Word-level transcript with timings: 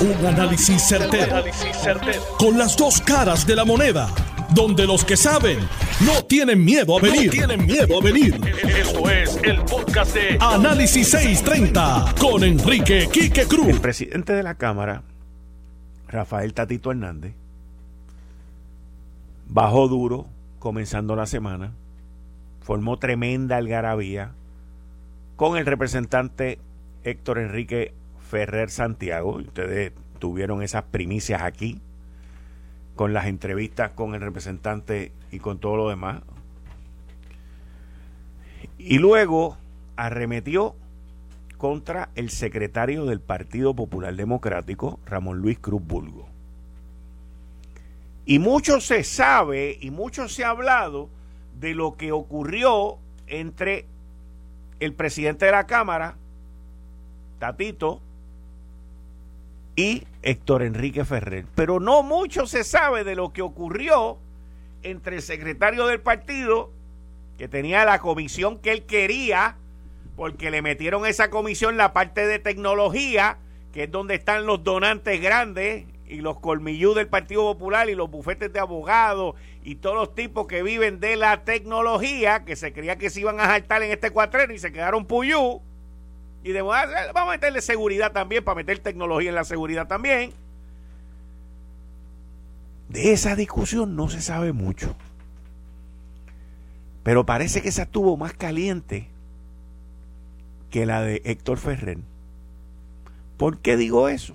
Un 0.00 0.26
análisis 0.26 0.80
certero, 0.82 1.44
Con 2.38 2.56
las 2.56 2.74
dos 2.74 3.02
caras 3.02 3.46
de 3.46 3.54
la 3.54 3.66
moneda. 3.66 4.08
Donde 4.54 4.86
los 4.86 5.04
que 5.04 5.14
saben 5.14 5.58
no 6.06 6.24
tienen 6.24 6.64
miedo 6.64 6.96
a 6.96 7.02
venir. 7.02 7.30
tienen 7.30 7.66
miedo 7.66 7.98
a 8.00 8.02
venir. 8.02 8.40
Esto 8.66 9.10
es 9.10 9.38
el 9.42 9.62
podcast 9.64 10.14
de 10.14 10.38
Análisis 10.40 11.10
630 11.10 12.14
con 12.18 12.42
Enrique 12.44 13.10
Quique 13.12 13.44
Cruz. 13.44 13.68
El 13.68 13.80
presidente 13.82 14.32
de 14.32 14.42
la 14.42 14.54
Cámara, 14.54 15.02
Rafael 16.08 16.54
Tatito 16.54 16.90
Hernández, 16.90 17.34
bajó 19.48 19.86
duro 19.86 20.26
comenzando 20.60 21.14
la 21.14 21.26
semana. 21.26 21.72
Formó 22.62 22.98
tremenda 22.98 23.58
algarabía 23.58 24.32
con 25.36 25.58
el 25.58 25.66
representante 25.66 26.58
Héctor 27.04 27.38
Enrique 27.38 27.92
Ferrer 28.30 28.70
Santiago. 28.70 29.36
Ustedes 29.36 29.92
tuvieron 30.20 30.62
esas 30.62 30.84
primicias 30.84 31.42
aquí 31.42 31.80
con 32.94 33.12
las 33.12 33.26
entrevistas 33.26 33.90
con 33.90 34.14
el 34.14 34.20
representante 34.20 35.12
y 35.32 35.40
con 35.40 35.58
todo 35.58 35.76
lo 35.76 35.88
demás. 35.88 36.22
Y 38.78 38.98
luego 38.98 39.56
arremetió 39.96 40.76
contra 41.58 42.10
el 42.14 42.30
secretario 42.30 43.04
del 43.04 43.20
Partido 43.20 43.74
Popular 43.74 44.14
Democrático, 44.14 45.00
Ramón 45.06 45.38
Luis 45.38 45.58
Cruz 45.58 45.82
Bulgo. 45.84 46.28
Y 48.26 48.38
mucho 48.38 48.80
se 48.80 49.02
sabe 49.02 49.76
y 49.80 49.90
mucho 49.90 50.28
se 50.28 50.44
ha 50.44 50.50
hablado 50.50 51.08
de 51.58 51.74
lo 51.74 51.96
que 51.96 52.12
ocurrió 52.12 52.98
entre 53.26 53.86
el 54.78 54.94
presidente 54.94 55.46
de 55.46 55.52
la 55.52 55.66
Cámara, 55.66 56.16
Tatito, 57.38 58.00
y 59.76 60.06
Héctor 60.22 60.62
Enrique 60.62 61.04
Ferrer. 61.04 61.46
Pero 61.54 61.80
no 61.80 62.02
mucho 62.02 62.46
se 62.46 62.64
sabe 62.64 63.04
de 63.04 63.14
lo 63.14 63.32
que 63.32 63.42
ocurrió 63.42 64.18
entre 64.82 65.16
el 65.16 65.22
secretario 65.22 65.86
del 65.86 66.00
partido, 66.00 66.70
que 67.38 67.48
tenía 67.48 67.84
la 67.84 67.98
comisión 67.98 68.58
que 68.58 68.72
él 68.72 68.84
quería, 68.84 69.56
porque 70.16 70.50
le 70.50 70.62
metieron 70.62 71.06
esa 71.06 71.30
comisión 71.30 71.76
la 71.76 71.92
parte 71.92 72.26
de 72.26 72.38
tecnología, 72.38 73.38
que 73.72 73.84
es 73.84 73.90
donde 73.90 74.14
están 74.14 74.46
los 74.46 74.62
donantes 74.64 75.20
grandes 75.20 75.86
y 76.06 76.16
los 76.16 76.40
colmillú 76.40 76.92
del 76.92 77.06
Partido 77.06 77.42
Popular 77.42 77.88
y 77.88 77.94
los 77.94 78.10
bufetes 78.10 78.52
de 78.52 78.58
abogados 78.58 79.36
y 79.62 79.76
todos 79.76 79.94
los 79.94 80.14
tipos 80.14 80.46
que 80.46 80.62
viven 80.62 80.98
de 80.98 81.16
la 81.16 81.44
tecnología, 81.44 82.44
que 82.44 82.56
se 82.56 82.72
creía 82.72 82.96
que 82.96 83.10
se 83.10 83.20
iban 83.20 83.38
a 83.38 83.46
saltar 83.46 83.82
en 83.82 83.92
este 83.92 84.10
cuatrero 84.10 84.52
y 84.52 84.58
se 84.58 84.72
quedaron 84.72 85.06
puyú 85.06 85.62
y 86.42 86.52
de, 86.52 86.62
vamos 86.62 87.14
a 87.14 87.26
meterle 87.26 87.60
seguridad 87.60 88.12
también, 88.12 88.42
para 88.44 88.54
meter 88.54 88.78
tecnología 88.78 89.28
en 89.28 89.34
la 89.34 89.44
seguridad 89.44 89.86
también. 89.86 90.32
De 92.88 93.12
esa 93.12 93.36
discusión 93.36 93.94
no 93.94 94.08
se 94.08 94.20
sabe 94.20 94.52
mucho. 94.52 94.96
Pero 97.02 97.26
parece 97.26 97.62
que 97.62 97.68
esa 97.68 97.82
estuvo 97.82 98.16
más 98.16 98.32
caliente 98.32 99.08
que 100.70 100.86
la 100.86 101.02
de 101.02 101.22
Héctor 101.24 101.58
Ferrer. 101.58 101.98
¿Por 103.36 103.58
qué 103.58 103.76
digo 103.76 104.08
eso? 104.08 104.34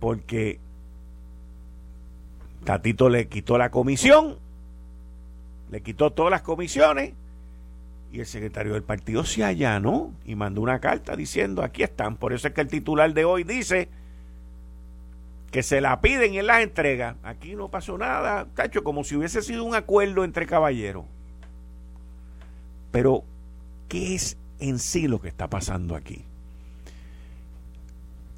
Porque 0.00 0.58
Tatito 2.64 3.08
le 3.08 3.28
quitó 3.28 3.58
la 3.58 3.70
comisión, 3.70 4.38
le 5.70 5.82
quitó 5.82 6.12
todas 6.12 6.30
las 6.30 6.42
comisiones 6.42 7.12
y 8.14 8.20
el 8.20 8.26
secretario 8.26 8.74
del 8.74 8.84
partido 8.84 9.24
se 9.24 9.42
allanó 9.42 10.12
y 10.24 10.36
mandó 10.36 10.60
una 10.60 10.78
carta 10.78 11.16
diciendo, 11.16 11.64
aquí 11.64 11.82
están. 11.82 12.16
Por 12.16 12.32
eso 12.32 12.46
es 12.46 12.54
que 12.54 12.60
el 12.60 12.68
titular 12.68 13.12
de 13.12 13.24
hoy 13.24 13.42
dice 13.42 13.88
que 15.50 15.64
se 15.64 15.80
la 15.80 16.00
piden 16.00 16.32
y 16.32 16.40
las 16.40 16.62
entrega. 16.62 17.16
Aquí 17.24 17.56
no 17.56 17.70
pasó 17.70 17.98
nada, 17.98 18.46
cacho, 18.54 18.84
como 18.84 19.02
si 19.02 19.16
hubiese 19.16 19.42
sido 19.42 19.64
un 19.64 19.74
acuerdo 19.74 20.22
entre 20.22 20.46
caballeros. 20.46 21.04
Pero, 22.92 23.24
¿qué 23.88 24.14
es 24.14 24.36
en 24.60 24.78
sí 24.78 25.08
lo 25.08 25.20
que 25.20 25.26
está 25.26 25.50
pasando 25.50 25.96
aquí? 25.96 26.24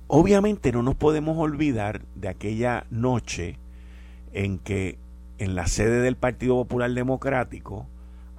Obviamente 0.06 0.72
no 0.72 0.82
nos 0.82 0.94
podemos 0.94 1.36
olvidar 1.36 2.00
de 2.14 2.28
aquella 2.28 2.86
noche 2.88 3.58
en 4.32 4.58
que 4.58 4.96
en 5.36 5.54
la 5.54 5.66
sede 5.66 6.00
del 6.00 6.16
Partido 6.16 6.54
Popular 6.54 6.90
Democrático 6.90 7.86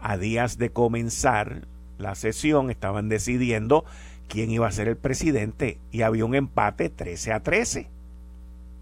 a 0.08 0.18
días 0.18 0.58
de 0.58 0.70
comenzar 0.70 1.68
la 1.98 2.16
sesión, 2.16 2.72
estaban 2.72 3.10
decidiendo 3.10 3.84
quién 4.30 4.50
iba 4.50 4.66
a 4.66 4.72
ser 4.72 4.88
el 4.88 4.96
presidente 4.96 5.80
y 5.92 6.04
había 6.04 6.24
un 6.24 6.34
empate 6.34 6.90
13 6.90 7.34
a 7.34 7.44
13. 7.44 7.90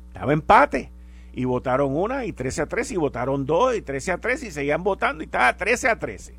Estaba 0.09 0.33
empate. 0.33 0.91
Y 1.33 1.45
votaron 1.45 1.97
una 1.97 2.25
y 2.25 2.31
13 2.31 2.61
a 2.61 2.65
13 2.67 2.93
y 2.93 2.97
votaron 2.97 3.47
dos 3.47 3.75
y 3.75 3.81
13 3.81 4.11
a 4.11 4.17
13 4.19 4.47
y 4.47 4.51
seguían 4.51 4.83
votando 4.83 5.23
y 5.23 5.25
estaba 5.25 5.57
13 5.57 5.89
a 5.89 5.97
13. 5.97 6.35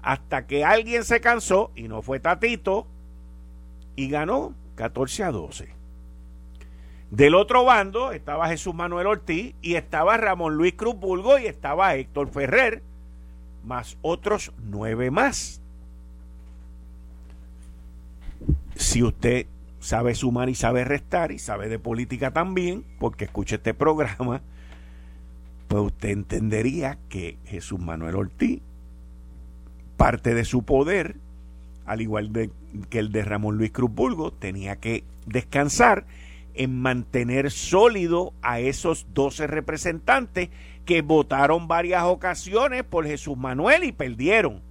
Hasta 0.00 0.46
que 0.46 0.64
alguien 0.64 1.04
se 1.04 1.20
cansó 1.20 1.70
y 1.76 1.88
no 1.88 2.00
fue 2.00 2.20
Tatito 2.20 2.86
y 3.96 4.08
ganó 4.08 4.54
14 4.76 5.24
a 5.24 5.30
12. 5.30 5.68
Del 7.10 7.34
otro 7.34 7.66
bando 7.66 8.12
estaba 8.12 8.48
Jesús 8.48 8.74
Manuel 8.74 9.08
Ortiz 9.08 9.54
y 9.60 9.74
estaba 9.74 10.16
Ramón 10.16 10.54
Luis 10.54 10.72
Cruz 10.72 10.94
Bulgo 10.94 11.38
y 11.38 11.44
estaba 11.44 11.94
Héctor 11.94 12.30
Ferrer 12.30 12.87
más 13.68 13.98
otros 14.02 14.52
nueve 14.64 15.10
más. 15.10 15.60
Si 18.74 19.02
usted 19.02 19.46
sabe 19.78 20.14
sumar 20.14 20.48
y 20.48 20.54
sabe 20.54 20.84
restar 20.84 21.30
y 21.30 21.38
sabe 21.38 21.68
de 21.68 21.78
política 21.78 22.32
también, 22.32 22.84
porque 22.98 23.26
escucha 23.26 23.56
este 23.56 23.74
programa, 23.74 24.40
pues 25.68 25.82
usted 25.84 26.10
entendería 26.10 26.98
que 27.08 27.36
Jesús 27.44 27.78
Manuel 27.78 28.16
Ortiz, 28.16 28.60
parte 29.96 30.34
de 30.34 30.44
su 30.44 30.62
poder, 30.62 31.16
al 31.84 32.00
igual 32.00 32.32
de, 32.32 32.50
que 32.88 32.98
el 32.98 33.12
de 33.12 33.22
Ramón 33.22 33.58
Luis 33.58 33.70
Cruz 33.70 33.92
Bulgo, 33.92 34.32
tenía 34.32 34.76
que 34.76 35.04
descansar 35.26 36.06
en 36.54 36.80
mantener 36.80 37.50
sólido 37.50 38.32
a 38.42 38.60
esos 38.60 39.06
12 39.14 39.46
representantes 39.46 40.48
que 40.88 41.02
votaron 41.02 41.68
varias 41.68 42.04
ocasiones 42.04 42.82
por 42.82 43.06
Jesús 43.06 43.36
Manuel 43.36 43.84
y 43.84 43.92
perdieron. 43.92 44.62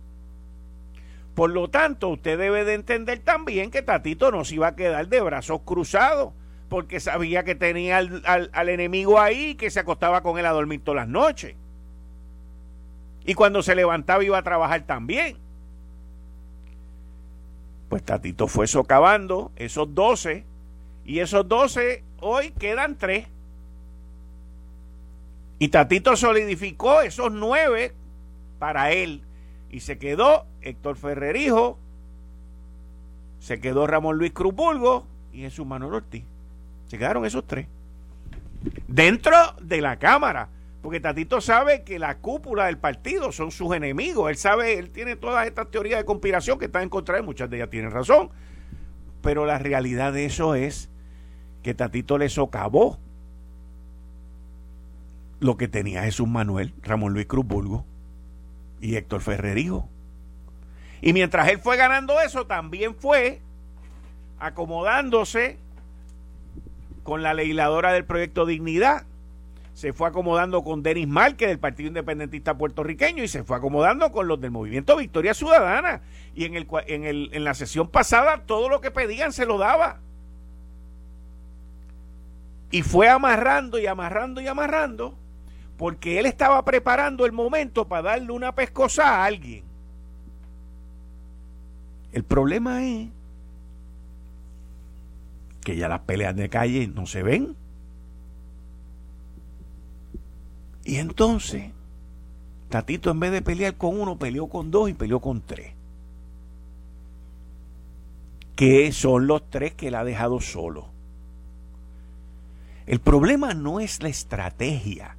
Por 1.36 1.52
lo 1.52 1.68
tanto, 1.68 2.10
usted 2.10 2.40
debe 2.40 2.66
de 2.66 2.74
entender 2.74 3.20
también 3.20 3.70
que 3.70 3.84
Tatito 3.84 4.32
no 4.32 4.44
se 4.44 4.56
iba 4.56 4.70
a 4.70 4.76
quedar 4.76 5.10
de 5.10 5.22
brazos 5.22 5.62
cruzados, 5.64 6.34
porque 6.70 7.00
sabía 7.00 7.44
que 7.44 7.54
tenía 7.54 7.98
al, 7.98 8.50
al 8.52 8.70
enemigo 8.70 9.20
ahí 9.20 9.54
que 9.54 9.70
se 9.70 9.80
acostaba 9.80 10.24
con 10.24 10.40
él 10.40 10.48
a 10.48 10.54
dormir 10.54 10.82
todas 10.84 11.02
las 11.02 11.08
noches. 11.08 11.54
Y 13.24 13.36
cuando 13.36 13.62
se 13.62 13.76
levantaba 13.76 14.24
iba 14.24 14.40
a 14.40 14.44
trabajar 14.44 14.88
también. 14.88 15.38
Pues 17.90 18.02
Tatito 18.02 18.48
fue 18.48 18.66
socavando 18.66 19.52
esos 19.56 19.94
12 19.94 20.46
y 21.06 21.20
esos 21.20 21.48
12 21.48 22.04
hoy 22.22 22.54
quedan 22.58 22.98
3. 22.98 23.28
Y 25.60 25.70
Tatito 25.70 26.16
solidificó 26.16 27.02
esos 27.02 27.32
nueve 27.32 27.94
para 28.60 28.92
él. 28.92 29.24
Y 29.70 29.82
se 29.82 29.98
quedó 29.98 30.46
Héctor 30.62 30.98
Ferrerijo, 30.98 31.78
se 33.40 33.60
quedó 33.60 33.88
Ramón 33.88 34.18
Luis 34.18 34.32
Crupulgo 34.32 35.06
y 35.32 35.42
Jesús 35.42 35.66
Manuel 35.66 35.96
Ortiz. 35.96 36.24
Se 36.88 36.98
quedaron 36.98 37.26
esos 37.26 37.46
tres. 37.46 37.68
Dentro 38.88 39.36
de 39.62 39.82
la 39.82 39.98
Cámara. 39.98 40.50
Porque 40.82 41.00
Tatito 41.00 41.42
sabe 41.42 41.84
que 41.84 42.00
la 42.00 42.20
cúpula 42.20 42.68
del 42.68 42.78
partido 42.78 43.32
son 43.32 43.52
sus 43.52 43.76
enemigos. 43.76 44.30
Él 44.30 44.38
sabe, 44.38 44.78
él 44.78 44.90
tiene 44.90 45.16
todas 45.16 45.46
estas 45.46 45.70
teorías 45.70 46.00
de 46.00 46.06
conspiración 46.06 46.60
que 46.60 46.66
están 46.66 46.84
en 46.84 46.90
contra 46.90 47.18
de 47.18 47.24
muchas 47.24 47.50
de 47.50 47.58
ellas 47.58 47.70
tienen 47.70 47.92
razón. 47.92 48.30
Pero 49.22 49.46
la 49.46 49.58
realidad 49.58 50.14
de 50.14 50.26
eso 50.26 50.56
es 50.56 50.90
que 51.62 51.74
Tatito 51.74 52.18
le 52.18 52.30
socavó 52.30 53.00
lo 55.40 55.58
que 55.58 55.68
tenía 55.68 56.04
Jesús 56.04 56.28
Manuel, 56.28 56.74
Ramón 56.82 57.14
Luis 57.14 57.28
Cruz 57.28 57.46
Bulgo 57.46 57.86
y 58.82 58.96
Héctor 58.96 59.22
Ferrerijo. 59.22 59.90
Y 61.02 61.14
mientras 61.14 61.48
él 61.50 61.60
fue 61.60 61.78
ganando 61.78 62.20
eso, 62.20 62.48
también 62.48 62.96
fue 62.96 63.42
acomodándose 64.40 65.58
con 67.04 67.24
la 67.24 67.34
legisladora 67.34 67.94
del 67.94 68.06
proyecto 68.06 68.46
Dignidad. 68.46 69.06
Se 69.74 69.94
fue 69.94 70.08
acomodando 70.08 70.64
con 70.64 70.82
Denis 70.82 71.08
Márquez 71.08 71.50
del 71.50 71.60
Partido 71.60 71.88
Independentista 71.88 72.58
Puertorriqueño 72.58 73.24
y 73.24 73.28
se 73.28 73.44
fue 73.44 73.58
acomodando 73.58 74.12
con 74.12 74.28
los 74.28 74.42
del 74.42 74.50
Movimiento 74.50 74.98
Victoria 74.98 75.36
Ciudadana. 75.36 76.02
Y 76.34 76.46
en, 76.46 76.56
el, 76.56 77.30
en 77.32 77.44
la 77.44 77.54
sesión 77.54 77.88
pasada 77.88 78.42
todo 78.48 78.70
lo 78.70 78.82
que 78.82 78.90
pedían 78.90 79.32
se 79.32 79.46
lo 79.46 79.60
daba. 79.60 80.00
Y 82.72 82.82
fue 82.82 83.08
amarrando 83.08 83.78
y 83.78 83.86
amarrando 83.86 84.42
y 84.42 84.48
amarrando 84.48 85.16
porque 85.78 86.20
él 86.20 86.26
estaba 86.26 86.64
preparando 86.66 87.26
el 87.26 87.32
momento 87.32 87.88
para 87.88 88.10
darle 88.10 88.32
una 88.32 88.54
pescosa 88.54 89.08
a 89.08 89.26
alguien. 89.26 89.64
El 92.12 92.24
problema 92.24 92.84
es 92.84 93.10
porque 95.68 95.76
ya 95.76 95.90
las 95.90 96.00
peleas 96.00 96.34
de 96.34 96.48
calle 96.48 96.88
no 96.88 97.06
se 97.06 97.24
ven. 97.24 97.54
Y 100.86 100.96
entonces, 100.96 101.72
Tatito 102.70 103.12
en 103.12 103.20
vez 103.20 103.34
de 103.34 103.42
pelear 103.42 103.76
con 103.76 104.00
uno, 104.00 104.18
peleó 104.18 104.48
con 104.48 104.72
dos 104.72 104.90
y 104.90 104.94
peleó 104.94 105.20
con 105.20 105.42
tres. 105.42 105.74
Que 108.56 108.94
son 108.94 109.28
los 109.28 109.50
tres 109.50 109.74
que 109.74 109.90
él 109.90 109.96
ha 109.96 110.06
dejado 110.06 110.40
solo. 110.40 110.88
El 112.86 113.02
problema 113.02 113.54
no 113.54 113.82
es 113.82 114.02
la 114.02 114.08
estrategia 114.08 115.17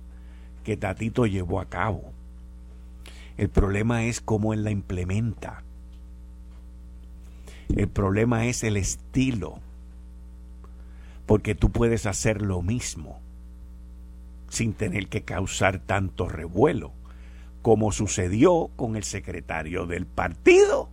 que 0.69 0.77
Tatito 0.77 1.25
llevó 1.25 1.61
a 1.61 1.71
cabo. 1.71 2.13
El 3.39 3.49
problema 3.49 4.05
es 4.05 4.21
cómo 4.21 4.53
él 4.53 4.65
la 4.65 4.71
implementa. 4.71 5.63
El 7.75 7.89
problema 7.89 8.45
es 8.45 8.63
el 8.65 8.77
estilo. 8.77 9.61
Porque 11.25 11.55
tú 11.55 11.73
puedes 11.73 12.05
hacer 12.05 12.43
lo 12.43 12.61
mismo 12.61 13.19
sin 14.51 14.75
tener 14.75 15.09
que 15.09 15.23
causar 15.23 15.79
tanto 15.79 16.29
revuelo, 16.29 16.93
como 17.63 17.91
sucedió 17.91 18.69
con 18.77 18.95
el 18.95 19.05
secretario 19.05 19.87
del 19.87 20.05
partido. 20.05 20.91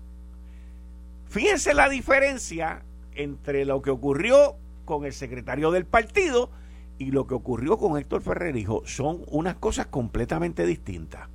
Fíjense 1.27 1.74
la 1.74 1.89
diferencia 1.89 2.86
entre 3.13 3.66
lo 3.66 3.81
que 3.81 3.89
ocurrió 3.89 4.56
con 4.86 5.04
el 5.04 5.12
secretario 5.12 5.69
del 5.72 5.86
partido 5.86 6.50
y 6.97 7.12
lo 7.12 7.27
que 7.27 7.33
ocurrió 7.33 7.77
con 7.77 7.97
Héctor 7.97 8.21
Ferrer, 8.21 8.56
hijo, 8.56 8.83
son 8.86 9.21
unas 9.27 9.56
cosas 9.56 9.88
completamente 9.88 10.65
distintas. 10.65 11.27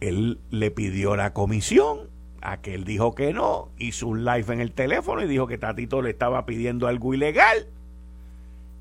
Él 0.00 0.38
le 0.50 0.70
pidió 0.70 1.16
la 1.16 1.32
comisión, 1.32 2.08
a 2.42 2.60
que 2.60 2.74
él 2.74 2.84
dijo 2.84 3.14
que 3.14 3.32
no, 3.32 3.70
hizo 3.78 4.06
un 4.08 4.24
live 4.24 4.52
en 4.52 4.60
el 4.60 4.72
teléfono 4.72 5.22
y 5.22 5.26
dijo 5.26 5.46
que 5.46 5.58
Tatito 5.58 6.02
le 6.02 6.10
estaba 6.10 6.46
pidiendo 6.46 6.86
algo 6.86 7.14
ilegal. 7.14 7.66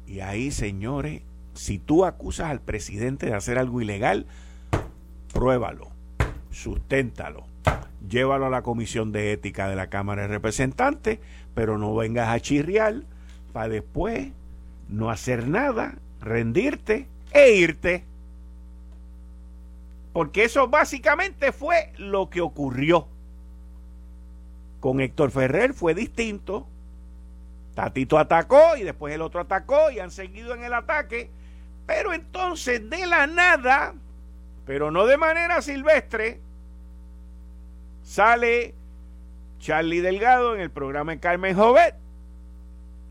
Y 0.08 0.20
ahí, 0.20 0.52
señores, 0.52 1.22
si 1.54 1.80
tú 1.80 2.06
acusas 2.06 2.52
al 2.52 2.62
presidente 2.62 3.28
de 3.28 3.34
hacer 3.34 3.58
algo 3.58 3.81
ilegal, 3.81 4.26
pruébalo, 5.34 5.88
susténtalo, 6.52 7.46
llévalo 8.08 8.46
a 8.46 8.50
la 8.50 8.62
comisión 8.62 9.12
de 9.12 9.31
ética 9.31 9.68
de 9.68 9.76
la 9.76 9.88
Cámara 9.88 10.24
de 10.24 10.28
Representantes, 10.28 11.20
pero 11.54 11.78
no 11.78 11.96
vengas 11.96 12.30
a 12.30 12.40
chirriar 12.40 13.04
para 13.56 13.69
después 13.69 14.34
no 14.90 15.10
hacer 15.10 15.48
nada, 15.48 15.96
rendirte 16.19 17.07
e 17.31 17.54
irte. 17.54 18.04
Porque 20.12 20.44
eso 20.44 20.68
básicamente 20.68 21.54
fue 21.54 21.94
lo 21.96 22.30
que 22.30 22.42
ocurrió. 22.42 23.07
Con 24.81 25.00
Héctor 25.00 25.31
Ferrer 25.31 25.74
fue 25.74 25.96
distinto. 25.96 26.68
Tatito 27.75 28.18
atacó 28.18 28.75
y 28.75 28.84
después 28.84 29.16
el 29.16 29.22
otro 29.22 29.40
atacó 29.40 29.90
y 29.90 30.00
han 30.00 30.12
seguido 30.12 30.54
en 30.54 30.66
el 30.66 30.74
ataque. 30.74 31.30
Pero 31.86 32.12
entonces 32.12 32.90
de 32.90 33.06
la 33.06 33.25
nada, 33.25 33.94
pero 34.66 34.92
no 34.92 35.06
de 35.06 35.16
manera 35.16 35.62
silvestre, 35.62 36.42
sale 38.04 38.75
Charlie 39.60 40.02
Delgado 40.02 40.56
en 40.56 40.60
el 40.60 40.72
programa 40.72 41.13
de 41.13 41.22
Carmen 41.22 41.56
Jovet 41.56 41.96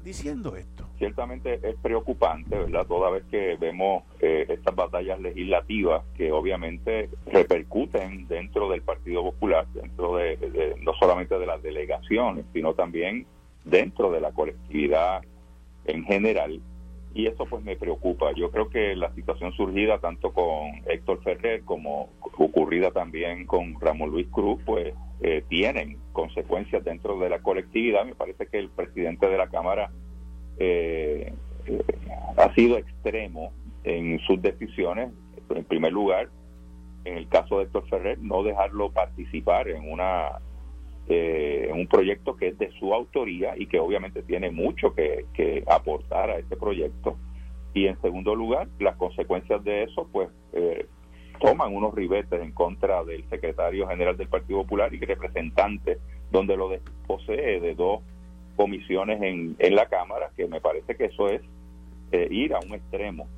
diciendo 0.05 0.55
esto? 0.57 0.87
Ciertamente 0.99 1.59
es 1.63 1.77
preocupante, 1.77 2.57
¿verdad? 2.57 2.87
Toda 2.87 3.11
vez 3.11 3.25
que 3.31 3.57
vemos 3.57 4.05
eh, 4.21 4.47
estas 4.49 4.75
batallas 4.77 5.19
legislativas 5.21 6.05
que 6.17 6.31
obviamente 6.31 7.09
repercuten 7.27 8.29
dentro 8.29 8.69
del 8.71 8.83
Partido 8.83 9.23
Popular, 9.23 9.67
dentro 9.75 10.17
de, 10.17 10.77
no 10.83 10.93
solamente 10.95 11.39
de 11.39 11.47
las 11.47 11.63
delegaciones, 11.63 12.45
sino 12.53 12.75
también 12.75 13.27
dentro 13.65 14.13
de 14.13 14.21
la 14.21 14.33
colectividad 14.33 15.23
en 15.87 16.05
general. 16.05 16.61
Y 17.15 17.27
eso 17.27 17.47
pues 17.47 17.65
me 17.65 17.77
preocupa. 17.77 18.33
Yo 18.33 18.51
creo 18.51 18.69
que 18.69 18.97
la 18.97 19.13
situación 19.15 19.53
surgida 19.53 19.99
tanto 19.99 20.33
con 20.33 20.83
Héctor 20.87 21.23
Ferrer 21.23 21.63
como 21.63 22.11
ocurrida 22.21 22.91
también 22.91 23.47
con 23.47 23.81
Ramón 23.81 24.11
Luis 24.11 24.27
Cruz, 24.29 24.61
pues 24.67 24.95
eh, 25.27 25.43
tienen 25.49 25.97
consecuencias 26.13 26.85
dentro 26.85 27.19
de 27.19 27.31
la 27.31 27.39
colectividad. 27.39 28.05
Me 28.05 28.15
parece 28.15 28.47
que 28.47 28.59
el 28.59 28.69
presidente 28.69 29.27
de 29.27 29.39
la 29.39 29.49
Cámara 29.49 29.91
eh, 30.59 31.33
eh, 31.65 31.83
ha 32.37 32.55
sido 32.55 32.77
extremo 32.77 33.51
en 33.85 34.19
sus 34.27 34.43
decisiones. 34.43 35.13
En 35.49 35.65
primer 35.65 35.95
lugar, 35.95 36.29
en 37.07 37.17
el 37.17 37.27
caso 37.29 37.57
de 37.57 37.65
Héctor 37.65 37.89
Ferrer, 37.89 38.19
no 38.19 38.43
dejarlo 38.43 38.93
participar 38.93 39.69
en 39.69 39.91
una 39.91 40.41
en 41.07 41.79
un 41.79 41.87
proyecto 41.87 42.37
que 42.37 42.49
es 42.49 42.59
de 42.59 42.71
su 42.79 42.93
autoría 42.93 43.55
y 43.57 43.67
que 43.67 43.79
obviamente 43.79 44.23
tiene 44.23 44.51
mucho 44.51 44.95
que, 44.95 45.25
que 45.33 45.65
aportar 45.67 46.29
a 46.29 46.39
este 46.39 46.57
proyecto. 46.57 47.17
Y 47.73 47.87
en 47.87 47.99
segundo 48.03 48.35
lugar, 48.35 48.69
las 48.79 48.97
consecuencias 48.97 49.65
de 49.65 49.85
eso, 49.85 50.07
pues 50.13 50.29
eh, 50.53 50.87
toman 51.41 51.75
unos 51.75 51.95
ribetes 51.95 52.41
en 52.41 52.53
contra 52.53 53.05
del 53.05 53.29
secretario 53.29 53.87
general 53.89 54.17
del 54.17 54.29
Partido 54.29 54.63
Popular 54.63 54.93
y 54.93 54.99
representante, 54.99 55.99
donde 56.31 56.57
lo 56.57 56.71
posee 57.07 57.61
de 57.61 57.75
dos 57.75 58.01
comisiones 58.57 59.21
en, 59.23 59.57
en 59.59 59.75
la 59.75 59.87
Cámara, 59.87 60.31
que 60.37 60.47
me 60.47 60.61
parece 60.61 60.97
que 60.97 61.07
eso 61.07 61.29
es 61.29 61.43
eh, 62.13 62.29
ir 62.31 62.55
a 62.55 62.61
un 62.61 62.75
extremo. 62.75 63.29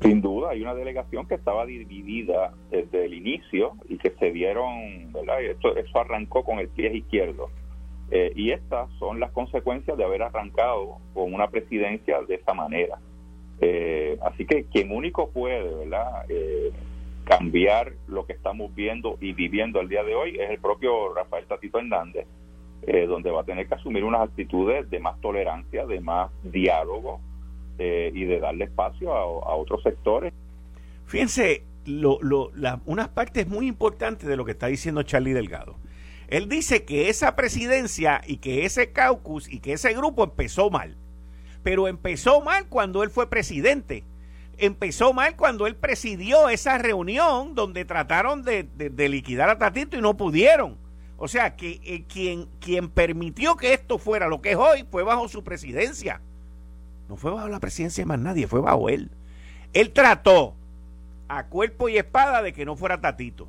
Sin 0.00 0.20
duda, 0.20 0.50
hay 0.50 0.60
una 0.60 0.74
delegación 0.74 1.26
que 1.26 1.34
estaba 1.36 1.64
dividida 1.64 2.52
desde 2.70 3.06
el 3.06 3.14
inicio 3.14 3.72
y 3.88 3.96
que 3.96 4.10
se 4.10 4.32
dieron, 4.32 5.12
¿verdad? 5.12 5.40
Eso, 5.42 5.74
eso 5.76 5.98
arrancó 5.98 6.44
con 6.44 6.58
el 6.58 6.68
pie 6.68 6.94
izquierdo. 6.94 7.48
Eh, 8.10 8.32
y 8.36 8.50
estas 8.50 8.90
son 8.98 9.18
las 9.18 9.30
consecuencias 9.30 9.96
de 9.96 10.04
haber 10.04 10.22
arrancado 10.22 10.98
con 11.14 11.32
una 11.32 11.48
presidencia 11.48 12.20
de 12.22 12.34
esta 12.34 12.52
manera. 12.52 12.98
Eh, 13.60 14.18
así 14.22 14.44
que 14.44 14.64
quien 14.64 14.92
único 14.92 15.30
puede, 15.30 15.74
¿verdad? 15.74 16.26
Cambiar 17.24 17.94
lo 18.06 18.26
que 18.26 18.34
estamos 18.34 18.74
viendo 18.74 19.16
y 19.20 19.32
viviendo 19.32 19.80
el 19.80 19.88
día 19.88 20.02
de 20.02 20.14
hoy 20.14 20.36
es 20.38 20.50
el 20.50 20.58
propio 20.58 21.14
Rafael 21.14 21.46
Tatito 21.46 21.78
Hernández, 21.78 22.26
eh, 22.82 23.06
donde 23.06 23.30
va 23.30 23.40
a 23.40 23.44
tener 23.44 23.66
que 23.66 23.74
asumir 23.74 24.04
unas 24.04 24.22
actitudes 24.22 24.90
de 24.90 25.00
más 25.00 25.18
tolerancia, 25.22 25.86
de 25.86 26.00
más 26.00 26.30
diálogo 26.42 27.20
eh, 27.78 28.12
y 28.14 28.24
de 28.24 28.40
darle 28.40 28.64
espacio 28.64 29.14
a, 29.14 29.56
otros 29.56 29.82
sectores. 29.82 30.34
Fíjense, 31.06 31.62
lo, 31.86 32.18
lo, 32.20 32.50
unas 32.84 33.08
partes 33.08 33.48
muy 33.48 33.68
importantes 33.68 34.28
de 34.28 34.36
lo 34.36 34.44
que 34.44 34.52
está 34.52 34.66
diciendo 34.66 35.02
Charlie 35.02 35.32
Delgado. 35.32 35.76
Él 36.28 36.48
dice 36.48 36.84
que 36.84 37.08
esa 37.08 37.36
presidencia 37.36 38.20
y 38.26 38.36
que 38.36 38.64
ese 38.66 38.92
caucus 38.92 39.50
y 39.50 39.60
que 39.60 39.72
ese 39.72 39.94
grupo 39.94 40.24
empezó 40.24 40.68
mal. 40.68 40.96
Pero 41.62 41.88
empezó 41.88 42.42
mal 42.42 42.68
cuando 42.68 43.02
él 43.02 43.08
fue 43.08 43.30
presidente 43.30 44.04
empezó 44.58 45.12
mal 45.12 45.36
cuando 45.36 45.66
él 45.66 45.76
presidió 45.76 46.48
esa 46.48 46.78
reunión 46.78 47.54
donde 47.54 47.84
trataron 47.84 48.42
de, 48.42 48.68
liquidar 49.08 49.50
a 49.50 49.58
Tatito 49.58 49.96
y 49.96 50.00
no 50.00 50.16
pudieron. 50.16 50.76
O 51.16 51.28
sea, 51.28 51.56
que 51.56 51.80
eh, 51.84 52.04
quien, 52.08 52.48
quien 52.60 52.88
permitió 52.88 53.56
que 53.56 53.72
esto 53.72 53.98
fuera 53.98 54.28
lo 54.28 54.42
que 54.42 54.52
es 54.52 54.56
hoy 54.56 54.84
fue 54.90 55.02
bajo 55.02 55.28
su 55.28 55.44
presidencia. 55.44 56.20
No 57.08 57.16
fue 57.16 57.30
bajo 57.30 57.48
la 57.48 57.60
presidencia 57.60 58.02
de 58.02 58.06
más 58.06 58.18
nadie, 58.18 58.46
fue 58.46 58.60
bajo 58.60 58.88
él. 58.88 59.10
Él 59.72 59.92
trató 59.92 60.54
a 61.28 61.46
cuerpo 61.46 61.88
y 61.88 61.96
espada 61.96 62.42
de 62.42 62.52
que 62.52 62.64
no 62.64 62.76
fuera 62.76 63.00
Tatito. 63.00 63.48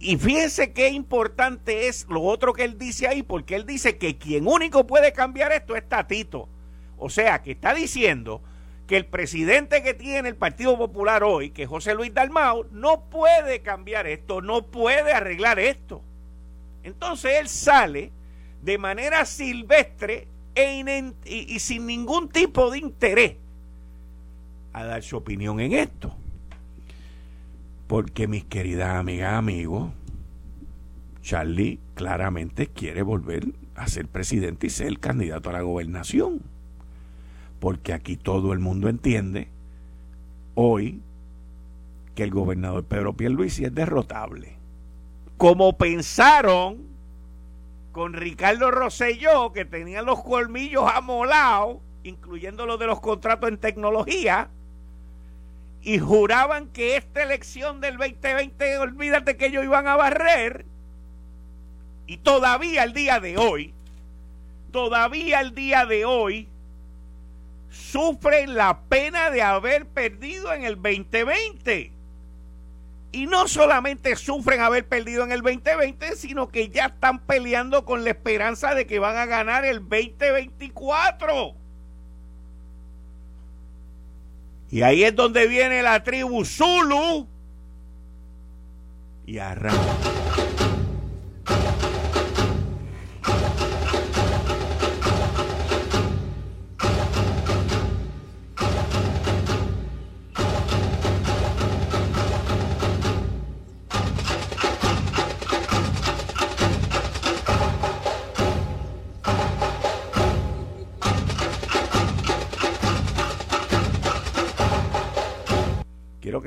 Y 0.00 0.16
fíjense 0.16 0.72
qué 0.72 0.90
importante 0.90 1.88
es 1.88 2.06
lo 2.08 2.22
otro 2.22 2.52
que 2.52 2.64
él 2.64 2.78
dice 2.78 3.08
ahí, 3.08 3.22
porque 3.22 3.56
él 3.56 3.66
dice 3.66 3.98
que 3.98 4.16
quien 4.16 4.46
único 4.46 4.86
puede 4.86 5.12
cambiar 5.12 5.52
esto 5.52 5.74
es 5.74 5.88
Tatito. 5.88 6.48
O 6.96 7.10
sea, 7.10 7.42
que 7.42 7.52
está 7.52 7.74
diciendo 7.74 8.42
que 8.88 8.96
el 8.96 9.04
presidente 9.04 9.82
que 9.82 9.92
tiene 9.92 10.30
el 10.30 10.36
Partido 10.36 10.78
Popular 10.78 11.22
hoy, 11.22 11.50
que 11.50 11.64
es 11.64 11.68
José 11.68 11.94
Luis 11.94 12.12
Dalmau, 12.14 12.66
no 12.72 13.04
puede 13.10 13.60
cambiar 13.60 14.06
esto, 14.06 14.40
no 14.40 14.62
puede 14.62 15.12
arreglar 15.12 15.58
esto. 15.58 16.02
Entonces 16.82 17.32
él 17.38 17.48
sale 17.48 18.10
de 18.62 18.78
manera 18.78 19.26
silvestre 19.26 20.26
e 20.54 21.12
y, 21.26 21.58
sin 21.58 21.86
ningún 21.86 22.30
tipo 22.30 22.70
de 22.70 22.78
interés 22.78 23.36
a 24.72 24.84
dar 24.84 25.02
su 25.02 25.18
opinión 25.18 25.60
en 25.60 25.74
esto. 25.74 26.16
Porque 27.88 28.26
mis 28.26 28.44
queridas 28.44 28.96
amigas, 28.96 29.34
amigos, 29.34 29.92
Charlie 31.20 31.78
claramente 31.94 32.68
quiere 32.68 33.02
volver 33.02 33.48
a 33.74 33.86
ser 33.86 34.08
presidente 34.08 34.66
y 34.66 34.70
ser 34.70 34.86
el 34.86 34.98
candidato 34.98 35.50
a 35.50 35.52
la 35.52 35.60
gobernación 35.60 36.40
porque 37.60 37.92
aquí 37.92 38.16
todo 38.16 38.52
el 38.52 38.58
mundo 38.58 38.88
entiende 38.88 39.48
hoy 40.54 41.00
que 42.14 42.24
el 42.24 42.30
gobernador 42.30 42.84
Pedro 42.84 43.12
Pierluisi 43.14 43.64
es 43.64 43.74
derrotable. 43.74 44.56
Como 45.36 45.76
pensaron 45.76 46.88
con 47.92 48.12
Ricardo 48.12 48.70
Rosselló, 48.70 49.52
que 49.52 49.64
tenía 49.64 50.02
los 50.02 50.22
colmillos 50.22 50.84
amolados, 50.92 51.78
incluyendo 52.02 52.66
los 52.66 52.78
de 52.78 52.86
los 52.86 53.00
contratos 53.00 53.48
en 53.48 53.58
tecnología, 53.58 54.50
y 55.82 55.98
juraban 55.98 56.68
que 56.68 56.96
esta 56.96 57.22
elección 57.22 57.80
del 57.80 57.96
2020, 57.96 58.78
olvídate 58.78 59.36
que 59.36 59.46
ellos 59.46 59.64
iban 59.64 59.86
a 59.86 59.96
barrer, 59.96 60.66
y 62.06 62.16
todavía 62.18 62.82
el 62.82 62.92
día 62.92 63.20
de 63.20 63.36
hoy 63.36 63.74
todavía 64.70 65.38
al 65.38 65.54
día 65.54 65.86
de 65.86 66.04
hoy 66.04 66.48
sufren 67.78 68.54
la 68.54 68.82
pena 68.88 69.30
de 69.30 69.42
haber 69.42 69.86
perdido 69.86 70.52
en 70.52 70.64
el 70.64 70.76
2020. 70.76 71.92
Y 73.10 73.26
no 73.26 73.48
solamente 73.48 74.16
sufren 74.16 74.60
haber 74.60 74.86
perdido 74.86 75.24
en 75.24 75.32
el 75.32 75.40
2020, 75.40 76.16
sino 76.16 76.48
que 76.48 76.68
ya 76.68 76.86
están 76.86 77.20
peleando 77.20 77.84
con 77.84 78.04
la 78.04 78.10
esperanza 78.10 78.74
de 78.74 78.86
que 78.86 78.98
van 78.98 79.16
a 79.16 79.24
ganar 79.24 79.64
el 79.64 79.80
2024. 79.80 81.54
Y 84.70 84.82
ahí 84.82 85.04
es 85.04 85.14
donde 85.14 85.46
viene 85.46 85.82
la 85.82 86.02
tribu 86.02 86.44
Zulu 86.44 87.26
y 89.24 89.38
arranca. 89.38 90.17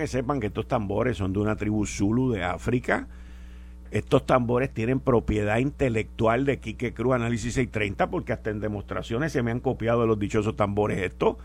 Que 0.01 0.08
sepan 0.08 0.39
que 0.39 0.48
estos 0.48 0.67
tambores 0.67 1.17
son 1.17 1.31
de 1.31 1.38
una 1.38 1.55
tribu 1.55 1.86
Zulu 1.86 2.31
de 2.31 2.43
África. 2.43 3.08
Estos 3.91 4.25
tambores 4.25 4.74
tienen 4.74 5.00
propiedad 5.00 5.60
intelectual 5.60 6.43
de 6.43 6.58
Quique 6.58 6.91
Cruz 6.91 7.13
Análisis 7.13 7.53
630 7.53 8.10
porque 8.10 8.34
hasta 8.34 8.50
en 8.50 8.62
demostraciones 8.62 9.31
se 9.31 9.43
me 9.43 9.51
han 9.51 9.60
copiado 9.60 10.01
de 10.01 10.08
los 10.08 10.17
dichosos 10.17 10.55
tambores 10.55 10.98
estos. 10.98 11.38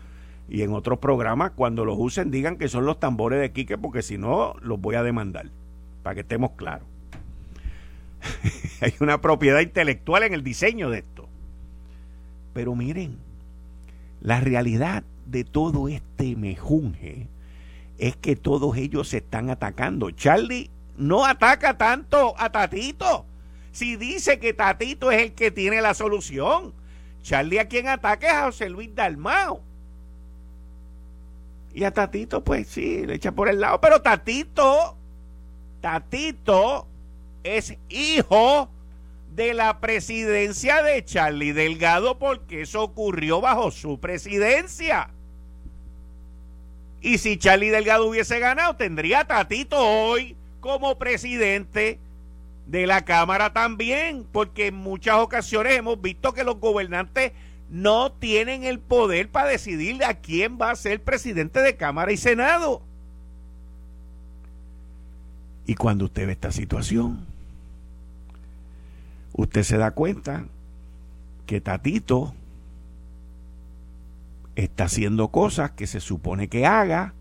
Y 0.49 0.63
en 0.63 0.73
otros 0.73 0.97
programas, 0.97 1.51
cuando 1.51 1.85
los 1.85 1.97
usen, 1.99 2.31
digan 2.31 2.57
que 2.57 2.67
son 2.67 2.85
los 2.85 2.99
tambores 2.99 3.39
de 3.39 3.51
Quique 3.51 3.77
porque 3.77 4.01
si 4.01 4.17
no, 4.17 4.55
los 4.63 4.81
voy 4.81 4.95
a 4.95 5.03
demandar. 5.03 5.51
Para 6.01 6.15
que 6.15 6.21
estemos 6.21 6.53
claros. 6.53 6.87
Hay 8.81 8.95
una 9.01 9.21
propiedad 9.21 9.59
intelectual 9.59 10.23
en 10.23 10.33
el 10.33 10.43
diseño 10.43 10.89
de 10.89 10.99
esto. 10.99 11.29
Pero 12.55 12.73
miren, 12.73 13.17
la 14.19 14.39
realidad 14.39 15.03
de 15.27 15.43
todo 15.43 15.89
este 15.89 16.35
mejunje 16.35 17.27
es 17.97 18.15
que 18.15 18.35
todos 18.35 18.77
ellos 18.77 19.09
se 19.09 19.17
están 19.17 19.49
atacando. 19.49 20.11
Charlie 20.11 20.69
no 20.97 21.25
ataca 21.25 21.77
tanto 21.77 22.35
a 22.37 22.51
Tatito. 22.51 23.25
Si 23.71 23.95
dice 23.95 24.39
que 24.39 24.53
Tatito 24.53 25.11
es 25.11 25.21
el 25.21 25.33
que 25.33 25.51
tiene 25.51 25.81
la 25.81 25.93
solución. 25.93 26.73
Charlie 27.21 27.59
a 27.59 27.67
quien 27.67 27.87
ataca 27.87 28.27
es 28.27 28.33
a 28.33 28.45
José 28.45 28.69
Luis 28.69 28.93
Dalmao. 28.93 29.61
Y 31.73 31.83
a 31.83 31.91
Tatito, 31.91 32.43
pues 32.43 32.67
sí, 32.67 33.05
le 33.05 33.15
echa 33.15 33.31
por 33.31 33.49
el 33.49 33.59
lado. 33.59 33.79
Pero 33.81 34.01
Tatito, 34.01 34.95
Tatito 35.81 36.87
es 37.43 37.77
hijo 37.89 38.69
de 39.35 39.53
la 39.53 39.79
presidencia 39.79 40.81
de 40.81 41.05
Charlie 41.05 41.51
Delgado 41.51 42.17
porque 42.17 42.61
eso 42.63 42.81
ocurrió 42.81 43.41
bajo 43.41 43.69
su 43.69 43.99
presidencia. 43.99 45.11
Y 47.01 47.19
si 47.19 47.37
Charlie 47.37 47.69
Delgado 47.69 48.07
hubiese 48.07 48.39
ganado, 48.39 48.75
tendría 48.75 49.21
a 49.21 49.27
Tatito 49.27 49.77
hoy 49.79 50.35
como 50.59 50.97
presidente 50.97 51.99
de 52.65 52.87
la 52.87 53.05
Cámara 53.05 53.53
también, 53.53 54.25
porque 54.31 54.67
en 54.67 54.75
muchas 54.75 55.15
ocasiones 55.15 55.77
hemos 55.77 56.01
visto 56.01 56.33
que 56.33 56.43
los 56.43 56.59
gobernantes 56.59 57.31
no 57.69 58.11
tienen 58.11 58.63
el 58.63 58.79
poder 58.79 59.29
para 59.29 59.49
decidir 59.49 60.03
a 60.03 60.15
quién 60.15 60.57
va 60.59 60.71
a 60.71 60.75
ser 60.75 61.01
presidente 61.01 61.61
de 61.61 61.75
Cámara 61.75 62.11
y 62.11 62.17
Senado. 62.17 62.81
Y 65.65 65.75
cuando 65.75 66.05
usted 66.05 66.25
ve 66.25 66.33
esta 66.33 66.51
situación, 66.51 67.25
usted 69.33 69.63
se 69.63 69.77
da 69.77 69.91
cuenta 69.91 70.45
que 71.45 71.61
Tatito 71.61 72.33
está 74.57 74.85
haciendo 74.85 75.29
cosas 75.29 75.71
que 75.71 75.85
se 75.85 75.99
supone 75.99 76.47
que 76.47 76.65
haga, 76.65 77.13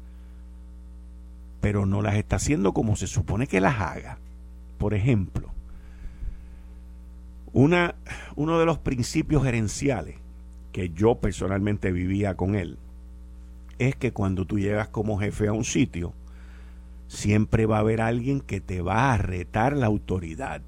pero 1.61 1.85
no 1.85 2.01
las 2.01 2.15
está 2.15 2.37
haciendo 2.37 2.73
como 2.73 2.97
se 2.97 3.07
supone 3.07 3.47
que 3.47 3.61
las 3.61 3.79
haga. 3.79 4.19
Por 4.79 4.95
ejemplo, 4.95 5.51
una, 7.53 7.95
uno 8.37 8.59
de 8.59 8.67
los 8.67 8.79
principios 8.79 9.45
gerenciales 9.45 10.17
que 10.73 10.91
yo 10.91 11.17
personalmente 11.17 11.93
vivía 11.93 12.37
con 12.37 12.55
él 12.55 12.79
es 13.79 13.97
que 13.97 14.13
cuando 14.13 14.47
tú 14.47 14.59
llegas 14.59 14.89
como 14.89 15.19
jefe 15.19 15.49
a 15.49 15.53
un 15.53 15.65
sitio, 15.65 16.15
siempre 17.09 17.67
va 17.67 17.77
a 17.77 17.81
haber 17.81 18.01
alguien 18.01 18.41
que 18.41 18.61
te 18.61 18.81
va 18.81 19.13
a 19.13 19.19
retar 19.19 19.77
la 19.77 19.87
autoridad. 19.87 20.63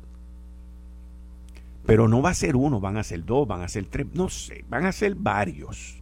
Pero 1.87 2.09
no 2.09 2.21
va 2.21 2.31
a 2.31 2.35
ser 2.35 2.57
uno, 2.57 2.81
van 2.81 2.99
a 2.99 3.03
ser 3.03 3.25
dos, 3.25 3.49
van 3.49 3.63
a 3.63 3.69
ser 3.69 3.87
tres, 3.87 4.07
no 4.13 4.29
sé, 4.29 4.65
van 4.69 4.85
a 4.85 4.93
ser 4.93 5.15
varios. 5.15 5.98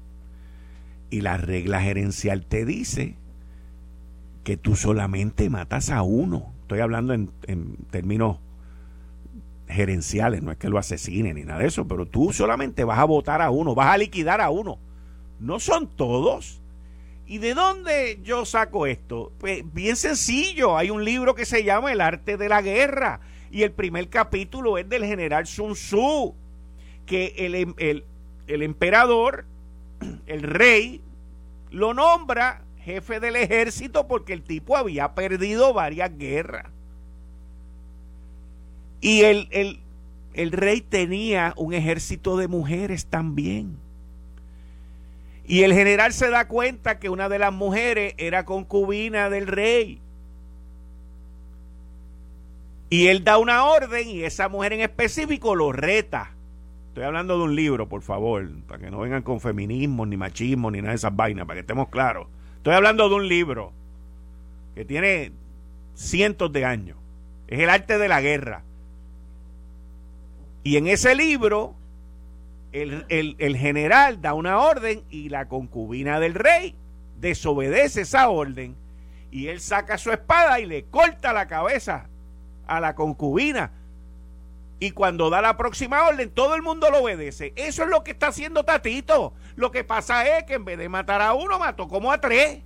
Y 1.10 1.20
la 1.20 1.36
regla 1.36 1.80
gerencial 1.80 2.44
te 2.44 2.64
dice 2.64 3.16
que 4.44 4.56
tú 4.56 4.76
solamente 4.76 5.50
matas 5.50 5.90
a 5.90 6.02
uno. 6.02 6.52
Estoy 6.62 6.80
hablando 6.80 7.14
en, 7.14 7.76
términos 7.90 8.38
gerenciales, 9.68 10.42
no 10.42 10.52
es 10.52 10.58
que 10.58 10.68
lo 10.68 10.78
asesinen 10.78 11.34
ni 11.34 11.42
nada 11.42 11.60
de 11.60 11.66
eso, 11.66 11.88
pero 11.88 12.06
tú 12.06 12.32
solamente 12.32 12.84
vas 12.84 13.00
a 13.00 13.04
votar 13.04 13.42
a 13.42 13.50
uno, 13.50 13.74
vas 13.74 13.88
a 13.88 13.98
liquidar 13.98 14.40
a 14.40 14.50
uno. 14.50 14.78
No 15.40 15.58
son 15.58 15.88
todos. 15.88 16.60
¿Y 17.26 17.38
de 17.38 17.54
dónde 17.54 18.20
yo 18.22 18.44
saco 18.44 18.86
esto? 18.86 19.32
Pues 19.38 19.64
bien 19.72 19.96
sencillo, 19.96 20.76
hay 20.76 20.90
un 20.90 21.04
libro 21.04 21.34
que 21.34 21.44
se 21.44 21.64
llama 21.64 21.90
El 21.90 22.00
arte 22.00 22.36
de 22.36 22.48
la 22.48 22.62
guerra 22.62 23.20
y 23.50 23.62
el 23.62 23.72
primer 23.72 24.08
capítulo 24.08 24.78
es 24.78 24.88
del 24.88 25.04
general 25.04 25.46
Sun 25.46 25.72
Tzu, 25.72 26.34
que 27.04 27.34
el, 27.38 27.74
el, 27.78 28.04
el 28.46 28.62
emperador 28.62 29.44
el 30.26 30.42
rey 30.42 31.00
lo 31.70 31.94
nombra 31.94 32.62
jefe 32.78 33.18
del 33.18 33.36
ejército 33.36 34.06
porque 34.06 34.32
el 34.32 34.42
tipo 34.42 34.76
había 34.76 35.14
perdido 35.14 35.72
varias 35.74 36.16
guerras. 36.16 36.66
Y 39.00 39.22
el, 39.22 39.48
el, 39.50 39.80
el 40.34 40.52
rey 40.52 40.80
tenía 40.80 41.52
un 41.56 41.74
ejército 41.74 42.36
de 42.36 42.48
mujeres 42.48 43.06
también. 43.06 43.76
Y 45.48 45.62
el 45.62 45.72
general 45.72 46.12
se 46.12 46.30
da 46.30 46.48
cuenta 46.48 46.98
que 46.98 47.08
una 47.08 47.28
de 47.28 47.38
las 47.38 47.52
mujeres 47.52 48.14
era 48.18 48.44
concubina 48.44 49.30
del 49.30 49.46
rey. 49.46 50.00
Y 52.88 53.08
él 53.08 53.24
da 53.24 53.38
una 53.38 53.64
orden 53.64 54.08
y 54.08 54.22
esa 54.22 54.48
mujer 54.48 54.72
en 54.72 54.80
específico 54.80 55.54
lo 55.54 55.72
reta. 55.72 56.35
Estoy 56.96 57.04
hablando 57.04 57.36
de 57.36 57.44
un 57.44 57.54
libro, 57.54 57.90
por 57.90 58.00
favor, 58.00 58.48
para 58.66 58.80
que 58.80 58.90
no 58.90 59.00
vengan 59.00 59.20
con 59.20 59.38
feminismo, 59.38 60.06
ni 60.06 60.16
machismo, 60.16 60.70
ni 60.70 60.78
nada 60.78 60.92
de 60.92 60.96
esas 60.96 61.14
vainas, 61.14 61.44
para 61.44 61.56
que 61.56 61.60
estemos 61.60 61.90
claros. 61.90 62.26
Estoy 62.56 62.72
hablando 62.72 63.10
de 63.10 63.14
un 63.16 63.28
libro 63.28 63.74
que 64.74 64.86
tiene 64.86 65.32
cientos 65.92 66.50
de 66.52 66.64
años. 66.64 66.96
Es 67.48 67.60
el 67.60 67.68
arte 67.68 67.98
de 67.98 68.08
la 68.08 68.22
guerra. 68.22 68.62
Y 70.62 70.78
en 70.78 70.86
ese 70.86 71.14
libro, 71.14 71.74
el, 72.72 73.04
el 73.10 73.56
general 73.58 74.22
da 74.22 74.32
una 74.32 74.58
orden 74.58 75.02
y 75.10 75.28
la 75.28 75.48
concubina 75.48 76.18
del 76.18 76.32
rey 76.32 76.74
desobedece 77.20 78.00
esa 78.00 78.30
orden. 78.30 78.74
Y 79.30 79.48
él 79.48 79.60
saca 79.60 79.98
su 79.98 80.12
espada 80.12 80.60
y 80.60 80.64
le 80.64 80.84
corta 80.84 81.34
la 81.34 81.46
cabeza 81.46 82.08
a 82.66 82.80
la 82.80 82.94
concubina 82.94 83.70
y 84.78 84.90
cuando 84.90 85.30
da 85.30 85.40
la 85.40 85.56
próxima 85.56 86.06
orden, 86.06 86.30
todo 86.30 86.54
el 86.54 86.62
mundo 86.62 86.90
lo 86.90 87.02
obedece. 87.02 87.52
Eso 87.56 87.84
es 87.84 87.88
lo 87.88 88.04
que 88.04 88.10
está 88.10 88.28
haciendo 88.28 88.64
Tatito. 88.64 89.32
Lo 89.54 89.70
que 89.70 89.84
pasa 89.84 90.38
es 90.38 90.44
que 90.44 90.54
en 90.54 90.64
vez 90.66 90.78
de 90.78 90.88
matar 90.88 91.22
a 91.22 91.32
uno, 91.32 91.58
mató 91.58 91.88
como 91.88 92.12
a 92.12 92.20
tres. 92.20 92.62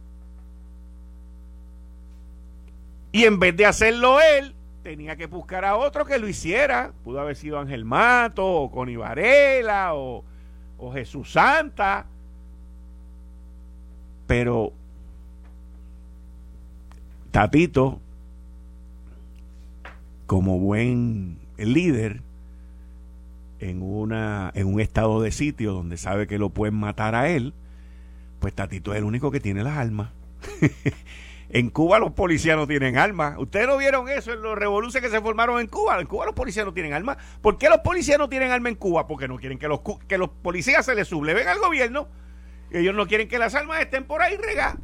Y 3.13 3.25
en 3.25 3.39
vez 3.39 3.57
de 3.57 3.67
hacerlo 3.67 4.21
él, 4.21 4.55
tenía 4.83 5.17
que 5.17 5.27
buscar 5.27 5.65
a 5.65 5.77
otro 5.77 6.05
que 6.05 6.19
lo 6.19 6.29
hiciera. 6.29 6.93
Pudo 7.05 7.21
haber 7.21 7.37
sido 7.37 7.59
Ángel 7.59 7.85
Mato, 7.85 8.45
o 8.45 8.71
Connie 8.73 8.97
Varela, 8.97 9.95
o, 9.95 10.25
o 10.79 10.93
Jesús 10.93 11.33
Santa. 11.33 12.07
Pero 14.27 14.73
Tatito, 17.31 18.01
como 20.27 20.59
buen 20.59 21.40
el 21.61 21.73
líder 21.73 22.23
en, 23.59 23.83
una, 23.83 24.51
en 24.55 24.67
un 24.67 24.81
estado 24.81 25.21
de 25.21 25.31
sitio 25.31 25.73
donde 25.73 25.97
sabe 25.97 26.27
que 26.27 26.39
lo 26.39 26.51
pueden 26.51 26.75
matar 26.75 27.15
a 27.15 27.29
él, 27.29 27.55
pues 28.39 28.55
Tatito 28.55 28.93
es 28.93 28.99
el 28.99 29.05
único 29.05 29.31
que 29.31 29.41
tiene 29.41 29.63
las 29.63 29.77
armas. 29.77 30.11
En 31.53 31.69
Cuba 31.71 31.99
los 31.99 32.13
policías 32.13 32.57
no 32.57 32.69
tienen 32.69 32.97
armas. 32.97 33.37
Ustedes 33.37 33.67
no 33.67 33.77
vieron 33.77 34.09
eso 34.09 34.33
en 34.33 34.41
los 34.41 34.57
revoluciones 34.57 35.11
que 35.11 35.17
se 35.17 35.21
formaron 35.21 35.61
en 35.61 35.67
Cuba. 35.67 36.01
En 36.01 36.07
Cuba 36.07 36.27
los 36.27 36.35
policías 36.35 36.65
no 36.65 36.73
tienen 36.73 36.93
armas. 36.93 37.17
¿Por 37.43 37.59
qué 37.59 37.69
los 37.69 37.81
policías 37.81 38.19
no 38.19 38.29
tienen 38.29 38.53
armas 38.53 38.71
en 38.71 38.77
Cuba? 38.77 39.09
Porque 39.09 39.27
no 39.27 39.37
quieren 39.37 39.59
que 39.59 39.67
los, 39.67 39.81
que 40.07 40.17
los 40.17 40.29
policías 40.29 40.87
se 40.87 40.95
les 40.95 41.09
subleven 41.09 41.49
al 41.49 41.59
gobierno. 41.59 42.07
Ellos 42.71 42.95
no 42.95 43.09
quieren 43.09 43.27
que 43.27 43.41
las 43.41 43.57
armas 43.57 43.81
estén 43.81 44.05
por 44.05 44.23
ahí 44.23 44.37
regadas. 44.37 44.77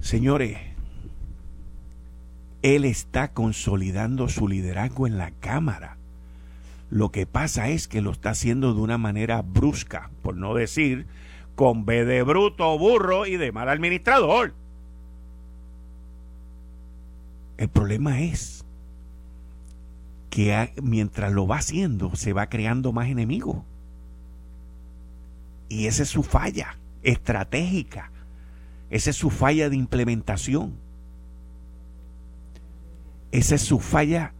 Señores, 0.00 0.58
él 2.62 2.84
está 2.84 3.32
consolidando 3.32 4.28
su 4.28 4.48
liderazgo 4.48 5.06
en 5.06 5.18
la 5.18 5.30
Cámara. 5.30 5.96
Lo 6.90 7.10
que 7.10 7.26
pasa 7.26 7.68
es 7.68 7.88
que 7.88 8.02
lo 8.02 8.10
está 8.10 8.30
haciendo 8.30 8.74
de 8.74 8.80
una 8.80 8.98
manera 8.98 9.42
brusca, 9.42 10.10
por 10.22 10.36
no 10.36 10.54
decir 10.54 11.06
con 11.54 11.84
B 11.84 12.04
de 12.04 12.22
bruto, 12.22 12.78
burro 12.78 13.26
y 13.26 13.36
de 13.36 13.52
mal 13.52 13.68
administrador. 13.68 14.54
El 17.58 17.68
problema 17.68 18.20
es 18.20 18.64
que 20.30 20.72
mientras 20.82 21.32
lo 21.32 21.46
va 21.46 21.58
haciendo 21.58 22.16
se 22.16 22.32
va 22.32 22.48
creando 22.48 22.92
más 22.92 23.08
enemigos. 23.08 23.58
Y 25.68 25.86
esa 25.86 26.02
es 26.02 26.08
su 26.08 26.22
falla 26.22 26.78
estratégica. 27.02 28.10
Esa 28.88 29.10
es 29.10 29.16
su 29.16 29.30
falla 29.30 29.68
de 29.68 29.76
implementación. 29.76 30.74
Esa 33.32 33.54
es 33.54 33.62
su 33.62 33.78
falla 33.78 34.32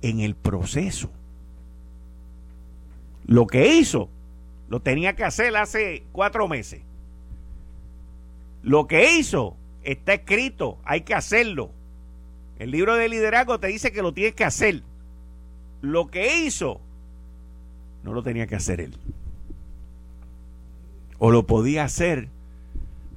en 0.00 0.20
el 0.20 0.34
proceso. 0.34 1.10
Lo 3.26 3.46
que 3.46 3.76
hizo, 3.76 4.08
lo 4.68 4.80
tenía 4.80 5.14
que 5.14 5.24
hacer 5.24 5.56
hace 5.56 6.04
cuatro 6.12 6.48
meses. 6.48 6.82
Lo 8.62 8.86
que 8.86 9.18
hizo 9.18 9.56
está 9.82 10.14
escrito, 10.14 10.78
hay 10.84 11.02
que 11.02 11.14
hacerlo. 11.14 11.70
El 12.58 12.70
libro 12.70 12.94
de 12.94 13.08
liderazgo 13.08 13.58
te 13.58 13.68
dice 13.68 13.92
que 13.92 14.02
lo 14.02 14.12
tienes 14.12 14.34
que 14.34 14.44
hacer. 14.44 14.82
Lo 15.80 16.08
que 16.08 16.44
hizo, 16.44 16.80
no 18.04 18.12
lo 18.12 18.22
tenía 18.22 18.46
que 18.46 18.56
hacer 18.56 18.80
él. 18.80 18.96
O 21.18 21.30
lo 21.30 21.46
podía 21.46 21.84
hacer 21.84 22.28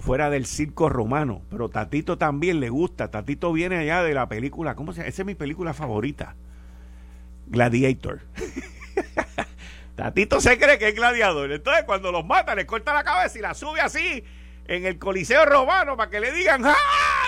fuera 0.06 0.30
del 0.30 0.46
circo 0.46 0.88
romano. 0.88 1.42
Pero 1.50 1.70
Tatito 1.70 2.18
también 2.18 2.60
le 2.60 2.70
gusta. 2.70 3.10
Tatito 3.10 3.52
viene 3.52 3.78
allá 3.78 4.04
de 4.04 4.14
la 4.14 4.30
película. 4.30 4.76
¿Cómo 4.76 4.94
se 4.94 5.00
llama? 5.00 5.10
Esa 5.10 5.24
es 5.24 5.26
mi 5.26 5.36
película 5.36 5.74
favorita. 5.74 6.36
Gladiator. 7.48 8.22
Tatito 9.96 10.40
se 10.42 10.60
cree 10.60 10.78
que 10.78 10.90
es 10.90 10.96
gladiador. 10.96 11.52
Entonces, 11.52 11.86
cuando 11.86 12.12
los 12.12 12.26
mata, 12.26 12.54
le 12.54 12.66
corta 12.66 12.94
la 12.94 13.04
cabeza 13.04 13.40
y 13.40 13.42
la 13.42 13.54
sube 13.56 13.82
así 13.82 14.24
en 14.68 14.86
el 14.86 15.00
Coliseo 15.00 15.46
Romano 15.46 15.98
para 15.98 16.12
que 16.12 16.20
le 16.20 16.32
digan: 16.32 16.64
¡Ah, 16.66 16.76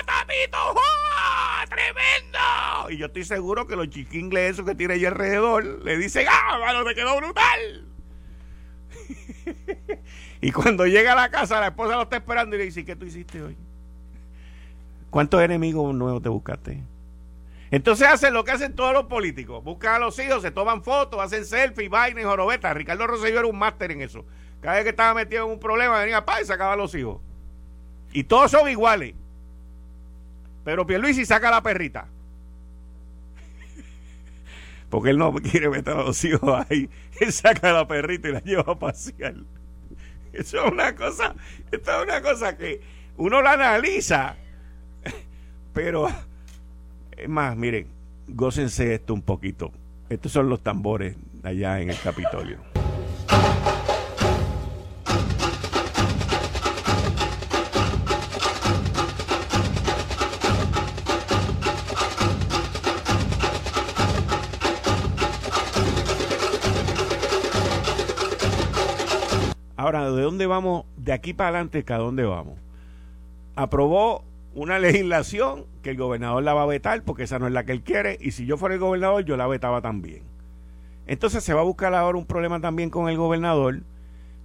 Tatito! 0.06 0.58
¡Ah, 1.18 1.66
¡Tremendo! 1.68 2.92
Y 2.92 2.98
yo 2.98 3.08
estoy 3.08 3.24
seguro 3.24 3.66
que 3.66 3.76
los 3.76 3.90
chiquingles 3.90 4.52
esos 4.52 4.66
que 4.66 4.76
tiene 4.76 4.96
allí 4.96 5.06
alrededor 5.06 5.84
le 5.84 5.98
dicen: 5.98 6.28
¡Ah, 6.30 6.60
mano, 6.60 6.84
te 6.84 6.94
quedó 6.94 7.18
brutal! 7.18 7.88
Y 10.41 10.51
cuando 10.51 10.86
llega 10.86 11.13
a 11.13 11.15
la 11.15 11.29
casa, 11.29 11.60
la 11.60 11.67
esposa 11.67 11.96
lo 11.96 12.03
está 12.03 12.17
esperando 12.17 12.56
y 12.56 12.60
le 12.60 12.65
dice, 12.65 12.86
¿qué 12.86 12.96
tú 12.96 13.06
hiciste 13.06 13.41
hoy? 13.41 13.58
¿Cuántos 15.10 15.41
enemigos 15.41 15.96
nuevos 15.96 16.22
te 16.22 16.29
buscaste? 16.29 16.84
Entonces 17.72 18.08
hacen 18.08 18.34
lo 18.34 18.44
que 18.44 18.51
hacen 18.51 18.75
todos 18.75 18.94
los 18.94 19.06
políticos. 19.06 19.63
Buscan 19.63 19.96
a 19.96 20.00
los 20.00 20.17
hijos, 20.20 20.41
se 20.41 20.51
toman 20.51 20.84
fotos, 20.84 21.20
hacen 21.20 21.46
selfies, 21.46 21.89
vainas, 21.89 22.25
jorobeta. 22.25 22.74
Ricardo 22.74 23.08
Rosselló 23.08 23.39
era 23.39 23.48
un 23.48 23.58
máster 23.58 23.91
en 23.91 24.01
eso. 24.01 24.25
Cada 24.62 24.75
vez 24.75 24.84
que 24.84 24.89
estaba 24.91 25.13
metido 25.13 25.46
en 25.46 25.51
un 25.51 25.60
problema, 25.60 26.00
venía 26.00 26.25
pa 26.25 26.41
y 26.41 26.46
sacaba 26.46 26.74
a 26.74 26.77
los 26.77 26.94
hijos. 26.96 27.20
Y 28.13 28.24
todos 28.24 28.51
son 28.51 28.70
iguales. 28.70 29.15
Pero 30.63 30.86
Pierluisi 30.88 31.25
saca 31.25 31.50
a 31.50 31.51
la 31.51 31.63
perrita. 31.63 32.08
Porque 34.89 35.10
él 35.10 35.17
no 35.17 35.34
quiere 35.34 35.70
meter 35.70 35.94
a 35.94 36.03
los 36.03 36.24
hijos 36.24 36.65
ahí. 36.70 36.89
Él 37.20 37.34
saca 37.34 37.70
a 37.70 37.74
la 37.74 37.88
perrita 37.88 38.29
y 38.29 38.32
la 38.32 38.39
lleva 38.41 38.74
a 38.74 38.79
pasear. 38.79 39.36
Eso 40.34 40.66
es 40.66 40.72
una 40.72 40.96
cosa, 40.96 41.36
esto 41.72 41.92
es 41.92 42.04
una 42.04 42.22
cosa 42.22 42.58
que 42.58 42.82
uno 43.18 43.42
la 43.42 43.54
analiza, 43.54 44.36
pero 45.74 46.08
es 47.16 47.30
más, 47.30 47.56
miren, 47.58 47.88
gócense 48.28 48.94
esto 48.94 49.13
un 49.13 49.22
poquito. 49.22 49.72
Estos 50.10 50.32
son 50.32 50.50
los 50.50 50.62
tambores 50.62 51.16
allá 51.44 51.82
en 51.82 51.90
el 51.90 52.00
Capitolio. 52.00 52.60
Ahora, 69.88 70.12
¿de 70.12 70.21
dónde 70.21 70.47
vamos? 70.47 70.84
De 70.97 71.13
aquí 71.13 71.34
para 71.34 71.52
adelante, 71.52 71.86
¿a 71.88 71.97
dónde 71.97 72.26
vamos? 72.26 72.60
Aprobó 73.56 74.26
una 74.54 74.80
legislación 74.80 75.65
que 75.82 75.91
el 75.91 75.97
gobernador 75.97 76.43
la 76.43 76.54
va 76.54 76.63
a 76.63 76.65
vetar 76.65 77.04
porque 77.04 77.23
esa 77.23 77.39
no 77.39 77.47
es 77.47 77.54
la 77.54 77.63
que 77.63 77.71
él 77.71 77.84
quiere 77.84 78.17
y 78.19 78.32
si 78.32 78.45
yo 78.45 78.58
fuera 78.58 78.76
el 78.76 78.82
gobernador 78.82 79.23
yo 79.23 79.38
la 79.38 79.47
vetaba 79.47 79.80
también. 79.80 80.23
Entonces 81.06 81.41
se 81.41 81.54
va 81.54 81.62
a 81.62 81.63
buscar 81.63 81.93
ahora 81.95 82.17
un 82.17 82.26
problema 82.26 82.60
también 82.60 82.89
con 82.89 83.08
el 83.08 83.15
gobernador. 83.15 83.80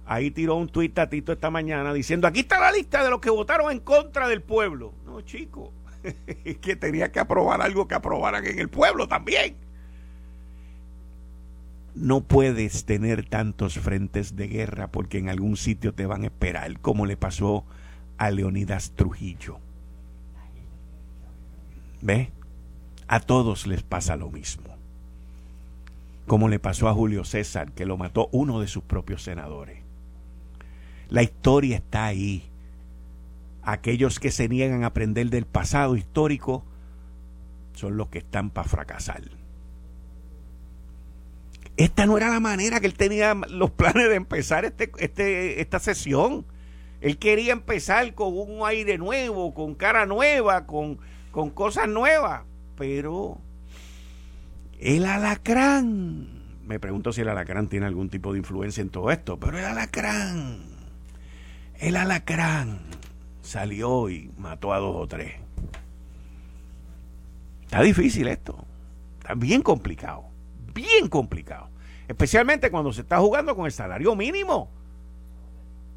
Ahí 0.05 0.31
tiró 0.31 0.55
un 0.55 0.69
tuit 0.69 0.93
Tatito 0.93 1.33
esta 1.33 1.49
mañana 1.49 1.91
diciendo, 1.91 2.25
aquí 2.25 2.39
está 2.39 2.61
la 2.61 2.71
lista 2.71 3.03
de 3.03 3.09
los 3.09 3.19
que 3.19 3.29
votaron 3.29 3.69
en 3.69 3.81
contra 3.81 4.29
del 4.29 4.41
pueblo. 4.41 4.93
No, 5.05 5.19
chico, 5.19 5.73
es 6.45 6.57
que 6.59 6.77
tenía 6.77 7.11
que 7.11 7.19
aprobar 7.19 7.61
algo 7.61 7.85
que 7.85 7.95
aprobaran 7.95 8.45
en 8.45 8.59
el 8.59 8.69
pueblo 8.69 9.09
también 9.09 9.57
no 11.95 12.21
puedes 12.21 12.85
tener 12.85 13.25
tantos 13.25 13.77
frentes 13.77 14.35
de 14.35 14.47
guerra 14.47 14.91
porque 14.91 15.19
en 15.19 15.29
algún 15.29 15.57
sitio 15.57 15.93
te 15.93 16.05
van 16.05 16.23
a 16.23 16.27
esperar, 16.27 16.79
como 16.79 17.05
le 17.05 17.17
pasó 17.17 17.65
a 18.17 18.31
Leonidas 18.31 18.93
Trujillo. 18.95 19.59
¿Ve? 22.01 22.31
A 23.07 23.19
todos 23.19 23.67
les 23.67 23.83
pasa 23.83 24.15
lo 24.15 24.29
mismo. 24.29 24.75
Como 26.27 26.47
le 26.49 26.59
pasó 26.59 26.87
a 26.87 26.93
Julio 26.93 27.25
César, 27.25 27.73
que 27.73 27.85
lo 27.85 27.97
mató 27.97 28.29
uno 28.31 28.59
de 28.59 28.67
sus 28.67 28.83
propios 28.83 29.23
senadores. 29.23 29.79
La 31.09 31.21
historia 31.21 31.77
está 31.77 32.05
ahí. 32.05 32.49
Aquellos 33.61 34.19
que 34.19 34.31
se 34.31 34.49
niegan 34.49 34.83
a 34.83 34.87
aprender 34.87 35.29
del 35.29 35.45
pasado 35.45 35.95
histórico 35.95 36.65
son 37.73 37.97
los 37.97 38.09
que 38.09 38.19
están 38.19 38.49
para 38.49 38.67
fracasar. 38.67 39.42
Esta 41.75 42.05
no 42.05 42.17
era 42.17 42.29
la 42.29 42.39
manera 42.39 42.79
que 42.79 42.85
él 42.85 42.93
tenía 42.93 43.33
los 43.33 43.71
planes 43.71 44.07
de 44.09 44.15
empezar 44.15 44.63
este, 44.65 44.91
este, 44.99 45.61
esta 45.61 45.79
sesión. 45.79 46.45
Él 47.01 47.17
quería 47.17 47.51
empezar 47.51 48.13
con 48.13 48.37
un 48.37 48.65
aire 48.65 48.97
nuevo, 48.97 49.53
con 49.53 49.73
cara 49.73 50.05
nueva, 50.05 50.67
con, 50.67 50.99
con 51.31 51.49
cosas 51.49 51.87
nuevas. 51.89 52.43
Pero 52.77 53.41
el 54.79 55.05
alacrán, 55.05 56.59
me 56.63 56.79
pregunto 56.79 57.11
si 57.11 57.21
el 57.21 57.29
alacrán 57.29 57.67
tiene 57.67 57.87
algún 57.87 58.09
tipo 58.09 58.33
de 58.33 58.39
influencia 58.39 58.81
en 58.81 58.89
todo 58.89 59.11
esto, 59.11 59.39
pero 59.39 59.57
el 59.57 59.65
alacrán, 59.65 60.63
el 61.79 61.95
alacrán 61.95 62.81
salió 63.41 64.09
y 64.09 64.31
mató 64.37 64.73
a 64.73 64.79
dos 64.79 64.95
o 64.95 65.07
tres. 65.07 65.33
Está 67.63 67.81
difícil 67.81 68.27
esto, 68.27 68.63
está 69.19 69.33
bien 69.33 69.63
complicado 69.63 70.32
bien 70.73 71.07
complicado. 71.07 71.69
Especialmente 72.07 72.69
cuando 72.69 72.91
se 72.93 73.01
está 73.01 73.19
jugando 73.19 73.55
con 73.55 73.65
el 73.65 73.71
salario 73.71 74.15
mínimo. 74.15 74.69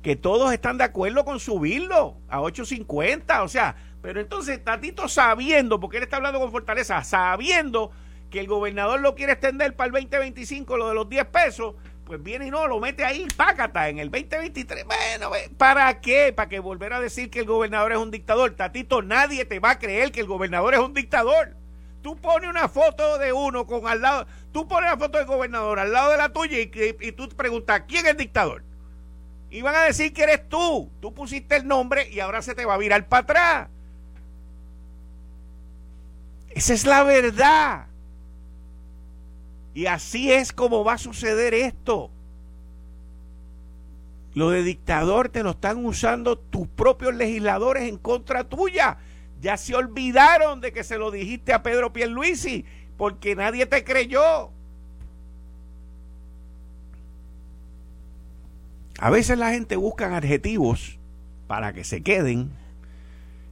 Que 0.02 0.14
todos 0.14 0.52
están 0.52 0.78
de 0.78 0.84
acuerdo 0.84 1.24
con 1.24 1.40
subirlo 1.40 2.16
a 2.28 2.40
8.50. 2.40 3.42
O 3.42 3.48
sea, 3.48 3.76
pero 4.02 4.20
entonces 4.20 4.62
Tatito 4.62 5.08
sabiendo, 5.08 5.80
porque 5.80 5.96
él 5.96 6.04
está 6.04 6.18
hablando 6.18 6.38
con 6.38 6.52
fortaleza, 6.52 7.02
sabiendo 7.02 7.90
que 8.30 8.38
el 8.40 8.46
gobernador 8.46 9.00
lo 9.00 9.14
quiere 9.14 9.32
extender 9.32 9.74
para 9.74 9.86
el 9.86 9.92
2025, 9.92 10.76
lo 10.76 10.88
de 10.88 10.94
los 10.94 11.08
10 11.08 11.24
pesos, 11.26 11.74
pues 12.04 12.22
viene 12.22 12.46
y 12.46 12.50
no, 12.50 12.68
lo 12.68 12.78
mete 12.78 13.04
ahí, 13.04 13.26
pácata, 13.36 13.88
en 13.88 13.98
el 13.98 14.10
2023. 14.10 14.84
Bueno, 14.84 15.30
¿para 15.58 16.00
qué? 16.00 16.32
¿Para 16.32 16.48
que 16.48 16.60
volver 16.60 16.92
a 16.92 17.00
decir 17.00 17.30
que 17.30 17.40
el 17.40 17.46
gobernador 17.46 17.92
es 17.92 17.98
un 17.98 18.12
dictador? 18.12 18.52
Tatito, 18.52 19.02
nadie 19.02 19.44
te 19.44 19.58
va 19.58 19.70
a 19.70 19.78
creer 19.78 20.12
que 20.12 20.20
el 20.20 20.26
gobernador 20.26 20.74
es 20.74 20.80
un 20.80 20.94
dictador. 20.94 21.56
Tú 22.06 22.14
pones 22.14 22.48
una 22.48 22.68
foto 22.68 23.18
de 23.18 23.32
uno 23.32 23.66
con 23.66 23.88
al 23.88 24.00
lado, 24.00 24.28
tú 24.52 24.68
pones 24.68 24.88
la 24.88 24.96
foto 24.96 25.18
del 25.18 25.26
gobernador 25.26 25.80
al 25.80 25.92
lado 25.92 26.12
de 26.12 26.16
la 26.16 26.28
tuya 26.28 26.60
y, 26.60 26.70
y, 27.00 27.10
tú 27.10 27.26
te 27.26 27.34
preguntas, 27.34 27.82
¿quién 27.88 28.06
es 28.06 28.12
el 28.12 28.16
dictador? 28.16 28.62
Y 29.50 29.60
van 29.60 29.74
a 29.74 29.80
decir 29.80 30.12
que 30.12 30.22
eres 30.22 30.48
tú. 30.48 30.88
Tú 31.00 31.12
pusiste 31.12 31.56
el 31.56 31.66
nombre 31.66 32.08
y 32.08 32.20
ahora 32.20 32.42
se 32.42 32.54
te 32.54 32.64
va 32.64 32.74
a 32.74 32.78
virar 32.78 33.08
para 33.08 33.22
atrás. 33.22 33.68
Esa 36.50 36.74
es 36.74 36.86
la 36.86 37.02
verdad. 37.02 37.86
Y 39.74 39.86
así 39.86 40.32
es 40.32 40.52
como 40.52 40.84
va 40.84 40.92
a 40.92 40.98
suceder 40.98 41.54
esto. 41.54 42.12
Lo 44.32 44.50
de 44.50 44.62
dictador 44.62 45.28
te 45.28 45.42
lo 45.42 45.50
están 45.50 45.84
usando 45.84 46.38
tus 46.38 46.68
propios 46.68 47.16
legisladores 47.16 47.88
en 47.88 47.98
contra 47.98 48.44
tuya. 48.44 48.96
Ya 49.40 49.56
se 49.56 49.74
olvidaron 49.74 50.60
de 50.60 50.72
que 50.72 50.84
se 50.84 50.98
lo 50.98 51.10
dijiste 51.10 51.52
a 51.52 51.62
Pedro 51.62 51.92
Pierluisi 51.92 52.64
porque 52.96 53.36
nadie 53.36 53.66
te 53.66 53.84
creyó. 53.84 54.50
A 58.98 59.10
veces 59.10 59.38
la 59.38 59.50
gente 59.50 59.76
busca 59.76 60.16
adjetivos 60.16 60.98
para 61.46 61.72
que 61.74 61.84
se 61.84 62.02
queden 62.02 62.50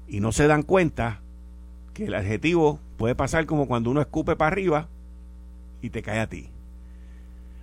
y 0.09 0.21
no 0.21 0.33
se 0.33 0.47
dan 0.47 0.63
cuenta 0.63 1.21
que 1.93 2.07
el 2.07 2.15
adjetivo 2.15 2.81
puede 2.97 3.15
pasar 3.15 3.47
como 3.47 3.69
cuando 3.69 3.91
uno 3.91 4.01
escupe 4.01 4.37
para 4.37 4.53
arriba 4.53 4.89
y 5.83 5.91
te 5.91 6.03
cae 6.03 6.21
a 6.21 6.29
ti. 6.29 6.49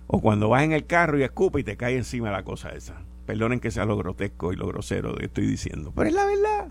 O 0.06 0.20
cuando 0.20 0.48
vas 0.48 0.62
en 0.62 0.72
el 0.72 0.86
carro 0.86 1.18
y 1.18 1.22
escupe 1.22 1.60
y 1.60 1.64
te 1.64 1.76
cae 1.76 1.96
encima 1.96 2.30
la 2.30 2.44
cosa 2.44 2.70
esa. 2.70 3.00
Perdonen 3.26 3.60
que 3.60 3.70
sea 3.70 3.84
lo 3.84 3.96
grotesco 3.96 4.52
y 4.52 4.56
lo 4.56 4.66
grosero 4.68 5.14
de 5.14 5.26
estoy 5.26 5.46
diciendo, 5.46 5.92
pero 5.94 6.08
es 6.08 6.14
la 6.14 6.26
verdad. 6.26 6.68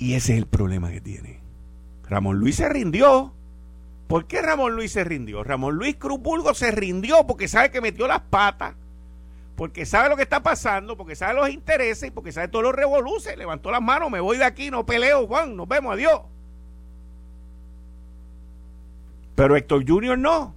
Y 0.00 0.14
ese 0.14 0.34
es 0.34 0.38
el 0.38 0.46
problema 0.46 0.92
que 0.92 1.00
tiene. 1.00 1.40
Ramón 2.08 2.38
Luis 2.38 2.54
se 2.54 2.68
rindió. 2.68 3.32
¿Por 4.06 4.26
qué 4.26 4.40
Ramón 4.40 4.76
Luis 4.76 4.92
se 4.92 5.02
rindió? 5.02 5.42
Ramón 5.42 5.74
Luis 5.74 5.96
Crupulgo 5.96 6.54
se 6.54 6.70
rindió 6.70 7.26
porque 7.26 7.48
sabe 7.48 7.72
que 7.72 7.80
metió 7.80 8.06
las 8.06 8.20
patas, 8.20 8.76
porque 9.56 9.84
sabe 9.84 10.08
lo 10.08 10.16
que 10.16 10.22
está 10.22 10.40
pasando, 10.40 10.96
porque 10.96 11.16
sabe 11.16 11.34
los 11.34 11.50
intereses 11.50 12.08
y 12.08 12.10
porque 12.12 12.30
sabe 12.30 12.46
todos 12.46 12.62
los 12.62 12.76
revoluces. 12.76 13.36
Levantó 13.36 13.72
las 13.72 13.82
manos, 13.82 14.08
me 14.08 14.20
voy 14.20 14.38
de 14.38 14.44
aquí, 14.44 14.70
no 14.70 14.86
peleo, 14.86 15.26
Juan, 15.26 15.56
nos 15.56 15.66
vemos, 15.66 15.92
adiós. 15.92 16.20
Pero 19.34 19.56
Héctor 19.56 19.84
Junior 19.86 20.16
no. 20.16 20.54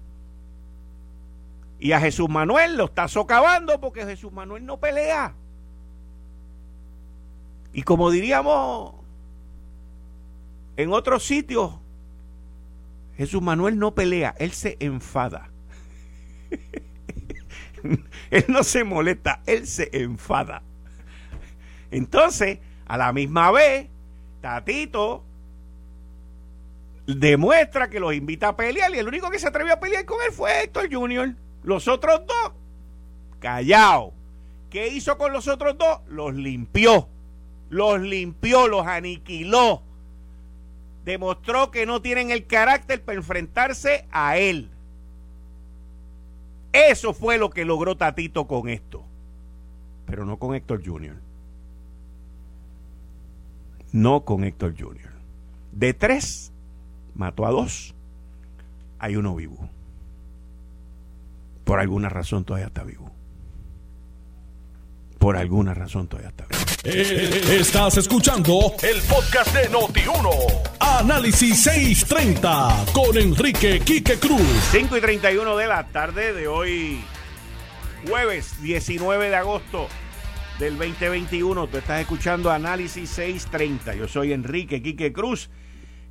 Y 1.80 1.93
a 1.93 1.99
Jesús 1.99 2.30
Manuel 2.30 2.77
lo 2.77 2.86
está 2.86 3.08
socavando 3.08 3.82
porque 3.82 4.06
Jesús 4.06 4.32
Manuel 4.32 4.67
no 4.67 4.77
pelea. 4.77 5.34
Y 7.73 7.82
como 7.82 8.12
diríamos 8.12 9.00
en 10.77 10.91
otros 10.93 11.23
sitios, 11.23 11.73
Jesús 13.17 13.41
Manuel 13.41 13.77
no 13.77 13.93
pelea, 13.93 14.36
él 14.39 14.51
se 14.51 14.77
enfada. 14.79 15.49
él 18.31 18.45
no 18.47 18.63
se 18.63 18.84
molesta, 18.84 19.41
él 19.45 19.67
se 19.67 19.89
enfada. 19.93 20.63
Entonces, 21.91 22.60
a 22.88 22.97
la 22.97 23.13
misma 23.13 23.51
vez, 23.51 23.89
Tatito 24.41 25.23
demuestra 27.05 27.89
que 27.89 27.99
los 27.99 28.13
invita 28.13 28.49
a 28.49 28.55
pelear 28.55 28.93
y 28.95 28.99
el 28.99 29.07
único 29.07 29.29
que 29.29 29.39
se 29.39 29.47
atrevió 29.47 29.73
a 29.73 29.79
pelear 29.79 30.05
con 30.05 30.17
él 30.25 30.31
fue 30.31 30.63
Héctor 30.63 30.93
Junior. 30.93 31.36
Los 31.63 31.88
otros 31.88 32.21
dos, 32.25 32.53
callao. 33.39 34.13
¿Qué 34.69 34.88
hizo 34.88 35.17
con 35.17 35.34
los 35.34 35.47
otros 35.47 35.77
dos? 35.77 35.99
Los 36.07 36.34
limpió. 36.34 37.10
Los 37.69 37.99
limpió, 37.99 38.67
los 38.67 38.88
aniquiló. 38.88 39.84
Demostró 41.05 41.71
que 41.71 41.85
no 41.85 42.01
tienen 42.01 42.31
el 42.31 42.45
carácter 42.45 43.01
para 43.03 43.17
enfrentarse 43.17 44.05
a 44.11 44.37
él. 44.37 44.69
Eso 46.73 47.13
fue 47.13 47.37
lo 47.37 47.49
que 47.49 47.65
logró 47.65 47.97
Tatito 47.97 48.47
con 48.47 48.69
esto. 48.69 49.03
Pero 50.05 50.25
no 50.25 50.37
con 50.37 50.55
Héctor 50.55 50.85
Junior. 50.85 51.15
No 53.91 54.23
con 54.23 54.43
Héctor 54.43 54.75
Junior. 54.77 55.11
De 55.71 55.93
tres, 55.93 56.51
mató 57.15 57.45
a 57.45 57.51
dos, 57.51 57.93
hay 58.99 59.15
uno 59.15 59.35
vivo. 59.35 59.69
Por 61.63 61.79
alguna 61.79 62.09
razón 62.09 62.43
todavía 62.43 62.67
está 62.67 62.83
vivo. 62.83 63.11
Por 65.21 65.38
alguna 65.38 65.75
razón 65.75 66.07
todavía 66.07 66.29
está 66.29 66.47
vivo. 66.47 66.63
Eh, 66.84 67.60
estás 67.60 67.95
escuchando 67.97 68.73
el 68.81 68.99
podcast 69.03 69.53
de 69.55 69.69
Noti1. 69.69 70.29
Análisis 70.79 71.62
630 71.62 72.86
con 72.91 73.15
Enrique 73.15 73.81
Quique 73.81 74.17
Cruz. 74.17 74.41
5 74.71 74.97
y 74.97 74.99
31 74.99 75.57
de 75.57 75.67
la 75.67 75.86
tarde 75.89 76.34
de 76.34 76.47
hoy, 76.47 77.03
jueves 78.10 78.60
19 78.63 79.29
de 79.29 79.36
agosto 79.36 79.89
del 80.57 80.79
2021. 80.79 81.67
Tú 81.67 81.77
estás 81.77 82.01
escuchando 82.01 82.49
Análisis 82.49 83.07
630. 83.12 83.93
Yo 83.93 84.07
soy 84.07 84.34
Enrique 84.34 84.81
Quique 84.81 85.13
Cruz 85.13 85.51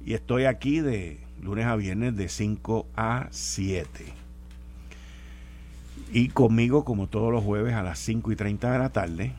y 0.07 0.15
estoy 0.15 0.45
aquí 0.45 0.79
de 0.79 1.19
lunes 1.41 1.67
a 1.67 1.75
viernes 1.75 2.15
de 2.15 2.29
5 2.29 2.87
a 2.95 3.27
7. 3.33 4.20
Y 6.13 6.29
conmigo, 6.29 6.85
como 6.85 7.07
todos 7.07 7.33
los 7.33 7.45
jueves 7.45 7.75
a 7.75 7.85
las 7.85 8.01
5 8.01 8.33
y 8.33 8.37
30 8.37 8.73
de 8.73 8.79
la 8.81 8.89
tarde, 8.89 9.33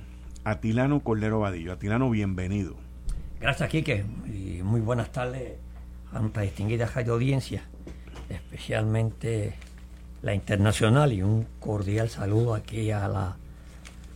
Atilano 0.45 1.01
Cordero 1.01 1.41
Vadillo. 1.41 1.73
Atilano, 1.73 2.09
bienvenido. 2.09 2.75
Gracias, 3.41 3.69
Quique. 3.69 4.05
Y 4.25 4.63
muy 4.63 4.79
buenas 4.79 5.11
tardes 5.11 5.57
a 6.13 6.19
nuestra 6.19 6.43
distinguida 6.43 6.85
radio 6.85 7.13
audiencia, 7.13 7.63
especialmente 8.29 9.55
la 10.21 10.33
internacional. 10.33 11.11
Y 11.11 11.23
un 11.23 11.45
cordial 11.59 12.09
saludo 12.09 12.55
aquí 12.55 12.89
a, 12.91 13.09
la, 13.09 13.35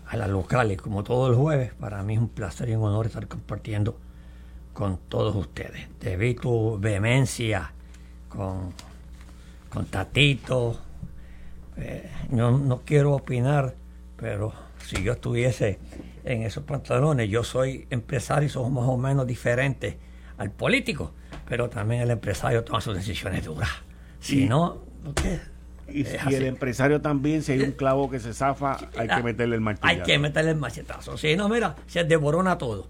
a 0.08 0.16
las 0.16 0.30
locales, 0.30 0.82
como 0.82 1.04
todos 1.04 1.32
los 1.32 1.38
jueves. 1.38 1.74
Para 1.74 2.04
mí 2.04 2.14
es 2.14 2.20
un 2.22 2.30
placer 2.30 2.70
y 2.70 2.76
un 2.76 2.84
honor 2.84 3.08
estar 3.08 3.28
compartiendo 3.28 4.00
con 4.72 4.98
todos 5.10 5.36
ustedes. 5.36 5.90
Te 6.00 6.16
vi 6.16 6.36
tu 6.36 6.80
vehemencia 6.80 7.74
con, 8.30 8.72
con 9.70 9.88
Tatito. 9.88 10.85
Eh, 11.78 12.10
yo 12.32 12.52
no 12.52 12.82
quiero 12.86 13.14
opinar, 13.14 13.76
pero 14.18 14.54
si 14.86 15.04
yo 15.04 15.14
estuviese 15.14 15.80
en 16.24 16.44
esos 16.44 16.64
pantalones, 16.64 17.30
yo 17.30 17.44
soy 17.44 17.88
empresario 17.90 18.48
y 18.48 18.50
somos 18.50 18.72
más 18.72 18.86
o 18.86 18.98
menos 18.98 19.28
diferentes 19.28 19.96
al 20.38 20.52
político, 20.52 21.14
pero 21.48 21.70
también 21.70 22.02
el 22.02 22.12
empresario 22.12 22.64
toma 22.64 22.82
sus 22.82 22.96
decisiones 22.96 23.46
duras. 23.46 23.70
Si 24.20 24.46
no, 24.48 24.82
¿qué? 25.16 25.40
Y 25.88 26.04
si 26.04 26.34
el 26.34 26.46
empresario 26.46 27.00
también, 27.02 27.44
si 27.44 27.52
hay 27.52 27.62
un 27.62 27.72
clavo 27.72 28.10
que 28.10 28.20
se 28.20 28.34
zafa, 28.34 28.78
hay 28.98 29.08
que 29.08 29.24
meterle 29.24 29.56
el 29.56 29.62
martillazo. 29.62 30.00
Hay 30.00 30.04
que 30.04 30.18
meterle 30.18 30.52
el 30.52 30.58
machetazo. 30.58 31.18
Si 31.18 31.36
no, 31.36 31.48
mira, 31.48 31.76
se 31.86 32.04
devorona 32.04 32.58
todo. 32.58 32.88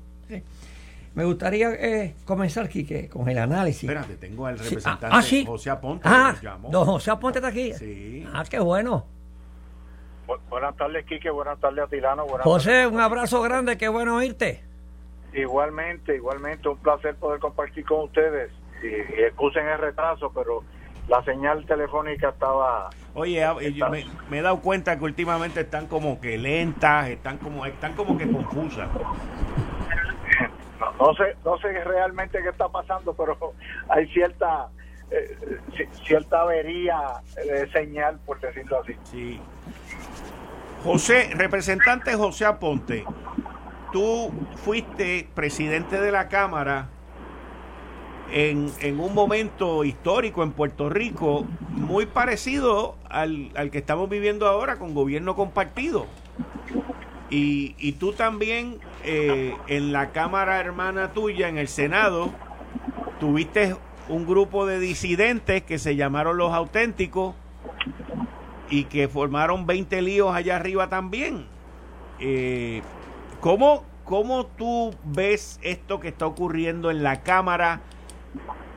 Me 1.15 1.23
gustaría 1.23 1.71
eh, 1.71 2.13
comenzar, 2.25 2.67
Quique, 2.67 3.08
con 3.08 3.30
el 3.30 3.38
análisis. 3.38 3.84
Espérate, 3.84 4.17
tengo 4.17 4.45
al 4.45 4.60
representante 4.60 5.08
ah, 5.10 5.21
sí. 5.21 5.45
José 5.45 5.69
Aponte. 5.69 6.08
Ah, 6.08 6.36
don 6.69 6.86
José 6.86 7.10
Aponte 7.12 7.39
está 7.39 7.47
aquí. 7.47 7.73
Sí. 7.73 8.28
Ah, 8.34 8.43
qué 8.49 8.60
bueno. 8.60 9.06
buenas 10.49 10.75
tardes, 10.75 11.06
Quique. 11.06 11.30
Buenas 11.30 11.58
tardes, 11.60 11.86
Atilano. 11.86 12.25
José, 12.43 12.86
un 12.86 12.99
abrazo 12.99 13.41
grande. 13.41 13.78
Qué 13.78 13.88
bueno 13.88 14.17
oírte. 14.17 14.62
Igualmente, 15.34 16.15
igualmente. 16.15 16.67
Un 16.67 16.78
placer 16.78 17.15
poder 17.15 17.39
compartir 17.39 17.86
con 17.86 18.04
ustedes. 18.04 18.51
Y, 18.84 18.88
y 18.88 19.23
excusen 19.23 19.65
el 19.67 19.80
retraso, 19.80 20.34
pero 20.36 20.63
la 21.08 21.23
señal 21.23 21.65
telefónica 21.65 22.30
estaba... 22.30 22.89
Oye, 23.13 23.45
me, 23.89 24.06
me, 24.30 24.39
he 24.39 24.41
dado 24.41 24.60
cuenta 24.60 24.97
que 24.97 25.06
últimamente 25.06 25.62
están 25.62 25.88
como 25.88 26.19
que 26.19 26.38
lentas, 26.38 27.08
están 27.08 27.38
como, 27.38 27.65
están 27.65 27.93
como 27.93 28.17
que 28.17 28.30
confusas. 28.30 28.89
No, 31.00 31.14
sé, 31.16 31.36
no 31.44 31.58
sé 31.60 31.84
realmente 31.84 32.42
qué 32.42 32.50
está 32.50 32.68
pasando, 32.70 33.14
pero 33.14 33.38
hay 33.90 34.08
cierta 34.08 34.70
eh, 35.12 35.38
cierta 36.06 36.42
avería 36.42 36.98
de 37.36 37.72
señal, 37.72 38.20
por 38.26 38.40
decirlo 38.40 38.82
así. 38.82 38.96
Sí. 39.04 39.42
José, 40.84 41.30
representante 41.36 42.14
José 42.16 42.46
Aponte, 42.46 43.06
tú 43.92 44.32
fuiste 44.58 45.28
presidente 45.34 46.00
de 46.00 46.12
la 46.12 46.28
Cámara 46.28 46.90
en, 48.32 48.72
en, 48.82 49.00
un 49.00 49.14
momento 49.14 49.84
histórico 49.84 50.44
en 50.44 50.52
Puerto 50.52 50.90
Rico 50.90 51.46
muy 51.70 52.06
parecido 52.06 52.98
al, 53.10 53.52
al 53.56 53.72
que 53.72 53.78
estamos 53.78 54.10
viviendo 54.10 54.48
ahora 54.48 54.78
con 54.78 54.94
gobierno 54.94 55.36
compartido. 55.36 56.08
Y, 57.30 57.94
tú 57.94 58.14
también 58.14 58.78
eh, 59.04 59.56
en 59.68 59.92
la 59.92 60.12
Cámara 60.12 60.60
hermana 60.60 61.12
tuya, 61.14 61.50
en 61.50 61.58
el 61.58 61.68
Senado, 61.68 62.32
tuviste 63.20 63.76
un 64.08 64.28
grupo 64.28 64.66
de 64.66 64.80
disidentes 64.80 65.64
que 65.64 65.80
se 65.80 65.96
llamaron 65.96 66.38
los 66.38 66.54
auténticos 66.54 67.36
y 68.70 68.84
que 68.86 69.08
formaron 69.08 69.66
20 69.66 70.02
líos 70.02 70.36
allá 70.36 70.58
arriba 70.58 70.90
también. 70.90 71.46
Eh, 72.20 72.82
¿cómo, 73.42 73.84
¿Cómo 74.04 74.46
tú 74.46 74.94
ves 75.04 75.60
esto 75.64 76.00
que 76.00 76.10
está 76.10 76.28
ocurriendo 76.28 76.92
en 76.92 77.02
la 77.02 77.24
Cámara 77.24 77.82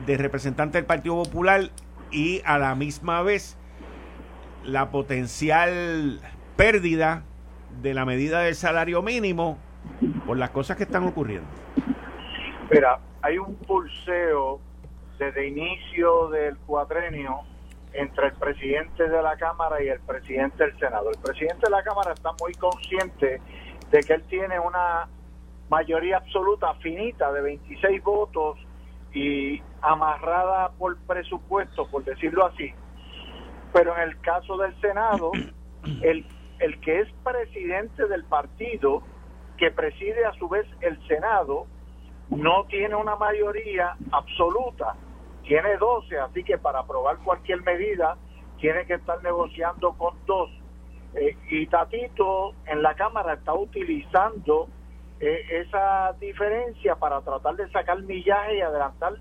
de 0.05 0.17
Representantes 0.17 0.73
del 0.73 0.85
Partido 0.85 1.21
Popular 1.23 1.69
y 2.11 2.41
a 2.45 2.57
la 2.57 2.73
misma 2.73 3.21
vez 3.21 3.57
la 4.63 4.89
potencial 4.89 6.19
pérdida 6.55 7.23
de 7.81 7.93
la 7.93 8.05
medida 8.05 8.41
del 8.41 8.55
salario 8.55 9.01
mínimo 9.01 9.57
por 10.25 10.37
las 10.37 10.49
cosas 10.51 10.77
que 10.77 10.83
están 10.83 11.05
ocurriendo? 11.05 11.47
Mira, 12.71 12.99
hay 13.21 13.37
un 13.37 13.55
pulseo 13.55 14.59
desde 15.17 15.47
inicio 15.47 16.29
del 16.29 16.57
cuatrenio 16.57 17.41
entre 17.93 18.27
el 18.27 18.33
presidente 18.33 19.09
de 19.09 19.21
la 19.21 19.35
Cámara 19.37 19.83
y 19.83 19.87
el 19.87 19.99
presidente 20.01 20.63
del 20.63 20.77
Senado. 20.77 21.09
El 21.09 21.19
presidente 21.19 21.65
de 21.65 21.71
la 21.71 21.83
Cámara 21.83 22.13
está 22.13 22.31
muy 22.39 22.53
consciente 22.53 23.41
de 23.91 24.03
que 24.03 24.13
él 24.13 24.23
tiene 24.29 24.59
una 24.59 25.07
mayoría 25.69 26.17
absoluta 26.17 26.73
finita 26.75 27.31
de 27.31 27.41
26 27.41 28.03
votos 28.03 28.59
y 29.13 29.61
amarrada 29.81 30.69
por 30.77 30.97
presupuesto, 30.99 31.87
por 31.87 32.03
decirlo 32.03 32.45
así. 32.45 32.71
Pero 33.73 33.95
en 33.95 34.09
el 34.09 34.19
caso 34.21 34.57
del 34.57 34.79
Senado, 34.81 35.31
el, 36.01 36.25
el 36.59 36.79
que 36.81 37.01
es 37.01 37.07
presidente 37.23 38.07
del 38.07 38.23
partido, 38.25 39.01
que 39.57 39.71
preside 39.71 40.25
a 40.25 40.33
su 40.33 40.47
vez 40.47 40.65
el 40.81 40.99
Senado, 41.07 41.67
no 42.29 42.65
tiene 42.65 42.95
una 42.95 43.15
mayoría 43.15 43.95
absoluta, 44.11 44.95
tiene 45.43 45.77
12, 45.77 46.19
así 46.19 46.43
que 46.43 46.57
para 46.57 46.79
aprobar 46.79 47.17
cualquier 47.19 47.61
medida 47.63 48.17
tiene 48.59 48.85
que 48.85 48.95
estar 48.95 49.21
negociando 49.23 49.93
con 49.93 50.15
dos. 50.25 50.49
Eh, 51.15 51.35
y 51.49 51.65
Tatito 51.67 52.53
en 52.67 52.83
la 52.83 52.93
Cámara 52.93 53.33
está 53.33 53.53
utilizando 53.53 54.67
eh, 55.19 55.41
esa 55.49 56.13
diferencia 56.19 56.95
para 56.95 57.21
tratar 57.21 57.55
de 57.55 57.69
sacar 57.71 58.01
millaje 58.03 58.57
y 58.57 58.61
adelantar 58.61 59.13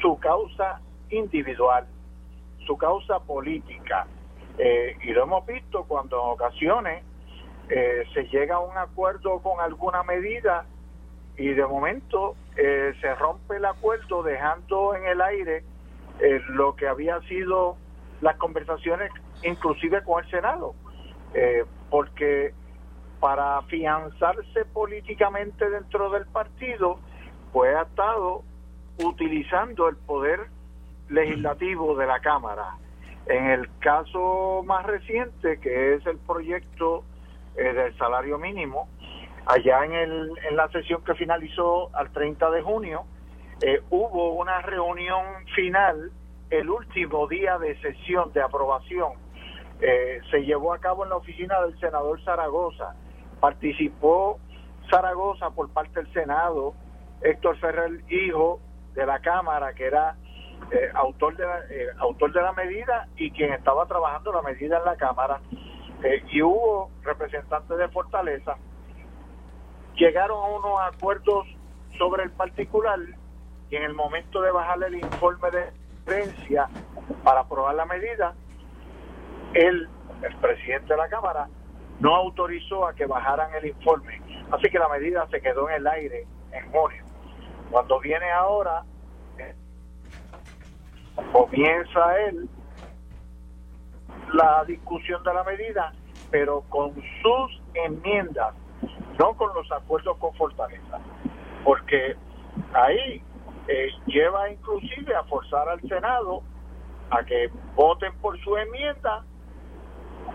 su 0.00 0.18
causa 0.18 0.80
individual, 1.10 1.86
su 2.66 2.76
causa 2.76 3.20
política. 3.20 4.06
Eh, 4.58 4.96
y 5.02 5.12
lo 5.12 5.22
hemos 5.22 5.46
visto 5.46 5.84
cuando 5.84 6.16
en 6.16 6.32
ocasiones 6.32 7.04
eh, 7.68 8.04
se 8.12 8.24
llega 8.24 8.56
a 8.56 8.60
un 8.60 8.76
acuerdo 8.76 9.40
con 9.40 9.60
alguna 9.60 10.02
medida 10.02 10.66
y 11.36 11.48
de 11.50 11.64
momento 11.64 12.34
eh, 12.56 12.92
se 13.00 13.14
rompe 13.14 13.56
el 13.56 13.64
acuerdo 13.64 14.24
dejando 14.24 14.96
en 14.96 15.06
el 15.06 15.20
aire 15.20 15.64
lo 16.48 16.74
que 16.74 16.88
había 16.88 17.20
sido 17.28 17.76
las 18.20 18.36
conversaciones 18.38 19.12
inclusive 19.44 20.02
con 20.02 20.24
el 20.24 20.28
Senado, 20.28 20.74
porque 21.90 22.52
para 23.20 23.58
afianzarse 23.58 24.64
políticamente 24.72 25.70
dentro 25.70 26.10
del 26.10 26.26
partido, 26.26 26.98
pues 27.52 27.72
ha 27.72 27.82
estado 27.82 28.42
utilizando 28.98 29.88
el 29.88 29.96
poder 29.96 30.48
legislativo 31.08 31.96
de 31.96 32.06
la 32.08 32.18
Cámara. 32.18 32.74
En 33.28 33.50
el 33.50 33.68
caso 33.80 34.62
más 34.64 34.86
reciente, 34.86 35.60
que 35.60 35.94
es 35.94 36.06
el 36.06 36.16
proyecto 36.18 37.04
eh, 37.56 37.74
del 37.74 37.96
salario 37.98 38.38
mínimo, 38.38 38.88
allá 39.44 39.84
en, 39.84 39.92
el, 39.92 40.32
en 40.48 40.56
la 40.56 40.68
sesión 40.68 41.04
que 41.04 41.14
finalizó 41.14 41.94
al 41.94 42.10
30 42.10 42.50
de 42.50 42.62
junio, 42.62 43.04
eh, 43.60 43.82
hubo 43.90 44.32
una 44.32 44.62
reunión 44.62 45.24
final 45.54 46.10
el 46.48 46.70
último 46.70 47.26
día 47.28 47.58
de 47.58 47.78
sesión 47.80 48.32
de 48.32 48.40
aprobación. 48.40 49.12
Eh, 49.80 50.20
se 50.30 50.44
llevó 50.44 50.72
a 50.72 50.78
cabo 50.78 51.04
en 51.04 51.10
la 51.10 51.16
oficina 51.16 51.60
del 51.60 51.78
senador 51.80 52.22
Zaragoza. 52.24 52.94
Participó 53.40 54.38
Zaragoza 54.90 55.50
por 55.50 55.68
parte 55.70 56.02
del 56.02 56.12
Senado, 56.14 56.74
Héctor 57.20 57.58
Ferrer, 57.58 58.00
hijo, 58.10 58.60
de 58.94 59.04
la 59.04 59.20
Cámara, 59.20 59.74
que 59.74 59.84
era 59.84 60.16
eh, 60.70 60.90
autor, 60.94 61.36
de 61.36 61.44
la, 61.44 61.60
eh, 61.70 61.88
autor 61.98 62.32
de 62.32 62.42
la 62.42 62.52
medida 62.52 63.08
y 63.16 63.30
quien 63.30 63.52
estaba 63.52 63.86
trabajando 63.86 64.32
la 64.32 64.42
medida 64.42 64.78
en 64.78 64.84
la 64.84 64.96
Cámara, 64.96 65.40
eh, 66.02 66.22
y 66.30 66.42
hubo 66.42 66.90
representantes 67.02 67.76
de 67.76 67.88
Fortaleza, 67.88 68.56
llegaron 69.96 70.38
a 70.38 70.58
unos 70.58 70.80
acuerdos 70.94 71.46
sobre 71.96 72.24
el 72.24 72.30
particular 72.30 72.98
y 73.70 73.76
en 73.76 73.82
el 73.82 73.94
momento 73.94 74.40
de 74.40 74.50
bajarle 74.50 74.86
el 74.86 74.94
informe 74.96 75.50
de 75.50 75.72
prensa 76.04 76.68
para 77.24 77.40
aprobar 77.40 77.74
la 77.74 77.84
medida, 77.86 78.34
él, 79.54 79.88
el 80.22 80.36
presidente 80.36 80.94
de 80.94 80.96
la 80.96 81.08
Cámara, 81.08 81.48
no 82.00 82.14
autorizó 82.14 82.86
a 82.86 82.94
que 82.94 83.06
bajaran 83.06 83.52
el 83.54 83.66
informe. 83.66 84.20
Así 84.52 84.70
que 84.70 84.78
la 84.78 84.88
medida 84.88 85.26
se 85.30 85.40
quedó 85.40 85.68
en 85.68 85.76
el 85.76 85.86
aire 85.86 86.26
en 86.52 86.70
junio. 86.70 87.04
Cuando 87.70 88.00
viene 88.00 88.30
ahora, 88.30 88.84
comienza 91.32 92.20
él 92.28 92.48
la 94.32 94.64
discusión 94.66 95.22
de 95.22 95.34
la 95.34 95.44
medida, 95.44 95.92
pero 96.30 96.62
con 96.68 96.94
sus 96.94 97.62
enmiendas, 97.74 98.54
no 99.18 99.34
con 99.34 99.52
los 99.54 99.70
acuerdos 99.72 100.16
con 100.18 100.34
Fortaleza, 100.34 100.98
porque 101.64 102.16
ahí 102.74 103.22
eh, 103.68 103.88
lleva 104.06 104.50
inclusive 104.50 105.14
a 105.14 105.24
forzar 105.24 105.68
al 105.68 105.80
Senado 105.82 106.42
a 107.10 107.24
que 107.24 107.50
voten 107.74 108.12
por 108.20 108.38
su 108.42 108.56
enmienda 108.56 109.24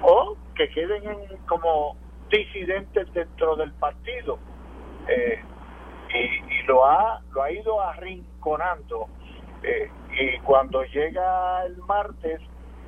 o 0.02 0.36
que 0.56 0.70
queden 0.70 1.04
como 1.48 1.96
disidentes 2.32 3.12
dentro 3.14 3.56
del 3.56 3.72
partido. 3.74 4.40
Eh, 5.08 5.40
y, 6.14 6.64
lo 6.68 6.86
ha 6.86 7.22
lo 7.32 7.44
ha 7.44 7.52
ido 7.52 7.82
arrinconando 7.82 9.08
eh, 9.64 9.92
y 10.20 10.40
cuando 10.40 10.84
llega 10.84 11.66
el 11.66 11.78
martes 11.78 12.40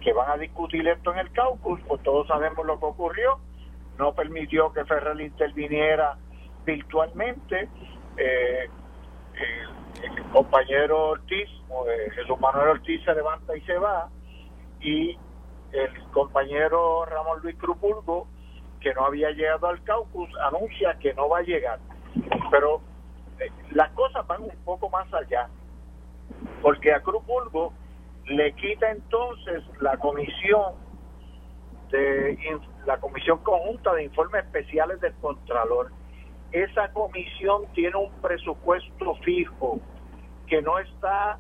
que 0.02 0.14
van 0.14 0.30
a 0.30 0.38
discutir 0.38 0.88
esto 0.88 1.12
en 1.14 1.20
el 1.20 1.32
caucus 1.32 1.80
pues 1.88 2.02
todos 2.04 2.28
sabemos 2.28 2.66
lo 2.66 2.80
que 2.80 2.86
ocurrió. 2.86 3.40
No 3.98 4.14
permitió 4.14 4.72
que 4.74 4.86
Ferrer 4.86 5.20
interviniera 5.22 6.18
virtualmente. 6.66 7.70
Eh, 8.18 8.70
el 10.04 10.24
compañero 10.32 11.10
Ortiz 11.10 11.50
Jesús 12.14 12.40
Manuel 12.40 12.70
Ortiz 12.70 13.04
se 13.04 13.14
levanta 13.14 13.56
y 13.56 13.62
se 13.62 13.78
va. 13.78 14.10
Y 14.82 15.18
el 15.72 16.04
compañero 16.12 17.06
Ramón 17.06 17.40
Luis 17.42 17.56
Crupulgo 17.58 18.28
que 18.80 18.94
no 18.94 19.06
había 19.06 19.32
llegado 19.32 19.68
al 19.68 19.84
caucus 19.84 20.30
anuncia 20.46 20.96
que 21.00 21.14
no 21.16 21.28
va 21.28 21.40
a 21.40 21.42
llegar. 21.42 21.80
Pero 22.52 22.82
las 23.72 23.90
cosas 23.92 24.26
van 24.28 24.44
un 24.44 24.56
poco 24.64 24.90
más 24.90 25.12
allá, 25.14 25.50
porque 26.62 26.94
a 26.94 27.02
Cruz 27.02 27.26
Bulbo 27.26 27.74
le 28.26 28.54
quita 28.54 28.92
entonces 28.92 29.64
la 29.82 29.98
comisión 29.98 30.74
de 31.92 32.38
la 32.86 32.98
comisión 32.98 33.38
conjunta 33.40 33.94
de 33.94 34.04
informes 34.04 34.46
especiales 34.46 35.00
del 35.02 35.14
Contralor. 35.16 35.92
Esa 36.52 36.92
comisión 36.92 37.64
tiene 37.74 37.96
un 37.98 38.12
presupuesto 38.22 39.16
fijo 39.24 39.80
que 40.48 40.62
no 40.62 40.80
está 40.80 41.38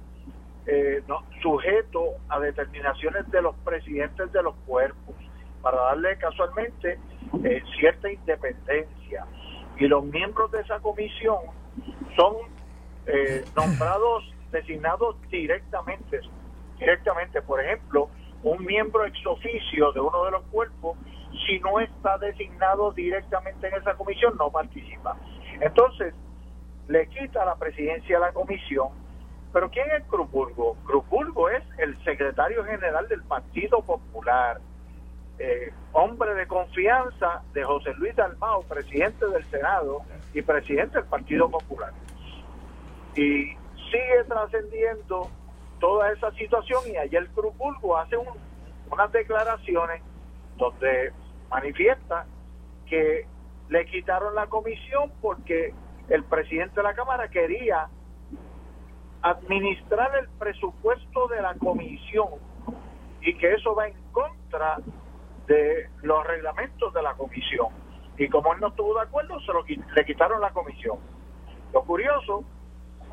eh, 0.67 1.03
sujeto 1.41 2.15
a 2.29 2.39
determinaciones 2.39 3.29
de 3.31 3.41
los 3.41 3.55
presidentes 3.57 4.31
de 4.31 4.43
los 4.43 4.55
cuerpos 4.65 5.15
para 5.61 5.77
darle 5.77 6.17
casualmente 6.17 6.99
eh, 7.43 7.63
cierta 7.79 8.11
independencia. 8.11 9.25
Y 9.77 9.87
los 9.87 10.03
miembros 10.05 10.51
de 10.51 10.61
esa 10.61 10.79
comisión 10.79 11.37
son 12.15 12.35
eh, 13.07 13.43
nombrados, 13.55 14.23
designados 14.51 15.15
directamente, 15.29 16.19
directamente, 16.79 17.41
por 17.41 17.63
ejemplo, 17.63 18.09
un 18.43 18.63
miembro 18.63 19.05
ex 19.05 19.25
oficio 19.25 19.91
de 19.91 19.99
uno 19.99 20.25
de 20.25 20.31
los 20.31 20.43
cuerpos, 20.43 20.97
si 21.47 21.59
no 21.59 21.79
está 21.79 22.17
designado 22.17 22.91
directamente 22.91 23.67
en 23.67 23.75
esa 23.75 23.95
comisión, 23.95 24.35
no 24.37 24.51
participa. 24.51 25.17
Entonces, 25.59 26.13
le 26.87 27.07
quita 27.07 27.43
la 27.45 27.55
presidencia 27.55 28.17
a 28.17 28.19
la 28.19 28.33
comisión, 28.33 28.89
pero 29.51 29.69
¿quién 29.71 29.89
es 29.91 30.03
Cruzburgo? 30.07 30.75
Cruzburgo 30.85 31.49
es 31.49 31.63
el 31.77 31.97
secretario 32.03 32.63
general 32.65 33.07
del 33.07 33.23
Partido 33.23 33.81
Popular, 33.81 34.59
eh, 35.39 35.73
hombre 35.93 36.33
de 36.35 36.45
confianza 36.45 37.41
de 37.53 37.63
José 37.63 37.93
Luis 37.95 38.15
Dalmao, 38.15 38.63
presidente 38.63 39.25
del 39.25 39.43
Senado 39.45 40.01
y 40.33 40.41
presidente 40.41 40.97
del 40.97 41.07
Partido 41.07 41.49
Popular. 41.49 41.91
Y 43.15 43.55
sigue 43.95 44.23
trascendiendo 44.25 45.29
toda 45.79 46.11
esa 46.11 46.31
situación 46.31 46.81
y 46.91 46.97
ayer 46.97 47.27
Cruz 47.29 47.53
hace 47.97 48.17
unas 48.17 49.11
declaraciones 49.11 50.01
donde 50.57 51.13
manifiesta 51.49 52.25
que 52.87 53.25
le 53.69 53.85
quitaron 53.85 54.35
la 54.35 54.47
comisión 54.47 55.11
porque 55.21 55.73
el 56.09 56.23
presidente 56.25 56.75
de 56.75 56.83
la 56.83 56.93
Cámara 56.93 57.29
quería 57.29 57.87
administrar 59.21 60.15
el 60.17 60.29
presupuesto 60.37 61.27
de 61.29 61.41
la 61.41 61.55
comisión 61.55 62.27
y 63.21 63.35
que 63.37 63.53
eso 63.53 63.73
va 63.75 63.87
en 63.87 63.95
contra 64.11 64.77
de 65.47 65.89
los 66.03 66.25
reglamentos 66.27 66.93
de 66.93 67.01
la 67.01 67.13
comisión. 67.13 67.67
Y 68.17 68.29
como 68.29 68.53
él 68.53 68.59
no 68.59 68.67
estuvo 68.67 68.93
de 68.95 69.01
acuerdo, 69.01 69.39
se 69.39 69.51
lo, 69.51 69.63
le 69.63 70.05
quitaron 70.05 70.39
la 70.41 70.51
comisión. 70.51 70.99
Lo 71.73 71.83
curioso 71.83 72.45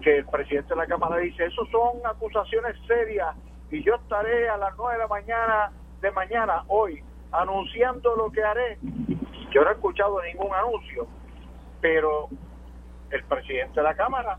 que 0.03 0.19
el 0.19 0.27
presidente 0.27 0.71
de 0.71 0.77
la 0.77 0.87
Cámara 0.87 1.17
dice, 1.19 1.47
eso 1.47 1.65
son 1.67 2.05
acusaciones 2.05 2.77
serias 2.87 3.35
y 3.71 3.83
yo 3.83 3.95
estaré 3.95 4.49
a 4.49 4.57
las 4.57 4.77
nueve 4.77 4.95
de 4.95 4.99
la 4.99 5.09
mañana 5.09 5.73
de 6.03 6.11
mañana, 6.11 6.65
hoy, 6.67 7.03
anunciando 7.31 8.15
lo 8.17 8.31
que 8.31 8.43
haré. 8.43 8.77
Yo 9.51 9.62
no 9.62 9.71
he 9.71 9.73
escuchado 9.73 10.21
ningún 10.23 10.53
anuncio, 10.53 11.07
pero 11.81 12.29
el 13.11 13.25
presidente 13.25 13.81
de 13.81 13.83
la 13.83 13.95
Cámara 13.95 14.38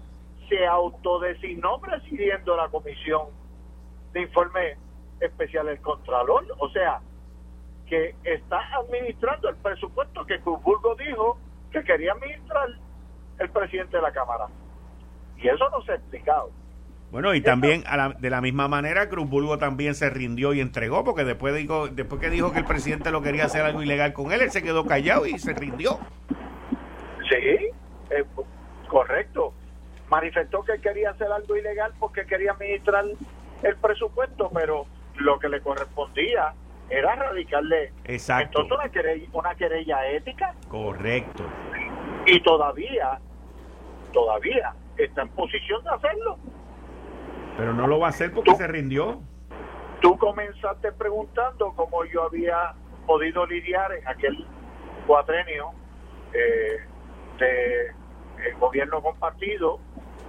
se 0.49 0.65
autodesignó 0.67 1.79
presidiendo 1.79 2.55
la 2.57 2.67
comisión 2.67 3.27
de 4.11 4.21
informe 4.21 4.77
especial 5.21 5.69
el 5.69 5.79
Contralor. 5.79 6.45
O 6.59 6.69
sea, 6.69 6.99
que 7.87 8.15
está 8.23 8.59
administrando 8.75 9.49
el 9.49 9.55
presupuesto 9.55 10.25
que 10.25 10.39
Cruzburgo 10.41 10.95
dijo 10.95 11.37
que 11.71 11.83
quería 11.83 12.11
administrar 12.11 12.69
el 13.39 13.49
presidente 13.49 13.97
de 13.97 14.03
la 14.03 14.11
Cámara. 14.11 14.47
Y 15.43 15.49
eso 15.49 15.69
no 15.69 15.81
se 15.83 15.91
ha 15.91 15.95
explicado. 15.95 16.49
Bueno, 17.11 17.35
y 17.35 17.41
también 17.41 17.83
de 18.17 18.29
la 18.31 18.41
misma 18.41 18.67
manera 18.67 19.07
Cruzburgo 19.07 19.59
también 19.59 19.93
se 19.93 20.09
rindió 20.09 20.53
y 20.53 20.61
entregó, 20.61 21.03
porque 21.03 21.23
después, 21.23 21.53
dijo, 21.53 21.87
después 21.87 22.19
que 22.19 22.31
dijo 22.31 22.51
que 22.51 22.59
el 22.59 22.65
presidente 22.65 23.11
lo 23.11 23.21
quería 23.21 23.45
hacer 23.45 23.61
algo 23.61 23.83
ilegal 23.83 24.13
con 24.13 24.31
él, 24.31 24.41
él 24.41 24.49
se 24.49 24.63
quedó 24.63 24.87
callado 24.87 25.27
y 25.27 25.37
se 25.37 25.53
rindió. 25.53 25.99
Sí, 27.29 27.69
eh, 28.09 28.25
correcto. 28.87 29.53
Manifestó 30.09 30.63
que 30.63 30.79
quería 30.81 31.11
hacer 31.11 31.31
algo 31.31 31.55
ilegal 31.55 31.93
porque 31.99 32.25
quería 32.25 32.53
administrar 32.53 33.05
el 33.61 33.75
presupuesto, 33.75 34.49
pero 34.51 34.87
lo 35.17 35.37
que 35.37 35.49
le 35.49 35.61
correspondía 35.61 36.53
era 36.89 37.15
radicarle 37.15 37.91
Exacto. 38.05 38.61
entonces 38.61 38.71
una 38.71 38.91
querella, 38.91 39.27
una 39.33 39.55
querella 39.55 40.07
ética. 40.07 40.55
Correcto. 40.67 41.43
Y 42.25 42.41
todavía, 42.41 43.19
todavía 44.11 44.73
está 44.97 45.23
en 45.23 45.29
posición 45.29 45.83
de 45.83 45.89
hacerlo. 45.89 46.37
Pero 47.57 47.73
no 47.73 47.87
lo 47.87 47.99
va 47.99 48.07
a 48.07 48.09
hacer 48.09 48.33
porque 48.33 48.55
se 48.55 48.67
rindió. 48.67 49.21
Tú 50.01 50.17
comenzaste 50.17 50.91
preguntando 50.91 51.73
cómo 51.75 52.03
yo 52.05 52.23
había 52.23 52.73
podido 53.05 53.45
lidiar 53.45 53.91
en 53.93 54.07
aquel 54.07 54.45
cuatrenio 55.05 55.71
eh, 56.33 56.79
de 57.39 58.03
el 58.45 58.55
gobierno 58.59 59.01
compartido 59.01 59.79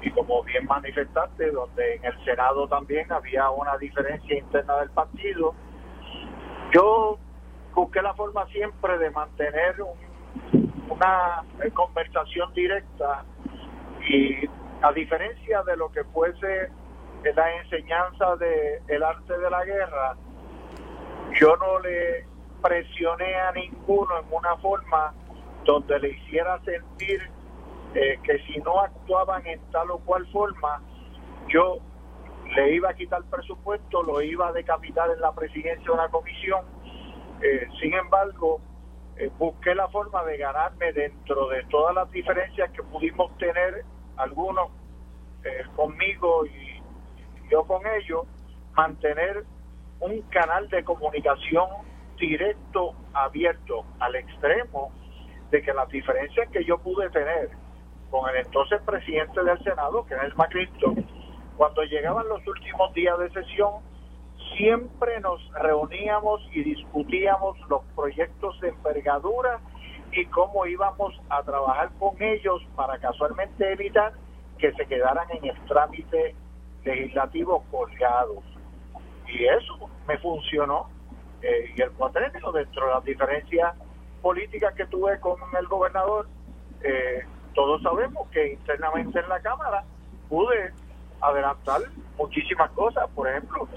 y 0.03 0.11
como 0.11 0.42
bien 0.44 0.66
manifestaste, 0.66 1.50
donde 1.50 1.94
en 1.94 2.05
el 2.05 2.24
Senado 2.24 2.68
también 2.68 3.11
había 3.11 3.50
una 3.50 3.77
diferencia 3.79 4.38
interna 4.38 4.77
del 4.81 4.90
partido. 4.90 5.55
Yo 6.72 7.18
busqué 7.74 8.03
la 8.03 8.14
forma 8.14 8.46
siempre 8.48 8.98
de 8.98 9.11
mantener 9.11 9.77
una 10.88 11.42
conversación 11.72 12.53
directa 12.53 13.24
y 14.08 14.48
a 14.82 14.92
diferencia 14.92 15.62
de 15.62 15.76
lo 15.76 15.90
que 15.90 16.04
fuese 16.04 16.70
la 17.34 17.56
enseñanza 17.56 18.36
del 18.36 18.80
el 18.88 19.02
arte 19.02 19.38
de 19.38 19.50
la 19.50 19.64
guerra, 19.64 20.16
yo 21.40 21.56
no 21.56 21.78
le 21.80 22.26
presioné 22.62 23.34
a 23.34 23.52
ninguno 23.52 24.18
en 24.20 24.26
una 24.30 24.56
forma 24.56 25.14
donde 25.64 25.98
le 25.98 26.10
hiciera 26.10 26.60
sentir 26.64 27.30
eh, 27.94 28.18
que 28.22 28.38
si 28.40 28.58
no 28.58 28.80
actuaban 28.80 29.46
en 29.46 29.60
tal 29.70 29.90
o 29.90 29.98
cual 29.98 30.26
forma, 30.32 30.82
yo 31.48 31.78
le 32.54 32.74
iba 32.74 32.90
a 32.90 32.94
quitar 32.94 33.22
presupuesto, 33.24 34.02
lo 34.02 34.20
iba 34.20 34.48
a 34.48 34.52
decapitar 34.52 35.10
en 35.10 35.20
la 35.20 35.32
presidencia 35.32 35.84
de 35.84 35.90
una 35.90 36.08
comisión. 36.08 36.64
Eh, 37.40 37.68
sin 37.80 37.94
embargo, 37.94 38.60
eh, 39.16 39.30
busqué 39.38 39.74
la 39.74 39.88
forma 39.88 40.24
de 40.24 40.38
ganarme 40.38 40.92
dentro 40.92 41.48
de 41.48 41.62
todas 41.64 41.94
las 41.94 42.10
diferencias 42.10 42.70
que 42.72 42.82
pudimos 42.82 43.36
tener, 43.38 43.84
algunos 44.16 44.70
conmigo 45.77 46.46
y 46.46 46.83
yo 47.50 47.64
con 47.64 47.83
ellos, 47.87 48.27
mantener 48.74 49.44
un 50.00 50.22
canal 50.22 50.68
de 50.68 50.83
comunicación 50.85 51.68
directo, 52.18 52.94
abierto, 53.12 53.85
al 54.00 54.16
extremo 54.16 54.92
de 55.50 55.62
que 55.62 55.72
las 55.72 55.88
diferencias 55.88 56.48
que 56.50 56.64
yo 56.64 56.79
pude 56.79 57.11
tener 57.11 57.50
con 58.11 58.29
el 58.31 58.37
entonces 58.37 58.81
presidente 58.83 59.42
del 59.42 59.62
Senado, 59.62 60.05
que 60.07 60.14
es 60.14 60.37
Macristo, 60.37 60.94
cuando 61.57 61.83
llegaban 61.85 62.29
los 62.29 62.46
últimos 62.46 62.92
días 62.94 63.18
de 63.18 63.31
sesión, 63.31 63.74
siempre 64.57 65.20
nos 65.20 65.40
reuníamos 65.55 66.40
y 66.53 66.62
discutíamos 66.62 67.59
los 67.68 67.83
proyectos 67.94 68.61
de 68.61 68.68
envergadura 68.68 69.61
y 70.14 70.27
cómo 70.27 70.66
íbamos 70.66 71.14
a 71.29 71.42
trabajar 71.42 71.90
con 71.98 72.20
ellos 72.22 72.62
para 72.77 72.98
casualmente 72.98 73.72
evitar 73.72 74.12
que 74.59 74.72
se 74.72 74.87
quedaran 74.87 75.27
en 75.31 75.44
el 75.44 75.64
trámite 75.66 76.35
legislativo 76.85 77.64
colgados. 77.70 78.44
Y 79.27 79.44
eso 79.44 79.90
me 80.07 80.18
funcionó. 80.18 80.88
Eh, 81.42 81.72
y 81.77 81.83
el 81.83 81.90
cuatrenio, 81.92 82.53
dentro 82.53 82.87
de 82.87 82.94
las 82.94 83.05
diferencias 83.05 83.74
políticas 84.22 84.74
que 84.74 84.87
tuve 84.87 85.18
con 85.20 85.37
el 85.59 85.66
gobernador, 85.66 86.29
eh, 86.83 87.22
todos 87.55 87.83
sabemos 87.83 88.29
que 88.31 88.53
internamente 88.53 89.18
en 89.18 89.29
la 89.29 89.40
Cámara 89.40 89.85
pude 90.29 90.72
adelantar 91.20 91.81
muchísimas 92.16 92.70
cosas. 92.70 93.09
Por 93.14 93.29
ejemplo, 93.29 93.68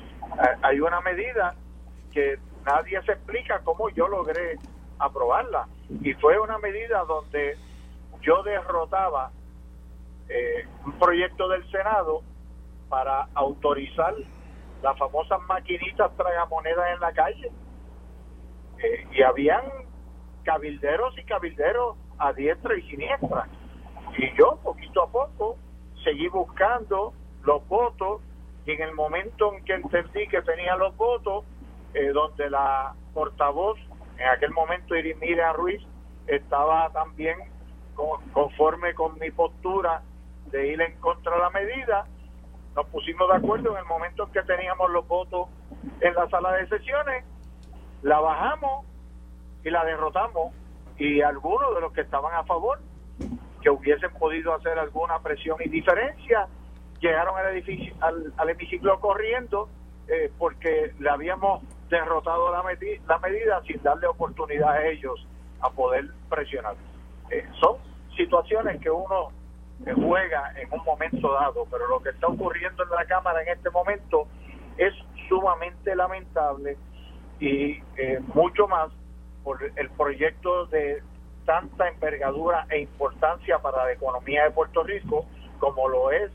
hay 0.61 0.79
una 0.79 1.01
medida 1.01 1.55
que 2.13 2.37
nadie 2.65 3.01
se 3.03 3.13
explica 3.13 3.59
cómo 3.63 3.89
yo 3.89 4.07
logré 4.07 4.57
aprobarla. 4.99 5.67
Y 5.89 6.13
fue 6.15 6.39
una 6.39 6.57
medida 6.57 7.03
donde 7.05 7.57
yo 8.21 8.43
derrotaba 8.43 9.31
eh, 10.29 10.67
un 10.85 10.93
proyecto 10.99 11.47
del 11.47 11.69
Senado 11.71 12.21
para 12.89 13.27
autorizar 13.33 14.13
las 14.81 14.97
famosas 14.97 15.41
maquinitas 15.47 16.15
tragamonedas 16.15 16.93
en 16.93 16.99
la 16.99 17.11
calle. 17.13 17.51
Eh, 18.83 19.07
y 19.11 19.21
habían 19.21 19.63
cabilderos 20.43 21.17
y 21.17 21.23
cabilderos 21.23 21.97
a 22.19 22.33
diestra 22.33 22.77
y 22.77 22.81
siniestra. 22.89 23.47
Y 24.17 24.37
yo, 24.37 24.57
poquito 24.63 25.03
a 25.03 25.11
poco, 25.11 25.57
seguí 26.03 26.27
buscando 26.27 27.13
los 27.43 27.67
votos 27.67 28.21
y 28.65 28.71
en 28.71 28.81
el 28.81 28.93
momento 28.93 29.53
en 29.53 29.63
que 29.63 29.73
entendí 29.73 30.27
que 30.27 30.41
tenía 30.41 30.75
los 30.75 30.95
votos, 30.97 31.45
eh, 31.93 32.09
donde 32.09 32.49
la 32.49 32.93
portavoz, 33.13 33.77
en 34.17 34.27
aquel 34.27 34.51
momento 34.51 34.95
Irimira 34.95 35.53
Ruiz, 35.53 35.81
estaba 36.27 36.89
también 36.91 37.37
conforme 38.33 38.93
con 38.93 39.17
mi 39.17 39.31
postura 39.31 40.03
de 40.51 40.67
ir 40.67 40.81
en 40.81 40.99
contra 40.99 41.33
de 41.33 41.39
la 41.39 41.49
medida, 41.49 42.05
nos 42.75 42.85
pusimos 42.87 43.27
de 43.29 43.37
acuerdo 43.37 43.71
en 43.71 43.77
el 43.77 43.85
momento 43.85 44.25
en 44.25 44.31
que 44.31 44.43
teníamos 44.43 44.89
los 44.91 45.07
votos 45.07 45.49
en 45.99 46.13
la 46.13 46.29
sala 46.29 46.51
de 46.53 46.67
sesiones, 46.69 47.25
la 48.03 48.19
bajamos 48.19 48.85
y 49.63 49.71
la 49.71 49.83
derrotamos 49.83 50.53
y 50.97 51.21
algunos 51.21 51.73
de 51.73 51.81
los 51.81 51.91
que 51.93 52.01
estaban 52.01 52.35
a 52.35 52.43
favor 52.43 52.79
que 53.61 53.69
hubiesen 53.71 54.11
podido 54.13 54.53
hacer 54.53 54.77
alguna 54.77 55.19
presión 55.19 55.57
y 55.63 55.69
diferencia, 55.69 56.47
llegaron 56.99 57.35
al 57.37 57.47
edificio, 57.47 57.93
al, 57.99 58.49
hemiciclo 58.49 58.99
corriendo 58.99 59.69
eh, 60.07 60.31
porque 60.37 60.93
le 60.99 61.09
habíamos 61.09 61.63
derrotado 61.89 62.51
la, 62.51 62.63
la 63.07 63.19
medida 63.19 63.61
sin 63.65 63.81
darle 63.83 64.07
oportunidad 64.07 64.69
a 64.69 64.87
ellos 64.87 65.25
a 65.61 65.69
poder 65.69 66.05
presionar. 66.29 66.75
Eh, 67.29 67.45
son 67.59 67.77
situaciones 68.15 68.81
que 68.81 68.89
uno 68.89 69.29
eh, 69.85 69.93
juega 69.93 70.53
en 70.59 70.71
un 70.71 70.83
momento 70.83 71.33
dado, 71.33 71.65
pero 71.69 71.87
lo 71.87 72.01
que 72.01 72.09
está 72.09 72.27
ocurriendo 72.27 72.83
en 72.83 72.89
la 72.89 73.05
Cámara 73.05 73.41
en 73.41 73.49
este 73.49 73.69
momento 73.69 74.27
es 74.77 74.93
sumamente 75.27 75.95
lamentable 75.95 76.77
y 77.39 77.79
mucho 78.33 78.67
más 78.67 78.89
por 79.43 79.59
el 79.63 79.89
proyecto 79.91 80.65
de 80.67 81.01
tanta 81.45 81.87
envergadura 81.87 82.65
e 82.69 82.81
importancia 82.81 83.57
para 83.59 83.85
la 83.85 83.91
economía 83.93 84.43
de 84.43 84.51
Puerto 84.51 84.83
Rico 84.83 85.25
como 85.59 85.87
lo 85.87 86.11
es 86.11 86.31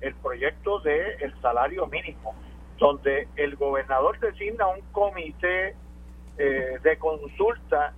el 0.00 0.14
proyecto 0.16 0.80
de 0.80 1.14
el 1.20 1.40
salario 1.40 1.86
mínimo, 1.86 2.34
donde 2.78 3.28
el 3.36 3.56
gobernador 3.56 4.18
designa 4.20 4.66
un 4.68 4.80
comité 4.92 5.74
eh, 6.38 6.78
de 6.82 6.98
consulta 6.98 7.94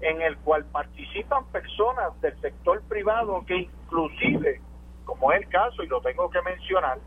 en 0.00 0.20
el 0.20 0.36
cual 0.38 0.64
participan 0.66 1.44
personas 1.46 2.20
del 2.20 2.38
sector 2.40 2.82
privado 2.82 3.44
que 3.46 3.56
inclusive, 3.56 4.60
como 5.04 5.32
es 5.32 5.42
el 5.42 5.48
caso, 5.48 5.82
y 5.82 5.86
lo 5.86 6.00
tengo 6.00 6.28
que 6.30 6.42
mencionar, 6.42 6.98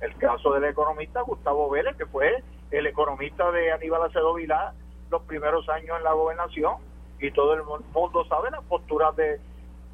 el 0.00 0.16
caso 0.16 0.52
del 0.52 0.64
economista 0.64 1.22
Gustavo 1.22 1.70
Vélez, 1.70 1.96
que 1.96 2.06
fue 2.06 2.42
el 2.70 2.86
economista 2.86 3.50
de 3.52 3.72
Aníbal 3.72 4.02
Acedo 4.02 4.34
Vilá 4.34 4.74
los 5.10 5.22
primeros 5.22 5.68
años 5.68 5.96
en 5.96 6.04
la 6.04 6.12
gobernación, 6.12 6.76
y 7.20 7.30
todo 7.30 7.54
el 7.54 7.62
mundo 7.62 8.24
sabe 8.28 8.50
las 8.50 8.64
posturas 8.64 9.14
de, 9.14 9.38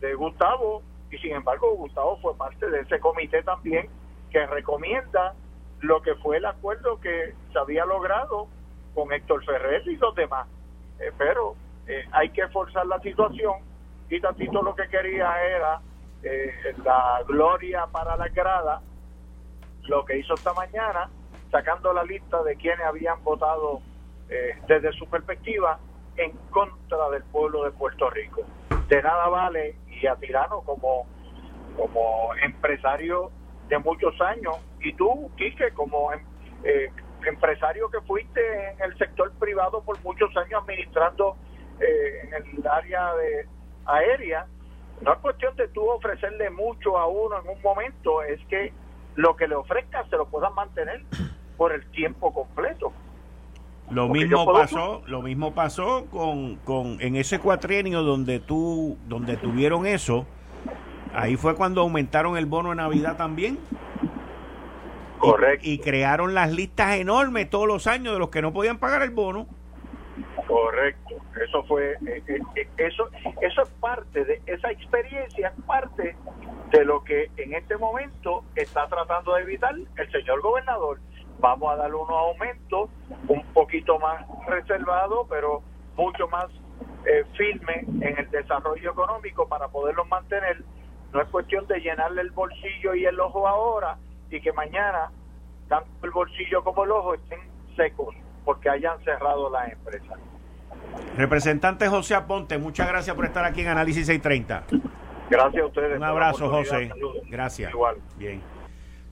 de 0.01 0.15
Gustavo 0.15 0.83
y 1.11 1.19
sin 1.19 1.33
embargo 1.33 1.75
Gustavo 1.75 2.19
fue 2.21 2.37
parte 2.37 2.69
de 2.71 2.81
ese 2.81 3.01
comité 3.01 3.43
también 3.43 3.89
que 4.31 4.47
recomienda 4.47 5.35
lo 5.81 6.03
que 6.03 6.15
fue 6.17 6.39
el 6.39 6.47
acuerdo 6.47 7.01
que 7.01 7.35
se 7.53 7.59
había 7.59 7.85
logrado 7.85 8.49
con 8.95 9.13
Héctor 9.13 9.45
Ferrer 9.45 9.87
y 9.87 9.97
los 9.97 10.15
demás. 10.15 10.49
Eh, 10.99 11.13
pero 11.17 11.55
eh, 11.87 12.05
hay 12.13 12.31
que 12.31 12.47
forzar 12.49 12.87
la 12.87 13.01
situación 13.01 13.57
y 14.11 14.21
tantito 14.21 14.63
lo 14.63 14.75
que 14.75 14.89
quería 14.89 15.31
era 15.45 15.81
eh, 16.23 16.75
la 16.85 17.23
gloria 17.27 17.87
para 17.87 18.17
la 18.17 18.29
grada, 18.29 18.81
lo 19.83 20.05
que 20.05 20.19
hizo 20.19 20.35
esta 20.35 20.53
mañana, 20.55 21.09
sacando 21.51 21.93
la 21.93 22.03
lista 22.03 22.43
de 22.43 22.57
quienes 22.57 22.85
habían 22.85 23.23
votado 23.23 23.81
desde 24.67 24.93
su 24.93 25.09
perspectiva 25.09 25.79
en 26.19 26.33
contra 26.51 27.09
del 27.09 27.23
pueblo 27.25 27.65
de 27.65 27.71
Puerto 27.71 28.11
Rico. 28.11 28.43
De 28.89 29.03
nada 29.03 29.29
vale, 29.29 29.77
y 29.87 30.07
a 30.07 30.17
Tirano 30.17 30.61
como, 30.61 31.07
como 31.77 32.35
empresario 32.43 33.31
de 33.69 33.79
muchos 33.79 34.21
años, 34.21 34.57
y 34.83 34.93
tú, 34.95 35.31
Quique, 35.37 35.71
como 35.73 36.13
em, 36.13 36.21
eh, 36.65 36.91
empresario 37.27 37.91
que 37.91 38.01
fuiste 38.03 38.41
en 38.71 38.81
el 38.83 38.97
sector 38.99 39.33
privado 39.39 39.83
por 39.83 40.03
muchos 40.03 40.35
años 40.37 40.63
administrando 40.63 41.37
eh, 41.81 42.21
en 42.23 42.35
el 42.35 42.67
área 42.67 43.15
de 43.15 43.47
aérea, 43.87 44.47
no 45.03 45.13
es 45.13 45.19
cuestión 45.19 45.55
de 45.57 45.69
tú 45.69 45.89
ofrecerle 45.89 46.51
mucho 46.51 46.99
a 46.99 47.07
uno 47.07 47.41
en 47.41 47.49
un 47.49 47.63
momento, 47.63 48.23
es 48.23 48.41
que 48.47 48.73
lo 49.15 49.37
que 49.37 49.49
le 49.49 49.55
ofrezca 49.55 50.05
se 50.09 50.17
lo 50.17 50.27
puedan 50.27 50.55
mantener 50.55 51.03
por 51.57 51.73
el 51.73 51.85
tiempo 51.91 52.33
completo. 52.33 52.93
Lo 53.91 54.09
mismo 54.09 54.53
pasó, 54.53 55.03
lo 55.07 55.23
mismo 55.23 55.55
pasó 55.55 56.07
con, 56.11 56.57
con 56.57 57.01
en 57.01 57.17
ese 57.17 57.39
cuatrienio 57.39 58.03
donde 58.03 58.39
tú 58.39 58.99
donde 59.09 59.37
tuvieron 59.39 59.87
eso, 59.87 60.27
ahí 61.15 61.37
fue 61.37 61.55
cuando 61.55 61.81
aumentaron 61.81 62.37
el 62.37 62.45
bono 62.47 62.71
de 62.71 62.77
Navidad 62.77 63.17
también. 63.17 63.59
Correcto. 65.19 65.67
Y, 65.69 65.79
crearon 65.79 66.35
las 66.35 66.53
listas 66.53 66.97
enormes 66.97 67.51
todos 67.51 67.67
los 67.67 67.87
años 67.87 68.13
de 68.13 68.19
los 68.19 68.31
que 68.31 68.43
no 68.43 68.53
podían 68.53 68.79
pagar 68.79 69.03
el 69.03 69.11
bono. 69.11 69.47
Correcto. 70.47 71.17
Eso 71.45 71.63
fue 71.65 71.93
eh, 71.93 72.23
eh, 72.27 72.41
eh, 72.57 72.69
eso 72.79 73.09
eso 73.41 73.63
es 73.63 73.69
parte 73.81 74.25
de 74.25 74.41
esa 74.47 74.71
experiencia, 74.71 75.49
es 75.49 75.65
parte 75.65 76.17
de 76.71 76.85
lo 76.85 77.05
que 77.05 77.31
en 77.37 77.55
este 77.55 77.77
momento 77.77 78.45
está 78.55 78.87
tratando 78.89 79.35
de 79.35 79.43
evitar 79.43 79.75
el 79.75 80.11
señor 80.11 80.41
gobernador. 80.41 80.99
Vamos 81.39 81.73
a 81.73 81.77
darle 81.77 81.97
unos 81.97 82.11
aumentos 82.11 82.91
un 83.29 83.43
poquito 83.53 83.99
más 83.99 84.27
reservado, 84.49 85.27
pero 85.29 85.63
mucho 85.97 86.27
más 86.29 86.47
firme 87.37 87.85
en 88.03 88.19
el 88.19 88.31
desarrollo 88.31 88.91
económico 88.91 89.49
para 89.49 89.69
poderlos 89.69 90.07
mantener. 90.09 90.63
No 91.13 91.23
es 91.23 91.29
cuestión 91.29 91.67
de 91.67 91.81
llenarle 91.81 92.23
el 92.23 92.31
bolsillo 92.33 92.95
y 92.95 93.07
el 93.07 93.19
ojo 93.19 93.49
ahora, 93.49 93.97
y 94.31 94.41
que 94.41 94.53
mañana 94.53 95.11
tanto 95.69 95.89
el 96.03 96.11
bolsillo 96.11 96.63
como 96.65 96.85
el 96.85 96.91
ojo 96.91 97.15
estén 97.15 97.41
secos 97.77 98.15
porque 98.45 98.69
hayan 98.69 98.99
cerrado 99.05 99.51
las 99.51 99.73
empresas. 99.73 100.19
Representante 101.17 101.89
José 101.89 102.15
Aponte, 102.15 102.59
muchas 102.59 102.89
gracias 102.89 103.15
por 103.15 103.25
estar 103.25 103.45
aquí 103.45 103.61
en 103.63 103.69
Análisis 103.69 104.07
630. 104.07 104.65
Gracias 105.31 105.63
a 105.63 105.67
ustedes. 105.67 105.97
Un 105.97 106.05
abrazo, 106.05 106.49
José. 106.49 106.91
Gracias. 107.29 107.71
Igual. 107.73 107.97
Bien. 108.17 108.41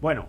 Bueno, 0.00 0.26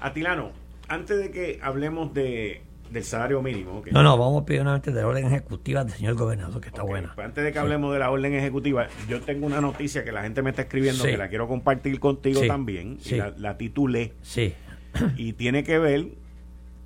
Atilano, 0.00 0.52
antes 0.88 1.18
de 1.18 1.30
que 1.30 1.58
hablemos 1.62 2.14
de 2.14 2.62
del 2.94 3.04
salario 3.04 3.42
mínimo. 3.42 3.82
No, 3.90 4.02
no, 4.02 4.16
vamos 4.16 4.42
a 4.42 4.46
pedir 4.46 4.62
de 4.64 4.92
la 4.92 5.06
orden 5.06 5.26
ejecutiva 5.26 5.84
del 5.84 5.92
señor 5.92 6.14
gobernador, 6.14 6.60
que 6.60 6.68
está 6.68 6.82
buena. 6.82 7.12
Pues 7.14 7.26
antes 7.26 7.44
de 7.44 7.52
que 7.52 7.58
hablemos 7.58 7.92
de 7.92 7.98
la 7.98 8.10
orden 8.10 8.32
ejecutiva, 8.34 8.86
yo 9.08 9.20
tengo 9.20 9.46
una 9.46 9.60
noticia 9.60 10.04
que 10.04 10.12
la 10.12 10.22
gente 10.22 10.42
me 10.42 10.50
está 10.50 10.62
escribiendo 10.62 11.04
que 11.04 11.16
la 11.16 11.28
quiero 11.28 11.48
compartir 11.48 11.98
contigo 12.00 12.40
también. 12.46 12.98
Y 13.04 13.16
la, 13.16 13.34
la 13.36 13.58
titulé. 13.58 14.14
Sí. 14.22 14.54
Y 15.16 15.32
tiene 15.32 15.64
que 15.64 15.76
ver 15.78 16.06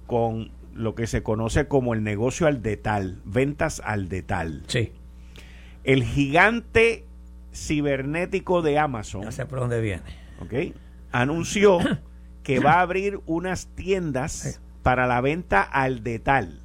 con 0.06 0.50
lo 0.74 0.94
que 0.94 1.06
se 1.06 1.22
conoce 1.22 1.68
como 1.68 1.92
el 1.92 2.02
negocio 2.02 2.46
al 2.46 2.62
detal, 2.62 3.20
ventas 3.26 3.82
al 3.84 4.08
detal. 4.08 4.62
Sí. 4.66 4.92
El 5.84 6.04
gigante 6.04 7.04
cibernético 7.52 8.62
de 8.62 8.78
Amazon. 8.78 9.26
No 9.26 9.32
sé 9.32 9.44
por 9.44 9.60
dónde 9.60 9.82
viene. 9.82 10.04
Ok. 10.40 10.74
Anunció 11.12 11.78
que 12.42 12.60
va 12.60 12.74
a 12.74 12.80
abrir 12.80 13.20
unas 13.26 13.66
tiendas 13.74 14.62
para 14.82 15.06
la 15.06 15.20
venta 15.20 15.62
al 15.62 16.02
detal. 16.02 16.62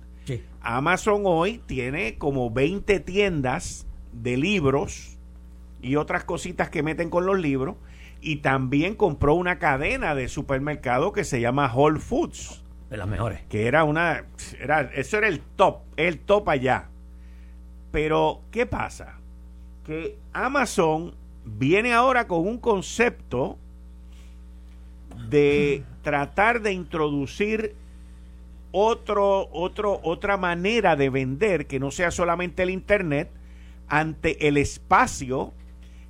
Amazon 0.66 1.24
hoy 1.26 1.62
tiene 1.66 2.18
como 2.18 2.50
20 2.50 3.02
tiendas 3.02 3.86
de 4.14 4.38
libros 4.38 5.18
y 5.82 5.98
otras 5.98 6.24
cositas 6.24 6.70
que 6.70 6.84
meten 6.84 7.10
con 7.10 7.26
los 7.26 7.38
libros 7.38 7.76
y 8.22 8.38
también 8.38 8.96
compró 8.96 9.34
una 9.34 9.60
cadena 9.60 10.16
de 10.16 10.30
supermercado 10.30 11.12
que 11.12 11.26
se 11.26 11.42
llama 11.42 11.72
Whole 11.74 12.00
Foods. 12.00 12.64
De 12.90 12.96
las 12.96 13.08
mejores. 13.08 13.42
Que 13.50 13.68
era 13.68 13.84
una 13.84 14.24
era 14.60 14.82
eso 14.94 15.18
era 15.18 15.28
el 15.28 15.42
top, 15.42 15.82
el 15.98 16.20
top 16.20 16.48
allá. 16.48 16.90
Pero 17.92 18.42
¿qué 18.50 18.66
pasa? 18.66 19.20
Que 19.86 20.18
Amazon 20.32 21.14
viene 21.44 21.94
ahora 21.94 22.28
con 22.28 22.48
un 22.48 22.58
concepto 22.58 23.58
de 25.30 25.84
tratar 26.02 26.62
de 26.62 26.72
introducir 26.72 27.76
otro, 28.74 29.50
otro, 29.52 30.02
otra 30.04 30.36
manera 30.36 30.96
de 30.96 31.10
vender 31.10 31.68
que 31.68 31.80
no 31.80 31.92
sea 31.92 32.10
solamente 32.10 32.64
el 32.64 32.72
Internet 32.72 33.30
ante 33.88 34.48
el 34.48 34.58
espacio 34.58 35.54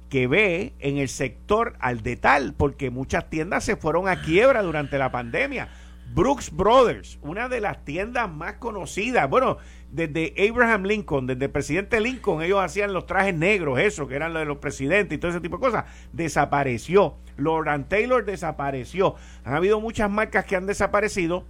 que 0.10 0.28
ve 0.28 0.74
en 0.80 0.98
el 0.98 1.10
sector 1.10 1.76
al 1.80 2.04
detal, 2.04 2.54
porque 2.56 2.90
muchas 2.90 3.30
tiendas 3.30 3.66
se 3.66 3.76
fueron 3.76 4.08
a 4.08 4.22
quiebra 4.22 4.64
durante 4.64 4.98
la 4.98 5.12
pandemia. 5.12 5.68
Brooks 6.14 6.56
Brothers, 6.56 7.20
una 7.22 7.50
de 7.50 7.60
las 7.60 7.84
tiendas 7.84 8.32
más 8.32 8.54
conocidas, 8.54 9.30
bueno, 9.30 9.58
desde 9.92 10.34
Abraham 10.50 10.84
Lincoln, 10.84 11.28
desde 11.28 11.46
el 11.46 11.52
presidente 11.52 12.00
Lincoln, 12.00 12.44
ellos 12.44 12.60
hacían 12.64 12.94
los 12.94 13.08
trajes 13.08 13.36
negros, 13.36 13.80
eso, 13.80 14.08
que 14.08 14.16
eran 14.16 14.32
los 14.32 14.42
de 14.42 14.46
los 14.46 14.60
presidentes 14.60 15.18
y 15.18 15.20
todo 15.20 15.32
ese 15.32 15.42
tipo 15.42 15.58
de 15.58 15.62
cosas, 15.64 15.86
desapareció. 16.14 17.16
Lord 17.36 17.86
Taylor 17.90 18.24
desapareció. 18.24 19.16
Han 19.44 19.56
habido 19.56 19.82
muchas 19.82 20.10
marcas 20.10 20.46
que 20.46 20.56
han 20.56 20.66
desaparecido 20.66 21.46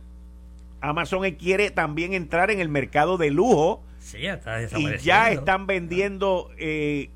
Amazon 0.84 1.24
quiere 1.32 1.72
también 1.72 2.14
entrar 2.14 2.52
en 2.52 2.60
el 2.60 2.68
mercado 2.68 3.18
de 3.18 3.32
lujo. 3.32 3.84
Sí, 4.00 4.26
está 4.28 4.62
y 4.62 4.98
ya 4.98 5.32
están 5.32 5.66
vendiendo 5.66 6.52
eh, 6.58 7.10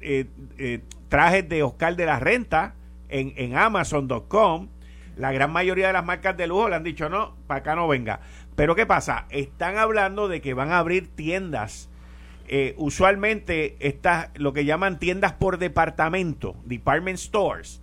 eh, 0.00 0.26
eh, 0.58 0.80
trajes 1.08 1.48
de 1.48 1.62
Oscar 1.62 1.94
de 1.94 2.04
la 2.04 2.18
Renta 2.18 2.74
en, 3.08 3.32
en 3.36 3.56
Amazon.com. 3.56 4.68
La 5.16 5.30
gran 5.30 5.52
mayoría 5.52 5.86
de 5.86 5.92
las 5.92 6.04
marcas 6.04 6.36
de 6.36 6.48
lujo 6.48 6.68
le 6.68 6.74
han 6.74 6.82
dicho 6.82 7.08
no, 7.08 7.36
para 7.46 7.60
acá 7.60 7.76
no 7.76 7.86
venga. 7.86 8.20
Pero 8.56 8.74
¿qué 8.74 8.86
pasa? 8.86 9.26
Están 9.30 9.78
hablando 9.78 10.26
de 10.26 10.40
que 10.40 10.52
van 10.52 10.72
a 10.72 10.78
abrir 10.78 11.06
tiendas. 11.14 11.88
usualmente 12.76 13.76
estas, 13.78 14.30
lo 14.34 14.52
que 14.52 14.64
llaman 14.64 14.98
tiendas 14.98 15.32
por 15.34 15.58
departamento, 15.58 16.56
department 16.64 17.18
stores, 17.18 17.81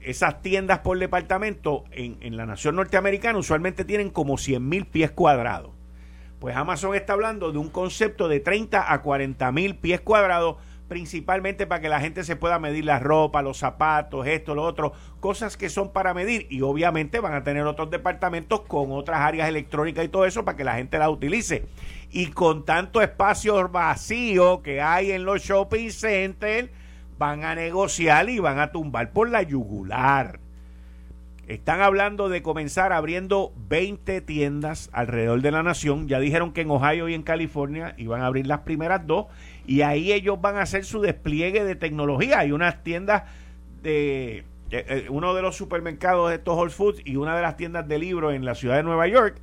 esas 0.00 0.42
tiendas 0.42 0.80
por 0.80 0.98
departamento 0.98 1.84
en, 1.90 2.36
la 2.36 2.46
nación 2.46 2.76
norteamericana 2.76 3.38
usualmente 3.38 3.84
tienen 3.84 4.10
como 4.10 4.38
100 4.38 4.68
mil 4.68 4.86
pies 4.86 5.10
cuadrados. 5.10 5.72
Pues 6.38 6.56
Amazon 6.56 6.94
está 6.94 7.14
hablando 7.14 7.50
de 7.50 7.58
un 7.58 7.68
concepto 7.68 8.28
de 8.28 8.40
30 8.40 8.92
a 8.92 9.02
40 9.02 9.50
mil 9.50 9.76
pies 9.76 10.00
cuadrados, 10.00 10.56
principalmente 10.86 11.66
para 11.66 11.80
que 11.80 11.88
la 11.88 12.00
gente 12.00 12.22
se 12.22 12.36
pueda 12.36 12.60
medir 12.60 12.84
la 12.84 13.00
ropa, 13.00 13.42
los 13.42 13.58
zapatos, 13.58 14.26
esto, 14.26 14.54
lo 14.54 14.62
otro, 14.62 14.92
cosas 15.18 15.56
que 15.56 15.68
son 15.68 15.92
para 15.92 16.14
medir 16.14 16.46
y 16.48 16.62
obviamente 16.62 17.18
van 17.18 17.34
a 17.34 17.42
tener 17.42 17.66
otros 17.66 17.90
departamentos 17.90 18.60
con 18.62 18.92
otras 18.92 19.20
áreas 19.20 19.48
electrónicas 19.48 20.04
y 20.04 20.08
todo 20.08 20.26
eso 20.26 20.44
para 20.44 20.56
que 20.56 20.64
la 20.64 20.76
gente 20.76 20.98
las 20.98 21.08
utilice. 21.08 21.66
Y 22.10 22.28
con 22.28 22.64
tanto 22.64 23.02
espacio 23.02 23.68
vacío 23.68 24.62
que 24.62 24.80
hay 24.80 25.10
en 25.10 25.24
los 25.24 25.42
shopping 25.42 25.90
centers, 25.90 26.70
van 27.18 27.44
a 27.44 27.54
negociar 27.54 28.30
y 28.30 28.38
van 28.38 28.58
a 28.58 28.72
tumbar 28.72 29.10
por 29.12 29.28
la 29.28 29.42
yugular. 29.42 30.40
Están 31.48 31.80
hablando 31.80 32.28
de 32.28 32.42
comenzar 32.42 32.92
abriendo 32.92 33.54
20 33.70 34.20
tiendas 34.20 34.90
alrededor 34.92 35.40
de 35.40 35.50
la 35.50 35.62
nación. 35.62 36.06
Ya 36.06 36.20
dijeron 36.20 36.52
que 36.52 36.60
en 36.60 36.70
Ohio 36.70 37.08
y 37.08 37.14
en 37.14 37.22
California 37.22 37.94
iban 37.96 38.20
a 38.20 38.26
abrir 38.26 38.46
las 38.46 38.60
primeras 38.60 39.06
dos. 39.06 39.28
Y 39.66 39.80
ahí 39.80 40.12
ellos 40.12 40.38
van 40.42 40.56
a 40.56 40.62
hacer 40.62 40.84
su 40.84 41.00
despliegue 41.00 41.64
de 41.64 41.74
tecnología. 41.74 42.40
Hay 42.40 42.52
unas 42.52 42.82
tiendas 42.84 43.22
de... 43.82 44.44
Eh, 44.70 44.84
eh, 44.86 45.06
uno 45.08 45.32
de 45.32 45.40
los 45.40 45.56
supermercados 45.56 46.28
de 46.28 46.36
estos 46.36 46.54
Whole 46.54 46.70
Foods 46.70 47.00
y 47.06 47.16
una 47.16 47.34
de 47.34 47.40
las 47.40 47.56
tiendas 47.56 47.88
de 47.88 47.98
libros 47.98 48.34
en 48.34 48.44
la 48.44 48.54
ciudad 48.54 48.76
de 48.76 48.82
Nueva 48.82 49.08
York. 49.08 49.40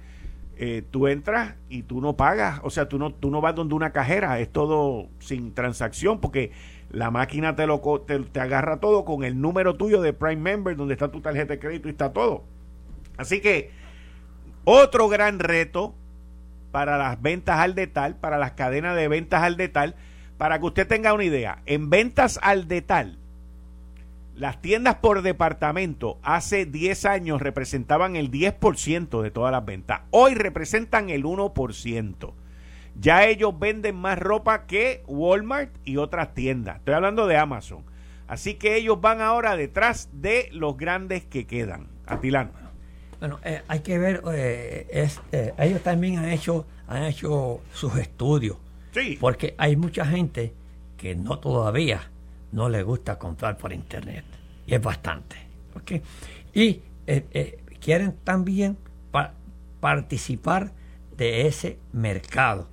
Eh, 0.57 0.83
tú 0.91 1.07
entras 1.07 1.55
y 1.69 1.81
tú 1.81 2.01
no 2.01 2.15
pagas. 2.15 2.59
O 2.61 2.69
sea, 2.69 2.87
tú 2.87 2.99
no, 2.99 3.11
tú 3.11 3.31
no 3.31 3.41
vas 3.41 3.55
donde 3.55 3.73
una 3.73 3.91
cajera. 3.91 4.39
Es 4.39 4.51
todo 4.51 5.07
sin 5.17 5.55
transacción 5.55 6.21
porque 6.21 6.51
la 6.95 7.11
máquina 7.11 7.57
te, 7.57 7.67
lo, 7.67 7.81
te, 7.81 8.39
agarra 8.39 8.79
todo 8.79 9.03
con 9.03 9.25
el 9.25 9.41
número 9.41 9.75
tuyo 9.75 10.01
de 10.01 10.13
Prime 10.13 10.37
Member, 10.37 10.77
donde 10.77 10.93
está 10.93 11.11
tu 11.11 11.19
tarjeta 11.19 11.53
de 11.53 11.59
crédito 11.59 11.89
y 11.89 11.91
está 11.91 12.13
todo. 12.13 12.45
Así 13.17 13.41
que 13.41 13.71
otro 14.63 15.09
gran 15.09 15.39
reto 15.39 15.93
para 16.71 16.97
las 16.97 17.21
ventas 17.21 17.59
al 17.59 17.75
detal, 17.75 18.15
para 18.15 18.37
las 18.37 18.53
cadenas 18.53 18.95
de 18.95 19.09
ventas 19.09 19.43
al 19.43 19.57
detal, 19.57 19.95
para 20.37 20.59
que 20.59 20.65
usted 20.65 20.87
tenga 20.87 21.13
una 21.13 21.25
idea, 21.25 21.61
en 21.65 21.89
ventas 21.89 22.39
al 22.41 22.69
detal, 22.69 23.17
las 24.33 24.61
tiendas 24.61 24.95
por 24.95 25.21
departamento 25.21 26.17
hace 26.23 26.65
10 26.65 27.05
años 27.05 27.41
representaban 27.41 28.15
el 28.15 28.31
10% 28.31 29.21
de 29.21 29.31
todas 29.31 29.51
las 29.51 29.65
ventas, 29.65 30.01
hoy 30.11 30.33
representan 30.33 31.09
el 31.09 31.25
1%. 31.25 32.33
Ya 32.99 33.25
ellos 33.25 33.57
venden 33.59 33.95
más 33.95 34.17
ropa 34.17 34.65
que 34.65 35.03
Walmart 35.07 35.75
y 35.83 35.97
otras 35.97 36.33
tiendas. 36.33 36.77
Estoy 36.77 36.93
hablando 36.93 37.27
de 37.27 37.37
Amazon. 37.37 37.83
Así 38.27 38.55
que 38.55 38.75
ellos 38.75 38.99
van 39.01 39.21
ahora 39.21 39.55
detrás 39.55 40.09
de 40.13 40.49
los 40.51 40.77
grandes 40.77 41.25
que 41.25 41.45
quedan. 41.45 41.87
Atilano. 42.07 42.51
Bueno, 43.19 43.39
eh, 43.43 43.61
hay 43.67 43.79
que 43.79 43.97
ver, 43.97 44.21
eh, 44.33 44.87
es, 44.89 45.21
eh, 45.31 45.53
ellos 45.57 45.81
también 45.81 46.19
han 46.19 46.29
hecho, 46.29 46.65
han 46.87 47.03
hecho 47.03 47.61
sus 47.73 47.95
estudios. 47.97 48.57
Sí. 48.91 49.17
Porque 49.19 49.55
hay 49.57 49.75
mucha 49.75 50.05
gente 50.05 50.53
que 50.97 51.15
no 51.15 51.39
todavía 51.39 52.11
no 52.51 52.69
le 52.69 52.83
gusta 52.83 53.19
comprar 53.19 53.57
por 53.57 53.73
internet. 53.73 54.25
Y 54.65 54.73
es 54.73 54.81
bastante. 54.81 55.35
¿okay? 55.75 56.01
Y 56.53 56.81
quieren 57.79 58.15
también 58.23 58.77
participar 59.79 60.71
de 61.17 61.47
ese 61.47 61.77
mercado. 61.91 62.69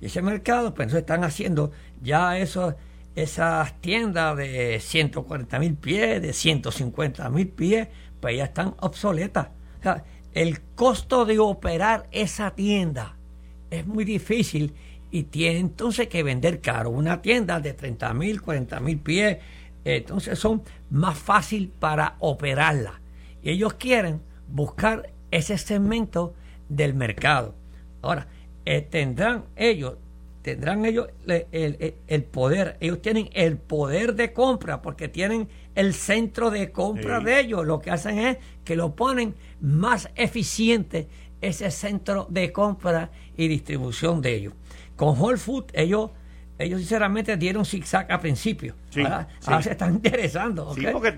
Y 0.00 0.06
ese 0.06 0.22
mercado, 0.22 0.74
pues 0.74 0.92
están 0.92 1.24
haciendo 1.24 1.72
ya 2.02 2.38
esas 2.38 3.80
tiendas 3.80 4.36
de 4.36 4.78
140 4.80 5.58
mil 5.58 5.74
pies, 5.74 6.22
de 6.22 6.32
150 6.32 7.28
mil 7.30 7.48
pies, 7.48 7.88
pues 8.20 8.36
ya 8.36 8.44
están 8.44 8.74
obsoletas. 8.80 9.48
O 9.80 9.82
sea, 9.82 10.04
el 10.32 10.60
costo 10.76 11.24
de 11.24 11.38
operar 11.38 12.06
esa 12.12 12.52
tienda 12.52 13.16
es 13.70 13.86
muy 13.86 14.04
difícil 14.04 14.74
y 15.10 15.24
tiene 15.24 15.58
entonces 15.58 16.06
que 16.08 16.22
vender 16.22 16.60
caro. 16.60 16.90
Una 16.90 17.22
tienda 17.22 17.60
de 17.60 17.72
30 17.72 18.14
mil, 18.14 18.40
40 18.42 18.80
mil 18.80 18.98
pies, 18.98 19.38
entonces 19.84 20.38
son 20.38 20.62
más 20.90 21.18
fácil 21.18 21.72
para 21.78 22.16
operarla. 22.20 23.00
Y 23.42 23.50
ellos 23.50 23.74
quieren 23.74 24.20
buscar 24.48 25.10
ese 25.30 25.58
segmento 25.58 26.34
del 26.68 26.94
mercado. 26.94 27.54
Ahora, 28.02 28.28
eh, 28.70 28.82
tendrán 28.82 29.46
ellos, 29.56 29.94
tendrán 30.42 30.84
ellos 30.84 31.08
el, 31.26 32.24
poder, 32.24 32.76
ellos 32.80 33.00
tienen 33.00 33.30
el 33.32 33.56
poder 33.56 34.14
de 34.14 34.34
compra 34.34 34.82
porque 34.82 35.08
tienen 35.08 35.48
el 35.74 35.94
centro 35.94 36.50
de 36.50 36.70
compra 36.70 37.20
de 37.20 37.40
ellos. 37.40 37.66
Lo 37.66 37.80
que 37.80 37.90
hacen 37.90 38.18
es 38.18 38.36
que 38.64 38.76
lo 38.76 38.94
ponen 38.94 39.34
más 39.62 40.10
eficiente 40.16 41.08
ese 41.40 41.70
centro 41.70 42.26
de 42.28 42.52
compra 42.52 43.10
y 43.38 43.48
distribución 43.48 44.20
de 44.20 44.34
ellos. 44.34 44.52
Con 44.96 45.18
Whole 45.18 45.38
Food 45.38 45.70
ellos 45.72 46.10
ellos 46.58 46.80
sinceramente 46.80 47.36
dieron 47.36 47.64
zigzag 47.64 48.10
a 48.10 48.20
principio. 48.20 48.74
ahora, 49.46 49.62
se 49.62 49.70
están 49.70 49.94
interesando. 49.94 50.74
Sí, 50.74 50.84
porque, 50.92 51.12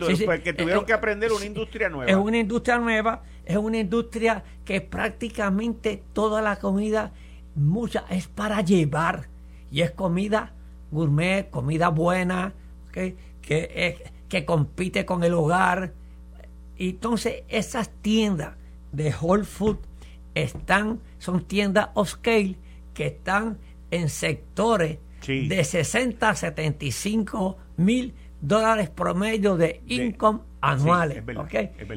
tuvieron 0.53 0.85
que 0.85 0.93
aprender 0.93 1.33
una 1.33 1.47
industria 1.47 1.89
nueva. 1.89 2.11
Es 2.11 2.17
una 2.17 2.39
industria 2.39 2.79
nueva, 2.79 3.23
es 3.45 3.57
una 3.57 3.79
industria 3.79 4.45
que 4.65 4.83
prácticamente 4.83 6.03
toda 6.13 6.43
la 6.43 6.57
comida, 6.57 7.13
mucha, 7.55 8.05
es 8.11 8.29
para 8.29 8.61
llevar. 8.61 9.29
Y 9.71 9.83
es 9.83 9.91
comida 9.93 10.55
gourmet, 10.91 11.49
comida 11.51 11.89
buena, 11.89 12.53
que, 12.93 13.17
que 14.29 14.45
compite 14.45 15.05
con 15.07 15.23
el 15.25 15.35
hogar. 15.35 15.93
Y 16.77 16.91
entonces 16.91 17.45
esas 17.49 17.91
tiendas 18.03 18.55
de 18.93 19.15
Whole 19.21 19.45
Food 19.45 19.79
están, 20.35 21.01
son 21.19 21.45
tiendas 21.45 21.91
off 21.95 22.11
scale 22.11 22.57
que 22.95 23.07
están 23.07 23.59
en 23.91 24.09
sectores 24.09 24.99
de 25.27 25.65
60 25.65 26.29
a 26.29 26.35
75 26.35 27.59
mil 27.77 28.15
dólares 28.41 28.89
promedio 28.89 29.57
de 29.57 29.83
income 29.87 30.41
anuales. 30.61 31.23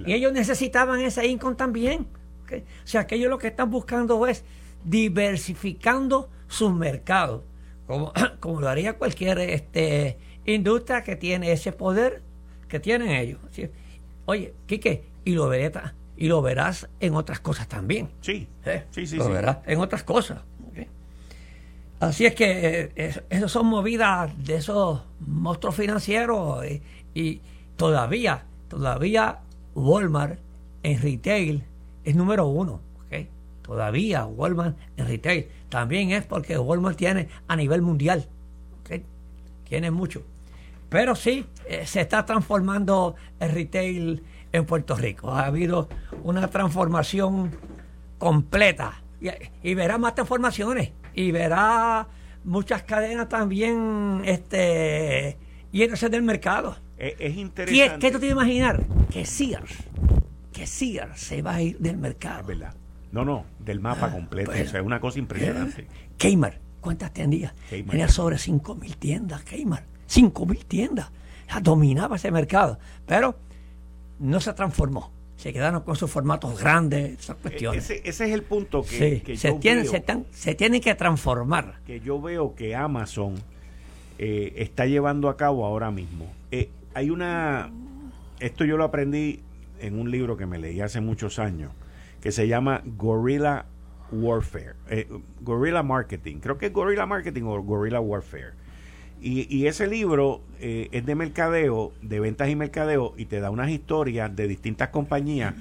Y 0.06 0.14
ellos 0.14 0.34
necesitaban 0.34 1.00
ese 1.02 1.26
income 1.28 1.56
también. 1.56 2.08
O 2.52 2.88
sea, 2.88 3.08
que 3.08 3.16
ellos 3.16 3.30
lo 3.30 3.40
que 3.40 3.48
están 3.48 3.72
buscando 3.72 4.28
es 4.28 4.44
diversificando 4.84 6.30
sus 6.48 6.74
mercados, 6.74 7.44
como, 7.88 8.14
como 8.40 8.62
lo 8.62 8.70
haría 8.70 8.98
cualquier 8.98 9.40
este, 9.40 10.18
industria 10.46 11.04
que 11.04 11.16
tiene 11.16 11.52
ese 11.52 11.72
poder 11.72 12.22
que 12.68 12.80
tienen 12.80 13.10
ellos. 13.10 13.40
Oye, 14.26 14.54
Quique, 14.66 15.04
y 15.26 15.34
lo, 15.34 15.48
verás, 15.48 15.94
y 16.18 16.28
lo 16.28 16.42
verás 16.42 16.90
en 17.00 17.16
otras 17.16 17.40
cosas 17.40 17.68
también. 17.68 18.10
Sí, 18.22 18.48
¿Eh? 18.66 18.86
sí, 18.92 19.06
sí. 19.06 19.18
Lo 19.18 19.30
verás 19.30 19.58
en 19.66 19.80
otras 19.80 20.04
cosas. 20.04 20.40
Así 22.00 22.26
es 22.26 22.36
que 22.36 22.92
eh, 22.98 23.24
eso 23.30 23.48
son 23.48 23.68
movidas 23.68 24.32
de 24.44 24.56
esos 24.56 25.04
monstruos 25.22 25.76
financieros 25.76 26.66
y, 27.14 27.42
todavía, 27.78 28.44
todavía 28.68 29.40
Walmart 29.74 30.38
en 30.84 31.02
retail 31.02 31.64
es 32.04 32.16
número 32.16 32.46
uno. 32.48 32.82
Todavía 33.64 34.26
Walmart 34.26 34.78
en 34.98 35.08
retail. 35.08 35.48
También 35.70 36.12
es 36.12 36.26
porque 36.26 36.58
Walmart 36.58 36.98
tiene 36.98 37.30
a 37.48 37.56
nivel 37.56 37.82
mundial. 37.82 38.28
Tiene 39.68 39.90
mucho. 39.90 40.22
Pero 40.90 41.16
sí, 41.16 41.48
eh, 41.68 41.88
se 41.88 42.02
está 42.02 42.24
transformando 42.26 43.16
el 43.40 43.50
retail 43.50 44.22
en 44.52 44.66
Puerto 44.66 44.96
Rico. 44.96 45.32
Ha 45.32 45.48
habido 45.48 45.90
una 46.24 46.48
transformación 46.48 47.50
completa. 48.20 49.02
Y, 49.20 49.30
y 49.68 49.74
verá 49.74 49.98
más 49.98 50.14
transformaciones 50.14 50.92
y 51.16 51.32
verá 51.32 52.08
muchas 52.44 52.84
cadenas 52.84 53.30
también 53.30 54.22
este 54.26 55.38
yéndose 55.72 56.10
del 56.10 56.24
mercado. 56.24 56.78
Es, 56.98 57.36
interesante. 57.36 58.00
¿Qué, 58.00 58.12
tú 58.12 58.20
te 58.20 58.28
imaginar? 58.28 58.84
Que 59.12 59.26
Sears, 59.26 59.74
que 60.54 60.66
Sears 60.68 61.20
se 61.20 61.42
va 61.42 61.56
a 61.56 61.62
ir 61.62 61.78
del 61.80 61.98
mercado. 61.98 62.42
Es 62.42 62.48
verdad. 62.48 62.76
No, 63.14 63.24
no, 63.24 63.46
del 63.60 63.80
mapa 63.80 64.08
ah, 64.08 64.12
completo. 64.12 64.52
Pues, 64.52 64.68
o 64.68 64.72
sea, 64.72 64.82
es 64.82 64.86
una 64.86 65.00
cosa 65.00 65.20
impresionante. 65.20 65.84
Eh, 65.84 65.88
Kmart, 66.18 66.58
¿cuántas 66.82 67.14
tenía? 67.14 67.54
Tenía 67.70 68.10
sobre 68.10 68.36
5.000 68.36 68.96
tiendas, 68.98 69.44
Kmart. 69.44 69.86
5.000 70.10 70.66
tiendas. 70.66 71.12
dominaba 71.62 72.18
ese 72.18 72.32
mercado. 72.32 72.78
Pero 73.06 73.38
no 74.20 74.42
se 74.42 74.52
transformó 74.54 75.14
se 75.44 75.52
quedaron 75.52 75.82
con 75.82 75.98
sus 75.98 76.10
formatos 76.10 76.58
grandes, 76.58 77.20
esas 77.20 77.36
cuestiones. 77.36 77.90
Ese, 77.90 78.08
es 78.08 78.22
el 78.22 78.44
punto 78.44 78.82
que, 78.82 79.22
se, 79.36 79.52
tiene, 79.54 79.84
se, 79.84 80.02
se, 80.32 80.56
tiene 80.56 80.80
que 80.80 80.96
transformar. 80.96 81.80
Que 81.86 82.00
yo 82.00 82.22
veo 82.22 82.56
que 82.56 82.78
Amazon 82.78 83.36
eh, 84.20 84.54
está 84.56 84.86
llevando 84.86 85.28
a 85.28 85.36
cabo 85.36 85.66
ahora 85.66 85.92
mismo. 85.92 86.32
Eh, 86.52 86.70
hay 86.94 87.10
una, 87.10 87.72
esto 88.40 88.64
yo 88.64 88.78
lo 88.78 88.86
aprendí 88.86 89.42
en 89.82 90.00
un 90.00 90.12
libro 90.12 90.38
que 90.38 90.46
me 90.46 90.60
leí 90.60 90.80
hace 90.80 91.02
muchos 91.02 91.40
años, 91.40 91.74
que 92.24 92.32
se 92.32 92.48
llama 92.48 92.82
Gorilla 92.86 93.66
Warfare, 94.10 94.76
eh, 94.90 95.08
Gorilla 95.42 95.84
Marketing, 95.84 96.38
creo 96.38 96.58
que 96.58 96.68
es 96.68 96.74
Gorilla 96.74 97.06
Marketing 97.06 97.44
o 97.44 97.62
Gorilla 97.62 98.00
Warfare 98.00 98.64
y, 99.26 99.68
ese 99.68 99.88
libro 99.88 100.42
eh, 100.60 100.90
es 100.92 101.06
de 101.06 101.16
mercadeo, 101.16 101.94
de 102.02 102.20
ventas 102.20 102.50
y 102.50 102.58
mercadeo, 102.58 103.14
y 103.16 103.26
te 103.26 103.40
da 103.40 103.52
unas 103.52 103.70
historias 103.70 104.36
de 104.36 104.50
distintas 104.50 104.90
compañías. 104.90 105.56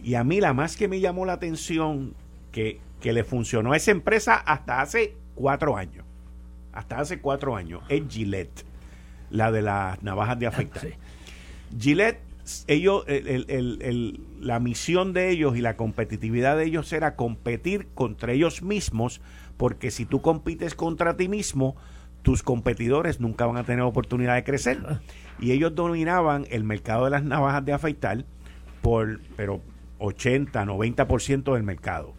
Y 0.00 0.14
a 0.14 0.22
mí 0.22 0.40
la 0.40 0.52
más 0.52 0.76
que 0.76 0.86
me 0.86 1.00
llamó 1.00 1.26
la 1.26 1.32
atención, 1.32 2.14
que, 2.52 2.80
que 3.00 3.12
le 3.12 3.24
funcionó 3.24 3.72
a 3.72 3.76
esa 3.76 3.90
empresa 3.90 4.36
hasta 4.36 4.80
hace 4.80 5.16
cuatro 5.34 5.76
años, 5.76 6.04
hasta 6.72 7.00
hace 7.00 7.20
cuatro 7.20 7.56
años, 7.56 7.82
es 7.88 8.02
Gillette, 8.08 8.64
la 9.30 9.50
de 9.50 9.62
las 9.62 10.00
navajas 10.04 10.38
de 10.38 10.46
afeitar. 10.46 10.92
Gillette, 11.76 12.20
ellos, 12.66 13.04
la 14.40 14.60
misión 14.60 15.12
de 15.12 15.30
ellos 15.30 15.56
y 15.56 15.60
la 15.60 15.76
competitividad 15.76 16.56
de 16.56 16.64
ellos 16.64 16.92
era 16.92 17.16
competir 17.16 17.88
contra 17.94 18.32
ellos 18.32 18.62
mismos, 18.62 19.20
porque 19.56 19.90
si 19.90 20.04
tú 20.04 20.20
compites 20.22 20.74
contra 20.74 21.16
ti 21.16 21.28
mismo, 21.28 21.76
tus 22.22 22.42
competidores 22.42 23.20
nunca 23.20 23.46
van 23.46 23.56
a 23.56 23.64
tener 23.64 23.82
oportunidad 23.82 24.34
de 24.34 24.44
crecer. 24.44 24.80
Y 25.38 25.52
ellos 25.52 25.74
dominaban 25.74 26.46
el 26.50 26.64
mercado 26.64 27.04
de 27.04 27.10
las 27.10 27.24
navajas 27.24 27.64
de 27.64 27.72
afeitar 27.72 28.24
por, 28.82 29.20
pero 29.36 29.60
80, 29.98 30.64
90% 30.64 31.54
del 31.54 31.62
mercado. 31.62 32.14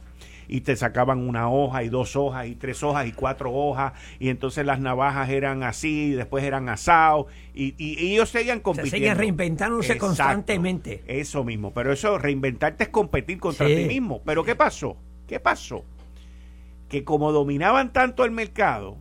Y 0.53 0.61
te 0.61 0.75
sacaban 0.75 1.27
una 1.27 1.49
hoja 1.49 1.81
y 1.83 1.89
dos 1.89 2.17
hojas 2.17 2.45
y 2.45 2.55
tres 2.55 2.83
hojas 2.83 3.07
y 3.07 3.13
cuatro 3.13 3.53
hojas. 3.53 3.93
Y 4.19 4.27
entonces 4.27 4.65
las 4.65 4.81
navajas 4.81 5.29
eran 5.29 5.63
así, 5.63 6.11
después 6.11 6.43
eran 6.43 6.67
asados. 6.67 7.27
Y, 7.53 7.73
ellos 7.79 8.29
seguían 8.29 8.59
compitiendo. 8.59 8.91
Se 8.91 8.97
siguen 8.97 9.17
reinventándose 9.17 9.97
constantemente. 9.97 11.03
Eso 11.07 11.45
mismo. 11.45 11.73
Pero 11.73 11.93
eso, 11.93 12.17
reinventarte 12.17 12.83
es 12.83 12.89
competir 12.89 13.39
contra 13.39 13.65
ti 13.65 13.85
mismo. 13.85 14.21
Pero 14.25 14.43
¿qué 14.43 14.55
pasó? 14.55 14.97
¿Qué 15.25 15.39
pasó? 15.39 15.85
Que 16.89 17.05
como 17.05 17.31
dominaban 17.31 17.93
tanto 17.93 18.25
el 18.25 18.31
mercado, 18.31 18.97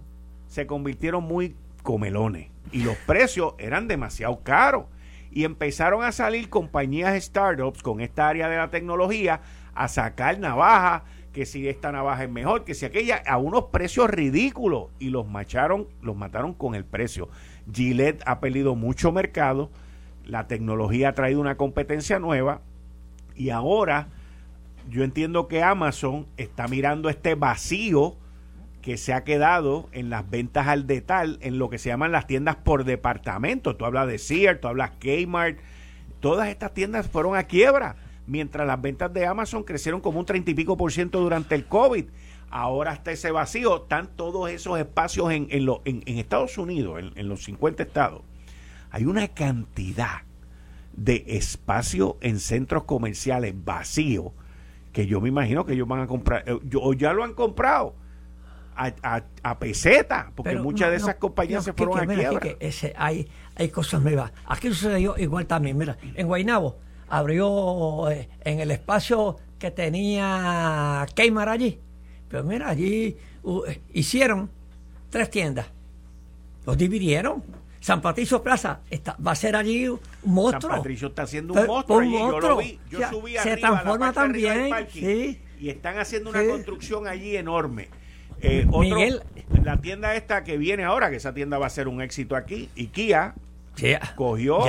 se 0.46 0.68
convirtieron 0.68 1.24
muy 1.24 1.56
comelones 1.82 2.48
y 2.72 2.82
los 2.82 2.96
precios 2.98 3.54
eran 3.58 3.88
demasiado 3.88 4.40
caros. 4.42 4.84
Y 5.32 5.44
empezaron 5.44 6.02
a 6.02 6.12
salir 6.12 6.48
compañías 6.48 7.20
startups 7.22 7.82
con 7.82 8.00
esta 8.00 8.28
área 8.28 8.48
de 8.48 8.56
la 8.56 8.70
tecnología 8.70 9.40
a 9.74 9.86
sacar 9.86 10.38
navajas, 10.40 11.02
que 11.32 11.46
si 11.46 11.68
esta 11.68 11.92
navaja 11.92 12.24
es 12.24 12.30
mejor, 12.30 12.64
que 12.64 12.74
si 12.74 12.86
aquella, 12.86 13.22
a 13.26 13.38
unos 13.38 13.66
precios 13.66 14.10
ridículos 14.10 14.88
y 14.98 15.10
los 15.10 15.28
macharon, 15.28 15.86
los 16.02 16.16
mataron 16.16 16.54
con 16.54 16.74
el 16.74 16.84
precio. 16.84 17.28
Gillette 17.72 18.22
ha 18.26 18.40
perdido 18.40 18.74
mucho 18.74 19.12
mercado, 19.12 19.70
la 20.24 20.46
tecnología 20.46 21.10
ha 21.10 21.14
traído 21.14 21.40
una 21.40 21.56
competencia 21.56 22.18
nueva 22.18 22.62
y 23.34 23.50
ahora 23.50 24.08
yo 24.88 25.04
entiendo 25.04 25.46
que 25.46 25.62
Amazon 25.62 26.26
está 26.36 26.66
mirando 26.66 27.08
este 27.08 27.34
vacío 27.34 28.16
que 28.82 28.96
se 28.96 29.12
ha 29.12 29.24
quedado 29.24 29.88
en 29.92 30.10
las 30.10 30.28
ventas 30.28 30.66
al 30.66 30.86
detalle, 30.86 31.36
en 31.42 31.58
lo 31.58 31.68
que 31.68 31.78
se 31.78 31.90
llaman 31.90 32.12
las 32.12 32.26
tiendas 32.26 32.56
por 32.56 32.84
departamento. 32.84 33.76
Tú 33.76 33.84
hablas 33.84 34.08
de 34.08 34.18
Sears, 34.18 34.60
tú 34.60 34.68
hablas 34.68 34.92
Kmart, 34.98 35.58
todas 36.20 36.48
estas 36.48 36.72
tiendas 36.72 37.08
fueron 37.08 37.36
a 37.36 37.44
quiebra, 37.44 37.96
mientras 38.30 38.64
las 38.66 38.80
ventas 38.80 39.12
de 39.12 39.26
Amazon 39.26 39.64
crecieron 39.64 40.00
como 40.00 40.20
un 40.20 40.24
treinta 40.24 40.50
y 40.52 40.54
pico 40.54 40.76
por 40.76 40.92
ciento 40.92 41.20
durante 41.20 41.56
el 41.56 41.66
COVID. 41.66 42.04
Ahora 42.48 42.92
está 42.92 43.10
ese 43.10 43.30
vacío, 43.32 43.82
están 43.82 44.08
todos 44.16 44.50
esos 44.50 44.78
espacios 44.78 45.32
en, 45.32 45.48
en, 45.50 45.68
en, 45.84 46.18
Estados 46.18 46.56
Unidos, 46.56 47.00
en, 47.00 47.12
en 47.16 47.28
los 47.28 47.44
50 47.44 47.82
estados. 47.82 48.22
Hay 48.90 49.04
una 49.04 49.28
cantidad 49.28 50.22
de 50.92 51.24
espacio 51.26 52.18
en 52.20 52.38
centros 52.38 52.84
comerciales 52.84 53.54
vacíos 53.64 54.32
que 54.92 55.06
yo 55.06 55.20
me 55.20 55.28
imagino 55.28 55.64
que 55.64 55.74
ellos 55.74 55.86
van 55.86 56.00
a 56.00 56.06
comprar, 56.06 56.44
eh, 56.46 56.58
yo, 56.64 56.80
o 56.82 56.92
ya 56.92 57.12
lo 57.12 57.22
han 57.22 57.34
comprado 57.34 57.94
a, 58.74 58.92
a, 59.02 59.24
a 59.42 59.58
peseta, 59.58 60.32
porque 60.34 60.50
Pero 60.50 60.62
muchas 60.62 60.88
no, 60.88 60.90
de 60.90 60.96
esas 60.96 61.14
no, 61.14 61.20
compañías 61.20 61.60
no, 61.60 61.64
se 61.64 61.72
fueron 61.72 61.96
que, 61.96 62.00
a 62.00 62.06
mira, 62.06 62.28
quiebra. 62.28 62.40
que 62.40 62.56
ese, 62.60 62.92
hay, 62.96 63.28
hay 63.54 63.68
cosas 63.68 64.02
nuevas. 64.02 64.32
Aquí 64.46 64.68
sucedió 64.68 65.16
igual 65.18 65.46
también. 65.46 65.76
Mira, 65.78 65.96
en 66.14 66.26
Guaynabo 66.26 66.76
abrió 67.10 68.10
eh, 68.10 68.28
en 68.44 68.60
el 68.60 68.70
espacio 68.70 69.36
que 69.58 69.70
tenía 69.70 71.06
Keymar 71.14 71.48
allí. 71.50 71.78
Pero 72.28 72.44
mira, 72.44 72.68
allí 72.70 73.16
uh, 73.42 73.64
eh, 73.66 73.80
hicieron 73.92 74.48
tres 75.10 75.28
tiendas. 75.28 75.66
Los 76.64 76.78
dividieron. 76.78 77.42
San 77.80 78.02
Patricio 78.02 78.42
Plaza 78.42 78.80
está, 78.90 79.16
va 79.26 79.32
a 79.32 79.34
ser 79.34 79.56
allí 79.56 79.88
un 79.88 79.98
monstruo. 80.24 80.70
San 80.70 80.80
Patricio 80.80 81.08
está 81.08 81.22
haciendo 81.22 81.54
un 81.54 81.66
monstruo 81.66 81.98
un 81.98 82.04
allí, 82.04 82.12
yo 82.18 82.40
lo 82.40 82.56
vi, 82.58 82.78
yo 82.90 82.98
O 82.98 83.00
sea, 83.00 83.10
subí 83.10 83.32
se 83.32 83.38
arriba 83.38 83.52
a 83.52 83.70
la 83.72 83.76
transforma 83.82 84.12
parte 84.12 84.32
del 84.32 84.42
también, 84.44 84.70
parking, 84.70 85.00
sí. 85.00 85.40
y 85.58 85.68
están 85.70 85.98
haciendo 85.98 86.30
una 86.30 86.42
Sí. 86.42 86.48
construcción 86.48 87.06
allí 87.08 87.36
enorme. 87.36 87.88
Eh, 88.42 88.66
otro- 88.68 88.80
Miguel. 88.80 89.22
la 89.64 89.78
tienda 89.80 90.14
esta 90.14 90.44
que 90.44 90.58
viene 90.58 90.84
ahora, 90.84 91.10
que 91.10 91.16
esa 91.16 91.32
tienda 91.32 91.56
va 91.58 91.66
a 91.66 91.70
ser 91.70 91.88
un 91.88 92.02
éxito 92.02 92.36
aquí, 92.36 92.68
IKEA 92.76 93.34
Sí, 93.76 93.94
cogió. 94.14 94.62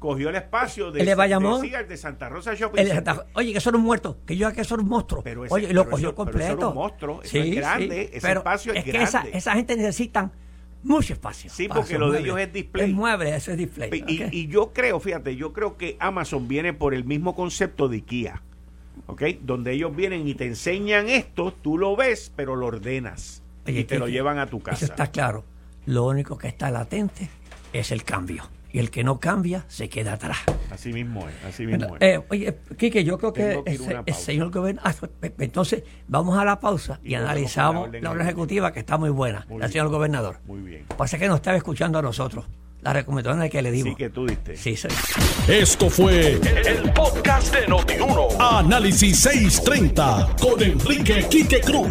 Cogió 0.00 0.30
el 0.30 0.34
espacio 0.36 0.90
de, 0.90 1.00
El 1.00 1.06
de 1.06 1.14
Bayamón. 1.14 1.62
de 1.62 1.68
Sears, 1.68 1.88
de 1.88 1.96
Santa 1.96 2.28
Rosa 2.28 2.54
Shopping 2.54 2.80
El 2.80 2.88
de 2.88 2.94
Center. 2.94 3.14
Santa- 3.14 3.30
oye, 3.34 3.52
que 3.52 3.60
son 3.60 3.76
un 3.76 3.82
muerto, 3.82 4.18
que 4.26 4.36
yo 4.36 4.52
que 4.52 4.64
son 4.64 4.80
un 4.80 4.88
monstruo. 4.88 5.22
Pero 5.22 5.44
ese- 5.44 5.54
oye, 5.54 5.72
lo 5.72 5.82
pero 5.84 5.90
cogió 5.92 6.08
eso- 6.08 6.14
pero 6.16 6.24
completo. 6.24 6.46
eso 6.52 6.58
era 6.58 6.68
un 6.68 6.74
monstruo, 6.74 7.22
eso 7.22 7.38
es 7.38 7.54
grande, 7.54 8.10
ese 8.12 8.32
espacio 8.32 8.72
es 8.72 8.82
que 8.84 8.90
esa, 9.02 9.20
grande. 9.20 9.38
esa 9.38 9.52
gente 9.54 9.76
necesitan 9.76 10.32
mucho 10.82 11.12
espacio. 11.12 11.50
Sí, 11.50 11.68
porque 11.68 11.98
lo 11.98 12.10
de 12.10 12.20
ellos 12.20 12.40
es 12.40 12.52
display. 12.52 12.88
Es 12.90 12.96
mueble, 12.96 13.36
eso 13.36 13.52
es 13.52 13.58
display. 13.58 14.02
Y, 14.08 14.24
y 14.36 14.48
yo 14.48 14.72
creo, 14.72 14.98
fíjate, 14.98 15.36
yo 15.36 15.52
creo 15.52 15.76
que 15.76 15.96
Amazon 16.00 16.48
viene 16.48 16.72
por 16.72 16.94
el 16.94 17.04
mismo 17.04 17.36
concepto 17.36 17.86
de 17.88 17.98
IKEA, 17.98 18.42
¿ok? 19.06 19.22
Donde 19.42 19.72
ellos 19.72 19.94
vienen 19.94 20.26
y 20.26 20.34
te 20.34 20.46
enseñan 20.46 21.10
esto, 21.10 21.52
tú 21.52 21.76
lo 21.76 21.94
ves, 21.96 22.32
pero 22.34 22.56
lo 22.56 22.66
ordenas 22.66 23.42
Oye, 23.66 23.80
y 23.80 23.84
te 23.84 23.98
lo 23.98 24.08
llevan 24.08 24.38
a 24.38 24.46
tu 24.46 24.56
Eso 24.56 24.64
casa. 24.64 24.84
está 24.86 25.08
claro. 25.08 25.44
Lo 25.84 26.06
único 26.06 26.38
que 26.38 26.48
está 26.48 26.70
latente 26.70 27.28
es 27.74 27.90
el 27.92 28.02
cambio. 28.02 28.44
Y 28.72 28.78
el 28.78 28.90
que 28.90 29.02
no 29.02 29.18
cambia 29.18 29.64
se 29.68 29.88
queda 29.88 30.12
atrás. 30.12 30.38
Así 30.70 30.92
mismo 30.92 31.28
es, 31.28 31.34
así 31.44 31.66
mismo 31.66 31.96
es. 31.96 32.02
Eh, 32.02 32.22
oye, 32.30 32.56
Quique, 32.78 33.02
yo 33.04 33.18
creo 33.18 33.32
que, 33.32 33.62
ese- 33.66 33.98
el 34.06 34.14
señor 34.14 34.50
gobernador. 34.50 35.10
entonces, 35.38 35.82
vamos 36.06 36.38
a 36.38 36.44
la 36.44 36.60
pausa 36.60 37.00
y, 37.02 37.12
con 37.14 37.22
la 37.24 37.30
analizamos 37.30 37.88
orden 37.88 38.04
la 38.04 38.10
orden 38.12 38.26
ejecutiva. 38.26 38.72
que 38.72 38.80
está 38.80 38.96
muy 38.96 39.10
buena, 39.10 39.44
Muy 39.48 39.58
la 39.58 39.66
bien. 39.66 39.72
señor 39.72 39.88
gobernador. 39.88 40.38
Muy 40.46 40.60
bien. 40.60 40.84
Pasa 40.96 41.18
que 41.18 41.26
no 41.26 41.34
estaba 41.34 41.56
escuchando 41.56 41.98
a 41.98 42.02
nosotros. 42.02 42.44
La 42.82 42.92
recomendación 42.94 43.48
que 43.50 43.62
le 43.62 43.70
dimos. 43.72 43.90
Sí 43.92 43.96
que 43.96 44.08
tú 44.08 44.26
diste. 44.26 44.56
Sí, 44.56 44.76
sí. 44.76 44.88
Esto 45.48 45.90
fue 45.90 46.32
el, 46.32 46.46
el 46.66 46.92
podcast 46.92 47.54
de 47.54 47.66
Notiuno. 47.68 48.28
Análisis 48.38 49.18
630 49.20 50.36
con 50.40 50.62
Enrique 50.62 51.26
Quique 51.28 51.60
Cruz. 51.60 51.90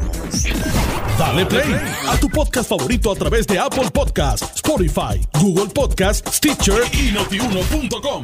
Dale 1.18 1.46
play 1.46 1.76
a 2.08 2.18
tu 2.18 2.30
podcast 2.30 2.70
favorito 2.70 3.12
a 3.12 3.16
través 3.16 3.46
de 3.46 3.60
Apple 3.60 3.90
Podcasts, 3.94 4.56
Spotify, 4.56 5.22
Google 5.40 5.68
Podcasts, 5.68 6.38
Stitcher 6.38 6.82
y 6.94 7.12
notiuno.com. 7.12 8.24